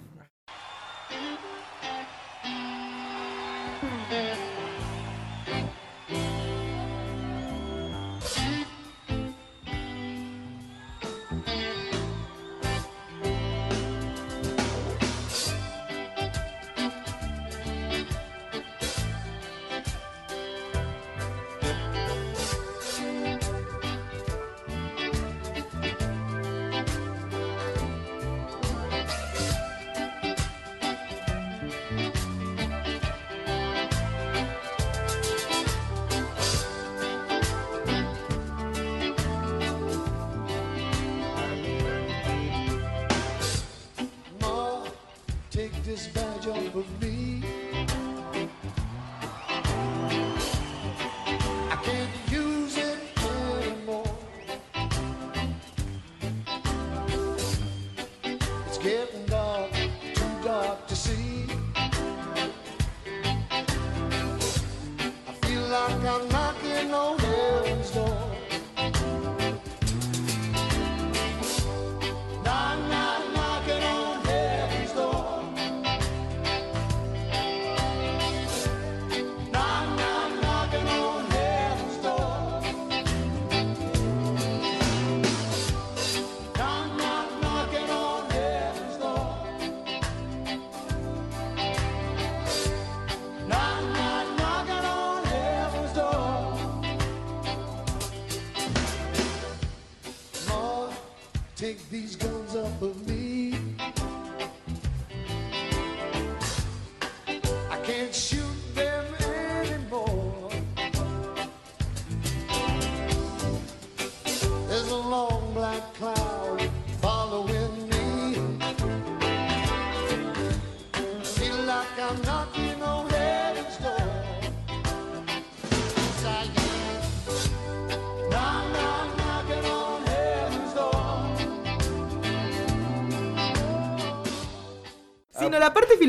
this 45.85 46.09
badge 46.09 46.47
off 46.47 46.75
of 46.75 47.03
me. 47.03 47.60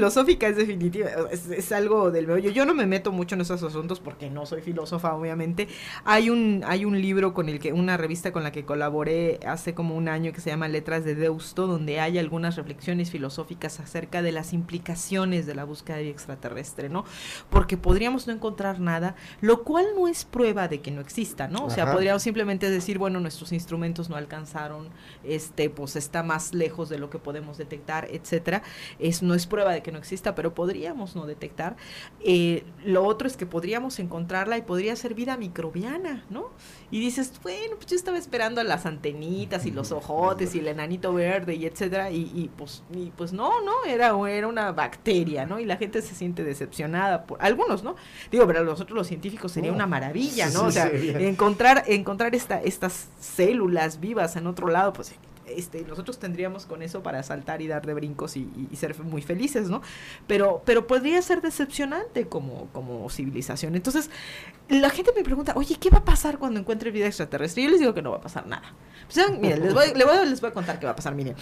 Filosófica 0.02 0.47
es 0.47 0.56
definitiva, 0.56 1.10
es, 1.30 1.47
es 1.52 1.72
algo 1.72 2.10
del 2.10 2.26
meollo. 2.26 2.49
Yo 2.49 2.66
no 2.66 2.74
me 2.74 2.88
meto 2.88 3.12
mucho 3.12 3.36
en 3.36 3.41
esos 3.41 3.62
asuntos 3.62 3.99
porque 3.99 4.32
no 4.32 4.47
soy 4.47 4.62
filósofa, 4.62 5.14
obviamente. 5.14 5.68
Hay 6.06 6.32
un, 6.32 6.64
hay 6.66 6.86
un 6.86 6.99
libro 6.99 7.36
con 7.36 7.49
el 7.49 7.60
que, 7.60 7.72
una 7.72 7.97
revista 7.97 8.32
con 8.32 8.41
la 8.41 8.52
que 8.52 8.66
colaboré 8.66 9.39
hace 9.45 9.76
como 9.76 9.95
un 9.95 10.10
año 10.10 10.34
que 10.34 10.41
se 10.41 10.49
llama 10.49 10.68
Letras 10.70 11.06
de 11.06 11.14
Deusto, 11.14 11.68
donde 11.68 11.99
hay 11.99 12.18
algunas 12.18 12.56
reflexiones 12.56 13.12
filosóficas 13.12 13.80
acerca 13.80 14.24
de 14.24 14.32
las 14.32 14.54
implicaciones 14.54 15.45
de 15.45 15.54
la 15.54 15.66
búsqueda 15.66 15.97
de 15.97 16.04
vida 16.04 16.14
extraterrestre, 16.14 16.89
¿no? 16.89 17.06
Porque 17.52 17.78
podríamos 17.78 18.26
no 18.26 18.34
encontrar 18.34 18.80
nada, 18.80 19.16
lo 19.39 19.62
cual 19.64 19.86
no 19.95 20.08
es 20.08 20.26
prueba 20.26 20.68
de 20.68 20.82
que 20.82 20.89
no 20.89 21.02
exista, 21.02 21.47
¿no? 21.47 21.66
O 21.66 21.70
sea, 21.70 21.84
Ajá. 21.84 21.93
podríamos 21.93 22.24
simplemente 22.24 22.72
decir, 22.72 22.97
bueno, 22.97 23.20
nuestros 23.20 23.52
instrumentos 23.52 24.10
no 24.10 24.16
alcanzaron, 24.16 24.89
este, 25.24 25.70
pues 25.70 25.95
está 25.95 26.24
más 26.24 26.56
lejos 26.56 26.89
de 26.89 26.97
lo 26.97 27.12
que 27.12 27.20
podemos 27.20 27.60
detectar, 27.60 28.08
etcétera. 28.10 28.64
Es, 28.97 29.22
no 29.22 29.36
es 29.36 29.45
prueba 29.45 29.74
de 29.74 29.84
que 29.84 29.91
no 29.92 29.98
exista, 29.98 30.36
pero 30.36 30.54
podríamos 30.54 31.16
no 31.16 31.26
detectar. 31.26 31.76
Eh, 32.22 32.64
lo 32.86 33.04
otro 33.06 33.28
es 33.28 33.38
que 33.38 33.46
podríamos 33.46 34.00
encontrarla 34.00 34.58
y 34.58 34.62
podría 34.62 34.96
ser 34.96 35.14
vida 35.14 35.38
microbiana, 35.38 36.26
¿no? 36.30 36.52
Y 36.92 37.00
dices, 37.00 37.34
bueno, 37.44 37.76
pues 37.76 37.88
yo 37.88 37.96
estaba 37.96 38.18
esperando 38.18 38.64
las 38.64 38.86
antenitas 38.86 39.66
y 39.66 39.72
los 39.72 39.92
ojotes 39.92 40.56
y 40.56 40.60
el 40.60 40.68
enanito 40.68 41.14
verde 41.14 41.56
y 41.56 41.66
etcétera, 41.66 42.12
y, 42.12 42.32
y 42.36 42.50
pues, 42.56 42.84
y 42.94 43.12
pues 43.12 43.34
no, 43.34 43.62
no, 43.62 43.84
era, 43.86 44.14
era 44.30 44.48
una 44.48 44.72
bacteria, 44.72 45.46
¿no? 45.46 45.60
Y 45.60 45.66
la 45.66 45.78
gente 45.78 46.02
se 46.02 46.16
siente 46.16 46.44
decepcionada 46.44 47.26
por 47.26 47.42
algunos, 47.42 47.84
¿no? 47.84 47.96
Digo, 48.32 48.46
pero 48.48 48.64
nosotros 48.64 48.96
los 48.98 49.08
científicos 49.08 49.52
sería 49.52 49.72
Oh, 49.72 49.76
una 49.76 49.88
maravilla, 49.88 50.50
sí, 50.50 50.54
¿no? 50.54 50.66
o 50.66 50.72
sea, 50.72 50.89
sería. 50.89 51.20
encontrar, 51.20 51.84
encontrar 51.88 52.36
esta, 52.36 52.62
estas 52.62 53.10
células 53.20 54.00
vivas 54.00 54.36
en 54.36 54.48
otro 54.48 54.68
lado, 54.68 54.94
pues 54.94 55.14
este, 55.58 55.84
nosotros 55.84 56.20
tendríamos 56.20 56.66
con 56.66 56.82
eso 56.82 57.04
para 57.04 57.24
saltar 57.24 57.62
y 57.62 57.68
dar 57.68 57.86
de 57.86 57.93
brincos 57.93 58.38
y, 58.38 58.49
ser 58.76 58.97
muy 59.04 59.22
felices, 59.22 59.70
¿no? 59.70 59.82
Pero, 60.28 60.62
pero 60.66 60.88
podría 60.88 61.22
ser 61.22 61.41
decepcionante 61.41 62.28
como, 62.28 62.68
como 62.74 63.10
civilización. 63.10 63.76
Entonces, 63.76 64.10
la 64.70 64.89
gente 64.89 65.12
me 65.16 65.24
pregunta, 65.24 65.54
oye, 65.56 65.76
¿qué 65.80 65.89
va 65.89 65.99
a 65.99 66.06
pasar 66.06 66.38
cuando 66.38 66.60
encuentre 66.60 66.91
vida 66.91 67.08
extraterrestre? 67.08 67.62
Y 67.62 67.66
yo 67.66 67.72
les 67.72 67.80
digo 67.80 67.93
que 67.93 68.02
no 68.02 68.12
va 68.12 68.18
a 68.18 68.22
pasar 68.22 68.47
nada. 68.47 68.74
Pues, 69.14 69.30
miren, 69.39 69.62
les 69.62 69.74
voy, 69.74 69.88
les 69.93 70.30
les 70.30 70.41
voy 70.41 70.49
a 70.49 70.54
contar 70.54 70.80
qué 70.80 70.86
va 70.86 70.93
a 70.93 70.95
pasar, 70.95 71.14
miren. 71.14 71.36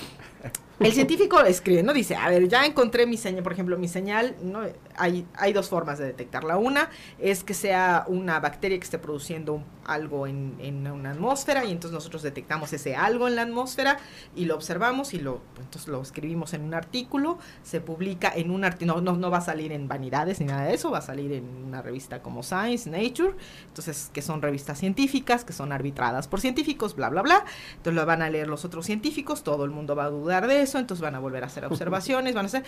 El 0.80 0.94
científico 0.94 1.42
escribe, 1.42 1.84
¿no? 1.84 1.94
Dice, 1.94 2.16
a 2.16 2.30
ver, 2.30 2.48
ya 2.48 2.66
encontré 2.66 3.06
mi 3.06 3.18
señal, 3.18 3.44
por 3.44 3.52
ejemplo, 3.52 3.78
mi 3.78 3.90
señal, 3.90 4.36
¿no? 4.42 4.62
Hay, 4.96 5.28
hay 5.36 5.52
dos 5.54 5.68
formas 5.68 6.00
de 6.00 6.06
detectarla. 6.06 6.58
Una 6.58 6.90
es 7.20 7.44
que 7.44 7.54
sea 7.54 8.06
una 8.08 8.40
bacteria 8.40 8.78
que 8.78 8.84
esté 8.86 8.98
produciendo 8.98 9.56
un- 9.56 9.66
algo 9.94 10.28
en, 10.28 10.56
en 10.60 10.88
una 10.88 11.12
atmósfera 11.12 11.66
y 11.66 11.72
entonces 11.72 11.94
nosotros 11.94 12.22
detectamos 12.22 12.72
ese 12.74 12.96
algo 12.96 13.28
en 13.28 13.36
la 13.36 13.44
atmósfera 13.44 13.98
y 14.36 14.46
lo 14.46 14.56
observamos 14.56 15.14
y 15.14 15.20
lo, 15.20 15.42
entonces 15.60 15.88
lo 15.88 16.02
escribimos 16.02 16.54
en 16.54 16.62
un 16.62 16.74
artículo, 16.74 17.38
se 17.64 17.82
publica 17.82 18.32
en 18.36 18.52
un 18.52 18.64
artículo, 18.64 19.02
no, 19.02 19.14
no, 19.14 19.18
no 19.18 19.32
va 19.32 19.38
a 19.38 19.42
salir 19.42 19.72
en 19.72 19.88
vanidades 19.88 20.40
ni 20.40 20.46
nada 20.46 20.64
de 20.64 20.74
eso, 20.74 20.92
va 20.92 21.00
a 21.00 21.02
salir 21.02 21.34
en 21.34 21.46
una 21.46 21.82
revista 21.82 22.22
como 22.22 22.44
Science, 22.44 22.90
Nature, 22.90 23.34
entonces 23.68 24.10
que 24.14 24.22
son 24.22 24.42
revistas 24.42 24.80
científicas, 24.80 25.44
que 25.44 25.54
son 25.54 25.72
arbitradas 25.72 26.28
por 26.28 26.42
científicos, 26.42 26.96
bla, 26.96 27.10
bla, 27.10 27.22
bla, 27.22 27.46
entonces 27.72 27.94
lo 27.94 28.06
van 28.06 28.22
a 28.22 28.30
leer 28.30 28.48
los 28.48 28.66
otros 28.66 28.86
científicos, 28.86 29.44
todo 29.44 29.66
el 29.66 29.72
mundo 29.72 29.96
va 29.96 30.06
a 30.06 30.10
dudar 30.10 30.48
de 30.48 30.62
eso, 30.62 30.80
entonces 30.80 31.02
van 31.02 31.16
a 31.16 31.20
volver 31.20 31.44
a 31.44 31.48
hacer 31.48 31.66
observaciones, 31.70 32.34
van 32.34 32.46
a 32.46 32.48
hacer... 32.48 32.64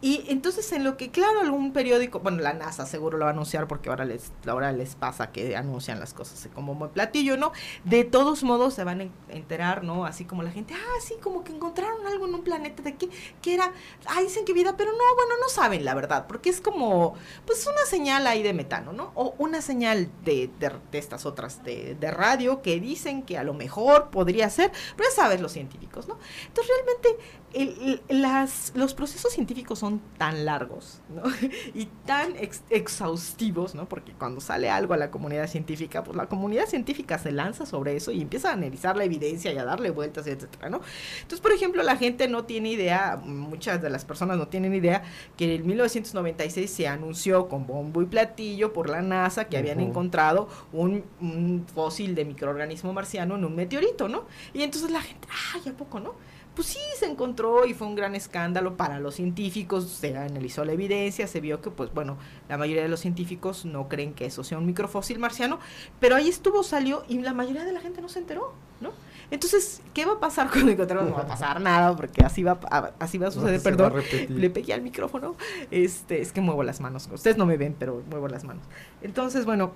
Y 0.00 0.24
entonces 0.28 0.70
en 0.72 0.84
lo 0.84 0.98
que, 0.98 1.10
claro, 1.10 1.40
algún 1.40 1.72
periódico, 1.72 2.20
bueno, 2.20 2.42
la 2.42 2.52
NASA 2.52 2.84
seguro 2.84 3.16
lo 3.16 3.24
va 3.24 3.30
a 3.30 3.32
anunciar 3.32 3.66
porque 3.66 3.88
ahora 3.88 4.04
les, 4.04 4.32
ahora 4.46 4.70
les 4.72 4.96
pasa 4.96 5.32
que 5.32 5.56
anuncian 5.56 5.98
las 5.98 6.12
cosas 6.12 6.44
como 6.54 6.74
muy 6.74 6.88
platillo, 6.88 7.36
¿no? 7.36 7.52
De 7.84 8.04
todos 8.04 8.42
modos 8.42 8.74
se 8.74 8.84
van 8.84 9.00
a 9.00 9.02
en- 9.04 9.12
enterar, 9.28 9.84
¿no? 9.84 10.04
Así 10.06 10.24
como 10.24 10.42
la 10.42 10.50
gente, 10.50 10.74
ah, 10.74 11.00
sí, 11.00 11.14
como 11.22 11.44
que 11.44 11.52
encontraron 11.52 12.06
algo 12.06 12.26
en 12.26 12.34
un 12.34 12.44
planeta 12.44 12.82
de 12.82 12.94
que, 12.96 13.08
que 13.42 13.54
era, 13.54 13.72
ah, 14.06 14.20
dicen 14.22 14.44
que 14.44 14.52
vida, 14.52 14.76
pero 14.76 14.92
no, 14.92 14.98
bueno, 15.16 15.34
no 15.40 15.48
saben 15.48 15.84
la 15.84 15.94
verdad, 15.94 16.26
porque 16.26 16.50
es 16.50 16.60
como, 16.60 17.14
pues 17.46 17.66
una 17.66 17.84
señal 17.86 18.26
ahí 18.26 18.42
de 18.42 18.52
metano, 18.54 18.92
¿no? 18.92 19.12
O 19.14 19.34
una 19.38 19.60
señal 19.62 20.10
de, 20.24 20.50
de, 20.58 20.72
de 20.90 20.98
estas 20.98 21.26
otras 21.26 21.64
de, 21.64 21.94
de 21.94 22.10
radio 22.10 22.62
que 22.62 22.80
dicen 22.80 23.22
que 23.22 23.36
a 23.38 23.44
lo 23.44 23.54
mejor 23.54 24.10
podría 24.10 24.48
ser, 24.50 24.70
pero 24.96 25.08
ya 25.08 25.14
sabes 25.14 25.40
los 25.40 25.52
científicos, 25.52 26.08
¿no? 26.08 26.18
Entonces 26.46 26.72
realmente 26.74 27.16
el- 27.52 28.00
el- 28.08 28.22
las, 28.22 28.72
los 28.74 28.94
procesos 28.94 29.32
científicos 29.32 29.78
son 29.78 30.00
tan 30.18 30.44
largos 30.44 31.00
¿no? 31.08 31.22
y 31.74 31.86
tan 32.04 32.36
ex- 32.36 32.62
exhaustivos, 32.70 33.74
¿no? 33.74 33.88
porque 33.88 34.12
cuando 34.12 34.40
sale 34.40 34.70
algo 34.70 34.94
a 34.94 34.96
la 34.96 35.10
comunidad 35.10 35.48
científica, 35.48 36.02
pues 36.02 36.16
la 36.16 36.26
comunidad 36.34 36.66
científica 36.66 37.16
se 37.16 37.30
lanza 37.30 37.64
sobre 37.64 37.94
eso 37.94 38.10
y 38.10 38.20
empieza 38.20 38.50
a 38.50 38.54
analizar 38.54 38.96
la 38.96 39.04
evidencia 39.04 39.52
y 39.52 39.58
a 39.58 39.64
darle 39.64 39.90
vueltas, 39.90 40.26
etcétera, 40.26 40.68
¿no? 40.68 40.80
Entonces, 41.16 41.40
por 41.40 41.52
ejemplo, 41.52 41.82
la 41.84 41.96
gente 41.96 42.26
no 42.26 42.44
tiene 42.44 42.72
idea, 42.72 43.20
muchas 43.24 43.80
de 43.80 43.88
las 43.88 44.04
personas 44.04 44.36
no 44.36 44.48
tienen 44.48 44.74
idea, 44.74 45.04
que 45.36 45.54
en 45.54 45.64
1996 45.64 46.68
se 46.68 46.88
anunció 46.88 47.48
con 47.48 47.68
bombo 47.68 48.02
y 48.02 48.06
platillo 48.06 48.72
por 48.72 48.90
la 48.90 49.00
NASA 49.00 49.44
que 49.44 49.56
habían 49.56 49.78
encontrado 49.78 50.48
un, 50.72 51.04
un 51.20 51.64
fósil 51.72 52.16
de 52.16 52.24
microorganismo 52.24 52.92
marciano 52.92 53.36
en 53.36 53.44
un 53.44 53.54
meteorito, 53.54 54.08
¿no? 54.08 54.24
Y 54.52 54.62
entonces 54.62 54.90
la 54.90 55.02
gente, 55.02 55.28
ay, 55.54 55.70
¿a 55.70 55.76
poco 55.76 56.00
no? 56.00 56.14
Pues 56.54 56.68
sí, 56.68 56.78
se 56.98 57.06
encontró 57.06 57.66
y 57.66 57.74
fue 57.74 57.86
un 57.88 57.96
gran 57.96 58.14
escándalo 58.14 58.76
para 58.76 59.00
los 59.00 59.16
científicos, 59.16 59.88
se 59.88 60.16
analizó 60.16 60.64
la 60.64 60.72
evidencia, 60.72 61.26
se 61.26 61.40
vio 61.40 61.60
que, 61.60 61.70
pues 61.70 61.92
bueno, 61.92 62.16
la 62.48 62.56
mayoría 62.56 62.82
de 62.82 62.88
los 62.88 63.00
científicos 63.00 63.64
no 63.64 63.88
creen 63.88 64.14
que 64.14 64.26
eso 64.26 64.44
sea 64.44 64.58
un 64.58 64.66
microfósil 64.66 65.18
marciano, 65.18 65.58
pero 65.98 66.14
ahí 66.14 66.28
estuvo, 66.28 66.62
salió 66.62 67.02
y 67.08 67.18
la 67.18 67.34
mayoría 67.34 67.64
de 67.64 67.72
la 67.72 67.80
gente 67.80 68.00
no 68.00 68.08
se 68.08 68.20
enteró, 68.20 68.52
¿no? 68.80 68.92
Entonces, 69.32 69.82
¿qué 69.94 70.04
va 70.06 70.12
a 70.12 70.20
pasar 70.20 70.48
cuando 70.50 70.70
encontremos? 70.70 71.06
No 71.08 71.16
va 71.16 71.22
a 71.22 71.26
pasar 71.26 71.60
nada, 71.60 71.96
porque 71.96 72.22
así 72.24 72.44
va, 72.44 72.60
a- 72.70 72.92
así 73.00 73.18
va 73.18 73.28
a 73.28 73.30
suceder, 73.32 73.58
a 73.58 73.62
perdón. 73.62 73.92
Le 74.28 74.48
pegué 74.50 74.74
al 74.74 74.82
micrófono, 74.82 75.34
este, 75.72 76.20
es 76.20 76.30
que 76.30 76.40
muevo 76.40 76.62
las 76.62 76.80
manos, 76.80 77.08
ustedes 77.12 77.36
no 77.36 77.46
me 77.46 77.56
ven, 77.56 77.74
pero 77.76 78.00
muevo 78.08 78.28
las 78.28 78.44
manos. 78.44 78.62
Entonces, 79.02 79.44
bueno, 79.44 79.72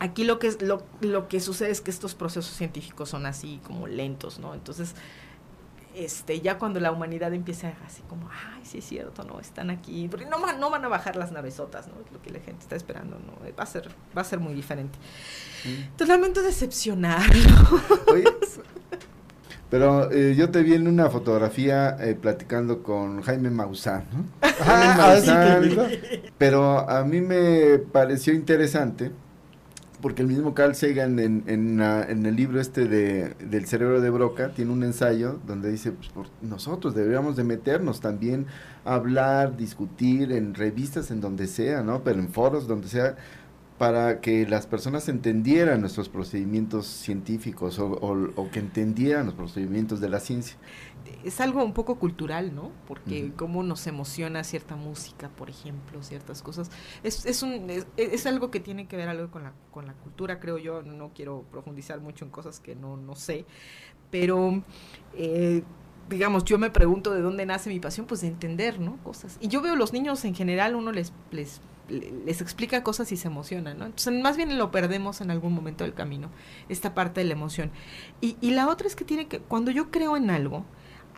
aquí 0.00 0.24
lo 0.24 0.38
que 0.38 0.48
es 0.48 0.60
lo, 0.60 0.82
lo 1.00 1.28
que 1.28 1.40
sucede 1.40 1.70
es 1.70 1.80
que 1.80 1.90
estos 1.90 2.14
procesos 2.14 2.52
científicos 2.54 3.08
son 3.08 3.24
así 3.26 3.60
como 3.66 3.86
lentos, 3.86 4.38
¿no? 4.38 4.52
Entonces, 4.54 4.94
este, 6.04 6.40
ya 6.40 6.58
cuando 6.58 6.80
la 6.80 6.92
humanidad 6.92 7.32
empieza 7.34 7.72
así 7.86 8.02
como, 8.08 8.28
ay, 8.30 8.62
sí 8.64 8.78
es 8.78 8.84
cierto, 8.84 9.24
no, 9.24 9.40
están 9.40 9.70
aquí, 9.70 10.08
porque 10.08 10.26
no, 10.26 10.40
van- 10.40 10.60
no 10.60 10.70
van 10.70 10.84
a 10.84 10.88
bajar 10.88 11.16
las 11.16 11.32
navesotas, 11.32 11.88
¿no? 11.88 11.94
Es 12.04 12.12
lo 12.12 12.22
que 12.22 12.30
la 12.30 12.40
gente 12.40 12.62
está 12.62 12.76
esperando, 12.76 13.18
¿no? 13.18 13.32
Va 13.58 13.62
a 13.62 13.66
ser, 13.66 13.88
va 14.16 14.22
a 14.22 14.24
ser 14.24 14.38
muy 14.40 14.54
diferente. 14.54 14.98
Lamento 16.06 16.42
decepcionar, 16.42 17.22
Oye, 18.12 18.24
pero 19.70 20.10
eh, 20.10 20.34
yo 20.36 20.50
te 20.50 20.62
vi 20.62 20.74
en 20.74 20.88
una 20.88 21.10
fotografía 21.10 21.96
eh, 22.00 22.14
platicando 22.14 22.82
con 22.82 23.20
Jaime 23.22 23.50
Maussan, 23.50 24.04
¿no? 24.12 24.24
Jaime 24.40 24.54
Ah, 24.64 25.16
sí, 25.20 25.28
Maussan, 25.30 25.90
pero 26.38 26.88
a 26.88 27.04
mí 27.04 27.20
me 27.20 27.78
pareció 27.78 28.32
interesante 28.32 29.10
porque 30.00 30.22
el 30.22 30.28
mismo 30.28 30.54
Carl 30.54 30.74
Sagan 30.74 31.18
en, 31.18 31.42
en, 31.46 32.26
el 32.26 32.36
libro 32.36 32.60
este 32.60 32.86
de, 32.86 33.34
del 33.50 33.66
cerebro 33.66 34.00
de 34.00 34.10
Broca 34.10 34.52
tiene 34.54 34.72
un 34.72 34.82
ensayo 34.84 35.38
donde 35.46 35.70
dice, 35.70 35.92
pues, 36.14 36.28
nosotros 36.40 36.94
deberíamos 36.94 37.36
de 37.36 37.44
meternos 37.44 38.00
también 38.00 38.46
a 38.84 38.94
hablar, 38.94 39.56
discutir 39.56 40.32
en 40.32 40.54
revistas, 40.54 41.10
en 41.10 41.20
donde 41.20 41.46
sea, 41.46 41.82
¿no? 41.82 42.02
Pero 42.04 42.20
en 42.20 42.28
foros, 42.28 42.68
donde 42.68 42.88
sea, 42.88 43.16
para 43.76 44.20
que 44.20 44.44
las 44.46 44.66
personas 44.66 45.08
entendieran 45.08 45.80
nuestros 45.80 46.08
procedimientos 46.08 46.86
científicos 46.86 47.78
o- 47.78 47.92
o 48.34 48.50
que 48.50 48.58
entendieran 48.58 49.26
los 49.26 49.34
procedimientos 49.34 50.00
de 50.00 50.08
la 50.08 50.18
ciencia. 50.18 50.56
Es 51.24 51.40
algo 51.40 51.64
un 51.64 51.72
poco 51.72 51.98
cultural, 51.98 52.54
¿no? 52.54 52.72
Porque 52.86 53.24
Ujú. 53.24 53.36
cómo 53.36 53.62
nos 53.62 53.86
emociona 53.86 54.44
cierta 54.44 54.76
música, 54.76 55.28
por 55.30 55.50
ejemplo, 55.50 56.02
ciertas 56.02 56.42
cosas. 56.42 56.70
Es, 57.02 57.26
es, 57.26 57.42
un, 57.42 57.70
es, 57.70 57.86
es 57.96 58.26
algo 58.26 58.50
que 58.50 58.60
tiene 58.60 58.86
que 58.86 58.96
ver 58.96 59.08
algo 59.08 59.30
con 59.30 59.42
la, 59.42 59.52
con 59.70 59.86
la 59.86 59.94
cultura, 59.94 60.40
creo 60.40 60.58
yo. 60.58 60.82
No 60.82 61.12
quiero 61.14 61.44
profundizar 61.50 62.00
mucho 62.00 62.24
en 62.24 62.30
cosas 62.30 62.60
que 62.60 62.74
no, 62.74 62.96
no 62.96 63.14
sé, 63.14 63.44
pero... 64.10 64.62
eh, 65.14 65.62
digamos, 66.08 66.44
yo 66.44 66.56
me 66.58 66.70
pregunto 66.70 67.12
de 67.12 67.20
dónde 67.20 67.44
nace 67.44 67.68
mi 67.68 67.80
pasión, 67.80 68.06
pues 68.06 68.22
de 68.22 68.28
entender, 68.28 68.80
¿no? 68.80 68.96
Cosas. 69.04 69.36
Y 69.42 69.48
yo 69.48 69.60
veo 69.60 69.76
los 69.76 69.92
niños 69.92 70.24
en 70.24 70.34
general, 70.34 70.74
uno 70.74 70.90
les, 70.90 71.12
les 71.30 71.60
les 71.90 72.40
explica 72.42 72.82
cosas 72.82 73.12
y 73.12 73.16
se 73.16 73.28
emocionan, 73.28 73.78
¿no? 73.78 73.86
Entonces, 73.86 74.22
más 74.22 74.36
bien 74.36 74.58
lo 74.58 74.70
perdemos 74.70 75.20
en 75.20 75.30
algún 75.30 75.54
momento 75.54 75.84
del 75.84 75.94
camino, 75.94 76.30
esta 76.68 76.94
parte 76.94 77.20
de 77.20 77.26
la 77.26 77.32
emoción. 77.32 77.70
Y, 78.20 78.36
y 78.40 78.50
la 78.50 78.68
otra 78.68 78.86
es 78.86 78.96
que 78.96 79.04
tiene 79.04 79.26
que, 79.26 79.40
cuando 79.40 79.70
yo 79.70 79.90
creo 79.90 80.16
en 80.16 80.30
algo, 80.30 80.64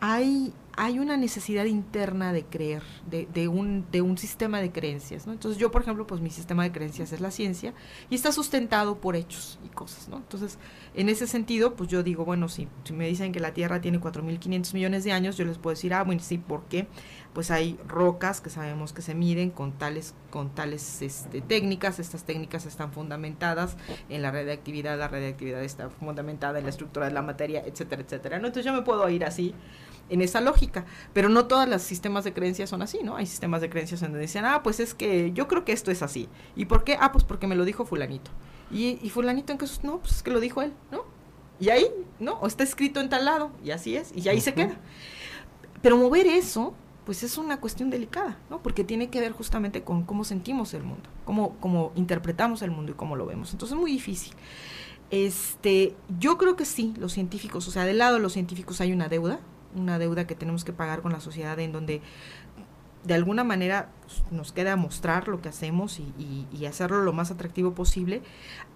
hay, 0.03 0.51
hay 0.77 0.97
una 0.97 1.15
necesidad 1.15 1.65
interna 1.65 2.33
de 2.33 2.43
creer, 2.43 2.81
de, 3.07 3.27
de, 3.31 3.47
un, 3.47 3.85
de 3.91 4.01
un 4.01 4.17
sistema 4.17 4.59
de 4.59 4.71
creencias, 4.71 5.27
¿no? 5.27 5.33
Entonces 5.33 5.59
yo, 5.61 5.69
por 5.69 5.83
ejemplo, 5.83 6.07
pues 6.07 6.21
mi 6.21 6.31
sistema 6.31 6.63
de 6.63 6.71
creencias 6.71 7.13
es 7.13 7.21
la 7.21 7.29
ciencia 7.29 7.75
y 8.09 8.15
está 8.15 8.31
sustentado 8.31 8.97
por 8.97 9.15
hechos 9.15 9.59
y 9.63 9.69
cosas, 9.69 10.09
¿no? 10.09 10.17
Entonces, 10.17 10.57
en 10.95 11.07
ese 11.07 11.27
sentido, 11.27 11.75
pues 11.75 11.87
yo 11.87 12.01
digo, 12.01 12.25
bueno, 12.25 12.49
si, 12.49 12.67
si 12.83 12.93
me 12.93 13.07
dicen 13.07 13.31
que 13.31 13.39
la 13.39 13.53
Tierra 13.53 13.79
tiene 13.79 14.01
4.500 14.01 14.73
millones 14.73 15.03
de 15.03 15.11
años, 15.11 15.37
yo 15.37 15.45
les 15.45 15.59
puedo 15.59 15.75
decir, 15.75 15.93
ah, 15.93 16.03
bueno, 16.03 16.19
sí, 16.19 16.39
¿por 16.39 16.63
qué? 16.63 16.87
Pues 17.33 17.51
hay 17.51 17.77
rocas 17.87 18.41
que 18.41 18.49
sabemos 18.49 18.93
que 18.93 19.03
se 19.03 19.13
miden 19.13 19.51
con 19.51 19.73
tales, 19.73 20.15
con 20.31 20.49
tales 20.49 21.03
este, 21.03 21.41
técnicas, 21.41 21.99
estas 21.99 22.23
técnicas 22.23 22.65
están 22.65 22.91
fundamentadas 22.91 23.77
en 24.09 24.23
la 24.23 24.31
radiactividad, 24.31 24.97
la 24.97 25.07
radiactividad 25.07 25.63
está 25.63 25.91
fundamentada 25.91 26.57
en 26.57 26.65
la 26.65 26.71
estructura 26.71 27.05
de 27.05 27.13
la 27.13 27.21
materia, 27.21 27.63
etcétera, 27.63 28.01
etcétera. 28.01 28.37
Entonces 28.37 28.65
yo 28.65 28.73
me 28.73 28.81
puedo 28.81 29.07
ir 29.07 29.23
así 29.23 29.53
en 30.09 30.21
esa 30.21 30.41
lógica. 30.41 30.85
Pero 31.13 31.29
no 31.29 31.45
todos 31.45 31.67
los 31.67 31.81
sistemas 31.81 32.23
de 32.23 32.33
creencias 32.33 32.69
son 32.69 32.81
así, 32.81 32.99
¿no? 33.03 33.15
Hay 33.15 33.25
sistemas 33.25 33.61
de 33.61 33.69
creencias 33.69 34.01
donde 34.01 34.19
dicen, 34.19 34.45
ah, 34.45 34.61
pues 34.63 34.79
es 34.79 34.93
que 34.93 35.31
yo 35.33 35.47
creo 35.47 35.65
que 35.65 35.71
esto 35.71 35.91
es 35.91 36.01
así. 36.01 36.29
¿Y 36.55 36.65
por 36.65 36.83
qué? 36.83 36.97
Ah, 36.99 37.11
pues 37.11 37.23
porque 37.23 37.47
me 37.47 37.55
lo 37.55 37.65
dijo 37.65 37.85
fulanito. 37.85 38.31
Y, 38.71 38.99
y 39.01 39.09
fulanito 39.09 39.51
en 39.51 39.57
qué 39.57 39.65
no, 39.83 39.99
pues 39.99 40.15
es 40.15 40.23
que 40.23 40.31
lo 40.31 40.39
dijo 40.39 40.61
él, 40.61 40.73
¿no? 40.91 41.03
Y 41.59 41.69
ahí, 41.69 41.87
¿no? 42.19 42.33
O 42.39 42.47
está 42.47 42.63
escrito 42.63 42.99
en 42.99 43.09
tal 43.09 43.25
lado, 43.25 43.51
y 43.63 43.71
así 43.71 43.95
es, 43.95 44.11
y 44.15 44.27
ahí 44.27 44.37
uh 44.37 44.39
-huh. 44.39 44.43
se 44.43 44.53
queda. 44.53 44.77
Pero 45.81 45.97
mover 45.97 46.25
eso, 46.25 46.73
pues 47.05 47.21
es 47.23 47.37
una 47.37 47.59
cuestión 47.59 47.89
delicada, 47.89 48.39
¿no? 48.49 48.63
Porque 48.63 48.83
tiene 48.83 49.09
que 49.09 49.19
ver 49.19 49.31
justamente 49.31 49.83
con 49.83 50.03
cómo 50.03 50.23
sentimos 50.23 50.73
el 50.73 50.83
mundo, 50.83 51.09
cómo, 51.25 51.57
cómo 51.59 51.91
interpretamos 51.95 52.61
el 52.61 52.71
mundo 52.71 52.93
y 52.93 52.95
cómo 52.95 53.15
lo 53.15 53.25
vemos. 53.25 53.51
Entonces 53.51 53.75
es 53.75 53.81
muy 53.81 53.91
difícil. 53.91 54.33
Este, 55.11 55.93
yo 56.19 56.37
creo 56.37 56.55
que 56.55 56.65
sí, 56.65 56.93
los 56.97 57.13
científicos, 57.13 57.67
o 57.67 57.71
sea, 57.71 57.85
del 57.85 57.97
lado 57.97 58.15
de 58.15 58.21
los 58.21 58.33
científicos 58.33 58.79
hay 58.81 58.93
una 58.93 59.09
deuda, 59.09 59.39
una 59.75 59.99
deuda 59.99 60.27
que 60.27 60.35
tenemos 60.35 60.63
que 60.63 60.73
pagar 60.73 61.01
con 61.01 61.11
la 61.11 61.19
sociedad 61.19 61.59
en 61.59 61.71
donde 61.71 62.01
de 63.03 63.13
alguna 63.13 63.43
manera 63.43 63.89
nos 64.31 64.51
queda 64.51 64.75
mostrar 64.75 65.27
lo 65.27 65.41
que 65.41 65.49
hacemos 65.49 65.99
y, 65.99 66.65
hacerlo 66.65 67.01
lo 67.01 67.11
más 67.11 67.31
atractivo 67.31 67.73
posible. 67.73 68.21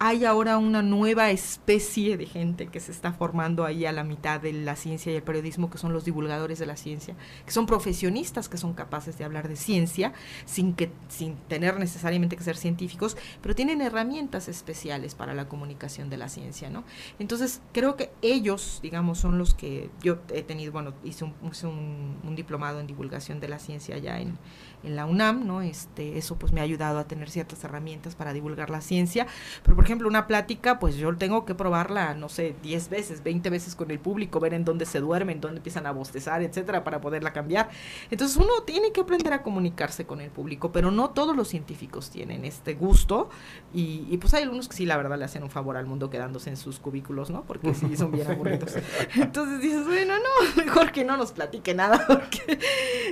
Hay 0.00 0.24
ahora 0.24 0.58
una 0.58 0.82
nueva 0.82 1.30
especie 1.30 2.16
de 2.16 2.26
gente 2.26 2.66
que 2.66 2.80
se 2.80 2.92
está 2.92 3.12
formando 3.12 3.64
ahí 3.64 3.86
a 3.86 3.92
la 3.92 4.04
mitad 4.04 4.40
de 4.40 4.52
la 4.52 4.76
ciencia 4.76 5.12
y 5.12 5.16
el 5.16 5.22
periodismo, 5.22 5.70
que 5.70 5.78
son 5.78 5.92
los 5.92 6.04
divulgadores 6.04 6.58
de 6.58 6.66
la 6.66 6.76
ciencia, 6.76 7.14
que 7.46 7.52
son 7.52 7.64
profesionistas 7.64 8.48
que 8.48 8.56
son 8.56 8.74
capaces 8.74 9.18
de 9.18 9.24
hablar 9.24 9.48
de 9.48 9.56
ciencia 9.56 10.12
sin, 10.44 10.74
que, 10.74 10.90
sin 11.08 11.36
tener 11.48 11.78
necesariamente 11.78 12.36
que 12.36 12.44
ser 12.44 12.56
científicos, 12.56 13.16
pero 13.40 13.54
tienen 13.54 13.80
herramientas 13.80 14.48
especiales 14.48 15.14
para 15.14 15.32
la 15.34 15.48
comunicación 15.48 16.10
de 16.10 16.16
la 16.16 16.28
ciencia, 16.28 16.70
¿no? 16.70 16.84
Entonces, 17.18 17.60
creo 17.72 17.96
que 17.96 18.10
ellos, 18.22 18.80
digamos, 18.82 19.18
son 19.18 19.38
los 19.38 19.54
que 19.54 19.90
yo 20.02 20.18
he 20.32 20.42
tenido, 20.42 20.72
bueno, 20.72 20.92
hice 21.04 21.24
un, 21.24 21.34
un, 21.42 22.16
un 22.24 22.36
diplomado 22.36 22.80
en 22.80 22.86
divulgación 22.86 23.40
de 23.40 23.48
la 23.48 23.58
ciencia 23.58 23.98
ya 23.98 24.20
en, 24.20 24.38
en 24.86 24.96
la 24.96 25.04
UNAM, 25.06 25.46
¿no? 25.46 25.62
Este, 25.62 26.16
eso 26.16 26.36
pues 26.36 26.52
me 26.52 26.60
ha 26.60 26.64
ayudado 26.64 26.98
a 26.98 27.04
tener 27.04 27.28
ciertas 27.28 27.62
herramientas 27.64 28.14
para 28.14 28.32
divulgar 28.32 28.70
la 28.70 28.80
ciencia, 28.80 29.26
pero 29.62 29.74
por 29.76 29.84
ejemplo 29.84 30.08
una 30.08 30.26
plática, 30.26 30.78
pues 30.78 30.96
yo 30.96 31.14
tengo 31.16 31.44
que 31.44 31.54
probarla, 31.54 32.14
no 32.14 32.28
sé, 32.28 32.54
10 32.62 32.88
veces, 32.88 33.22
20 33.22 33.50
veces 33.50 33.74
con 33.74 33.90
el 33.90 33.98
público, 33.98 34.40
ver 34.40 34.54
en 34.54 34.64
dónde 34.64 34.86
se 34.86 35.00
duermen, 35.00 35.40
dónde 35.40 35.58
empiezan 35.58 35.86
a 35.86 35.92
bostezar, 35.92 36.42
etcétera, 36.42 36.84
para 36.84 37.00
poderla 37.00 37.32
cambiar. 37.32 37.68
Entonces 38.10 38.36
uno 38.36 38.62
tiene 38.64 38.92
que 38.92 39.00
aprender 39.00 39.32
a 39.32 39.42
comunicarse 39.42 40.06
con 40.06 40.20
el 40.20 40.30
público, 40.30 40.72
pero 40.72 40.90
no 40.90 41.10
todos 41.10 41.36
los 41.36 41.48
científicos 41.48 42.10
tienen 42.10 42.44
este 42.44 42.74
gusto 42.74 43.28
y, 43.74 44.06
y 44.08 44.18
pues 44.18 44.34
hay 44.34 44.44
algunos 44.44 44.68
que 44.68 44.76
sí, 44.76 44.86
la 44.86 44.96
verdad, 44.96 45.18
le 45.18 45.24
hacen 45.24 45.42
un 45.42 45.50
favor 45.50 45.76
al 45.76 45.86
mundo 45.86 46.10
quedándose 46.10 46.50
en 46.50 46.56
sus 46.56 46.78
cubículos, 46.78 47.30
¿no? 47.30 47.42
Porque 47.44 47.74
sí 47.74 47.96
son 47.96 48.12
bien 48.12 48.30
aburridos. 48.30 48.74
Entonces 49.16 49.60
dices, 49.60 49.84
bueno, 49.84 50.14
no, 50.16 50.64
mejor 50.64 50.92
que 50.92 51.04
no 51.04 51.16
nos 51.16 51.32
platique 51.32 51.74
nada, 51.74 52.04
porque 52.06 52.58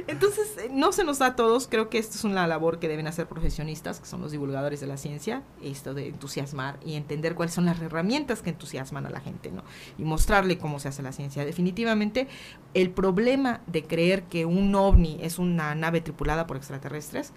entonces 0.07 0.71
no 0.71 0.93
se 0.93 1.05
nos 1.05 1.19
da 1.19 1.27
a 1.27 1.37
todos 1.37 1.64
creo 1.69 1.91
que 1.91 1.99
esto 1.99 2.17
es 2.17 2.25
una 2.25 2.47
labor 2.47 2.79
que 2.79 2.89
deben 2.89 3.07
hacer 3.07 3.27
profesionistas, 3.27 4.01
que 4.01 4.07
son 4.07 4.21
los 4.21 4.33
divulgadores 4.33 4.81
de 4.81 4.87
la 4.87 4.97
ciencia, 4.97 5.43
esto 5.63 5.95
de 5.95 6.09
entusiasmar 6.09 6.79
y 6.85 6.95
entender 6.95 7.35
cuáles 7.35 7.55
son 7.55 7.67
las 7.67 7.81
herramientas 7.81 8.43
que 8.43 8.51
entusiasman 8.51 9.07
a 9.07 9.11
la 9.11 9.21
gente, 9.21 9.51
¿no? 9.51 9.63
Y 9.99 10.05
mostrarle 10.05 10.59
cómo 10.59 10.79
se 10.79 10.89
hace 10.89 11.03
la 11.03 11.13
ciencia. 11.13 11.45
Definitivamente, 11.45 12.29
el 12.75 12.91
problema 12.91 13.61
de 13.67 13.85
creer 13.85 14.25
que 14.25 14.47
un 14.47 14.75
ovni 14.75 15.19
es 15.21 15.39
una 15.39 15.75
nave 15.75 16.01
tripulada 16.01 16.47
por 16.47 16.57
extraterrestres 16.57 17.33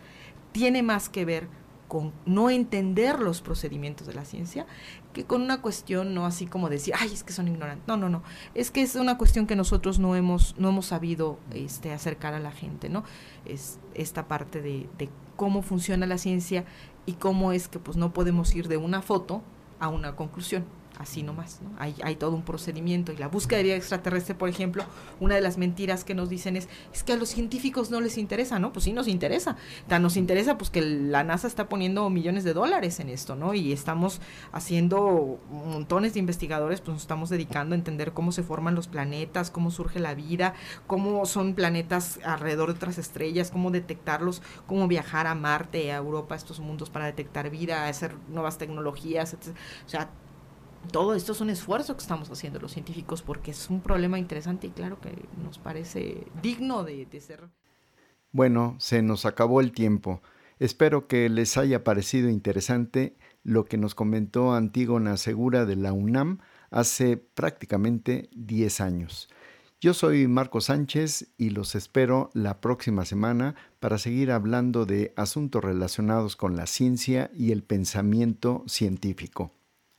tiene 0.52 0.84
más 0.84 1.10
que 1.10 1.26
ver 1.26 1.48
con 1.88 2.14
no 2.26 2.50
entender 2.50 3.20
los 3.20 3.42
procedimientos 3.42 4.08
de 4.08 4.14
la 4.14 4.26
ciencia 4.26 4.66
que 5.18 5.26
con 5.26 5.42
una 5.42 5.62
cuestión 5.62 6.14
no 6.14 6.28
así 6.28 6.46
como 6.46 6.70
decir, 6.70 6.94
ay, 6.96 7.12
es 7.12 7.24
que 7.24 7.34
son 7.34 7.48
ignorantes. 7.48 7.88
No, 7.88 7.98
no, 7.98 8.08
no. 8.08 8.22
Es 8.54 8.70
que 8.70 8.84
es 8.84 8.96
una 8.96 9.18
cuestión 9.18 9.48
que 9.48 9.56
nosotros 9.56 9.98
no 9.98 10.16
hemos, 10.16 10.56
no 10.60 10.70
hemos 10.70 10.86
sabido 10.86 11.40
este, 11.52 11.92
acercar 11.92 12.36
a 12.36 12.40
la 12.40 12.52
gente, 12.52 12.88
¿no? 12.88 13.04
Es 13.44 13.80
esta 13.96 14.28
parte 14.28 14.62
de, 14.62 14.88
de 15.00 15.10
cómo 15.36 15.64
funciona 15.64 16.06
la 16.06 16.20
ciencia 16.20 16.66
y 17.08 17.14
cómo 17.14 17.52
es 17.52 17.68
que 17.68 17.80
pues 17.80 17.98
no 17.98 18.14
podemos 18.14 18.54
ir 18.54 18.68
de 18.68 18.78
una 18.78 19.02
foto 19.02 19.42
a 19.80 19.88
una 19.88 20.16
conclusión 20.16 20.66
así 20.98 21.24
nomás, 21.24 21.62
¿no? 21.62 21.72
Hay, 21.78 21.96
hay 22.04 22.16
todo 22.16 22.36
un 22.36 22.44
procedimiento 22.44 23.12
y 23.12 23.18
la 23.18 23.28
búsqueda 23.28 23.58
de 23.58 23.64
vida 23.64 23.76
extraterrestre, 23.76 24.36
por 24.36 24.50
ejemplo, 24.50 24.84
una 25.20 25.36
de 25.36 25.42
las 25.42 25.58
mentiras 25.58 26.04
que 26.04 26.16
nos 26.16 26.30
dicen 26.30 26.56
es, 26.56 26.68
es 26.94 27.04
que 27.04 27.14
a 27.14 27.18
los 27.18 27.30
científicos 27.30 27.92
no 27.92 28.02
les 28.02 28.18
interesa, 28.18 28.60
¿no? 28.60 28.74
Pues 28.74 28.86
sí 28.86 28.94
nos 28.94 29.08
interesa, 29.08 29.58
Tan 29.88 30.02
nos 30.02 30.18
interesa 30.18 30.58
pues 30.58 30.70
que 30.70 30.82
la 30.82 31.24
NASA 31.24 31.48
está 31.48 31.70
poniendo 31.70 32.10
millones 32.10 32.44
de 32.44 32.54
dólares 32.54 33.00
en 33.00 33.10
esto, 33.10 33.36
¿no? 33.36 33.54
Y 33.54 33.72
estamos 33.72 34.22
haciendo 34.52 35.40
montones 35.50 36.14
de 36.14 36.20
investigadores, 36.20 36.82
pues 36.82 36.94
nos 36.94 37.02
estamos 37.02 37.30
dedicando 37.30 37.76
a 37.76 37.78
entender 37.78 38.14
cómo 38.14 38.32
se 38.32 38.44
forman 38.44 38.76
los 38.76 38.88
planetas, 38.88 39.52
cómo 39.52 39.72
surge 39.72 40.00
la 40.00 40.16
vida, 40.16 40.54
cómo 40.88 41.26
son 41.26 41.54
planetas 41.54 42.20
alrededor 42.24 42.70
de 42.70 42.76
otras 42.76 42.98
estrellas, 42.98 43.52
cómo 43.52 43.72
detectarlos, 43.72 44.42
cómo 44.66 44.88
viajar 44.88 45.28
a 45.28 45.36
Marte, 45.36 45.92
a 45.92 45.98
Europa, 45.98 46.36
a 46.36 46.38
estos 46.38 46.60
mundos 46.60 46.90
para 46.90 47.06
detectar 47.06 47.50
vida, 47.50 47.88
hacer 47.88 48.16
nuevas 48.30 48.58
tecnologías, 48.58 49.34
etc. 49.34 49.56
O 49.86 49.90
sea, 49.90 50.10
todo 50.92 51.16
esto 51.16 51.32
es 51.32 51.42
un 51.42 51.50
esfuerzo 51.50 51.96
que 51.96 52.02
estamos 52.02 52.30
haciendo 52.30 52.60
los 52.60 52.72
científicos 52.72 53.22
porque 53.22 53.52
es 53.52 53.70
un 53.70 53.82
problema 53.82 54.20
interesante 54.20 54.68
y 54.68 54.72
claro 54.72 55.00
que 55.00 55.14
nos 55.44 55.58
parece 55.58 56.28
digno 56.42 56.84
de, 56.84 57.06
de, 57.06 57.22
ser. 57.22 57.50
Bueno, 58.32 58.76
se 58.80 59.02
nos 59.02 59.26
acabó 59.26 59.62
el 59.62 59.72
tiempo. 59.72 60.22
Espero 60.60 61.08
que 61.08 61.30
les 61.30 61.58
haya 61.58 61.84
parecido 61.84 62.30
interesante 62.30 63.18
lo 63.44 63.66
que 63.66 63.78
nos 63.78 63.96
comentó 63.96 64.54
Antígona 64.54 65.18
Segura 65.18 65.66
de 65.66 65.76
la 65.76 65.94
UNAM 65.94 66.40
hace 66.72 67.18
prácticamente 67.18 68.30
10 68.34 68.82
años. 68.82 69.30
Yo 69.80 69.94
soy 69.94 70.28
Marco 70.28 70.60
Sánchez 70.60 71.28
y 71.38 71.52
los 71.52 71.76
espero 71.76 72.32
la 72.34 72.60
próxima 72.62 73.06
semana 73.06 73.54
para 73.80 74.00
seguir 74.00 74.32
hablando 74.32 74.88
de 74.88 75.14
asuntos 75.16 75.64
relacionados 75.64 76.36
con 76.36 76.56
la 76.56 76.66
ciencia 76.66 77.30
y 77.36 77.52
el 77.52 77.62
pensamiento 77.62 78.64
científico. 78.66 79.52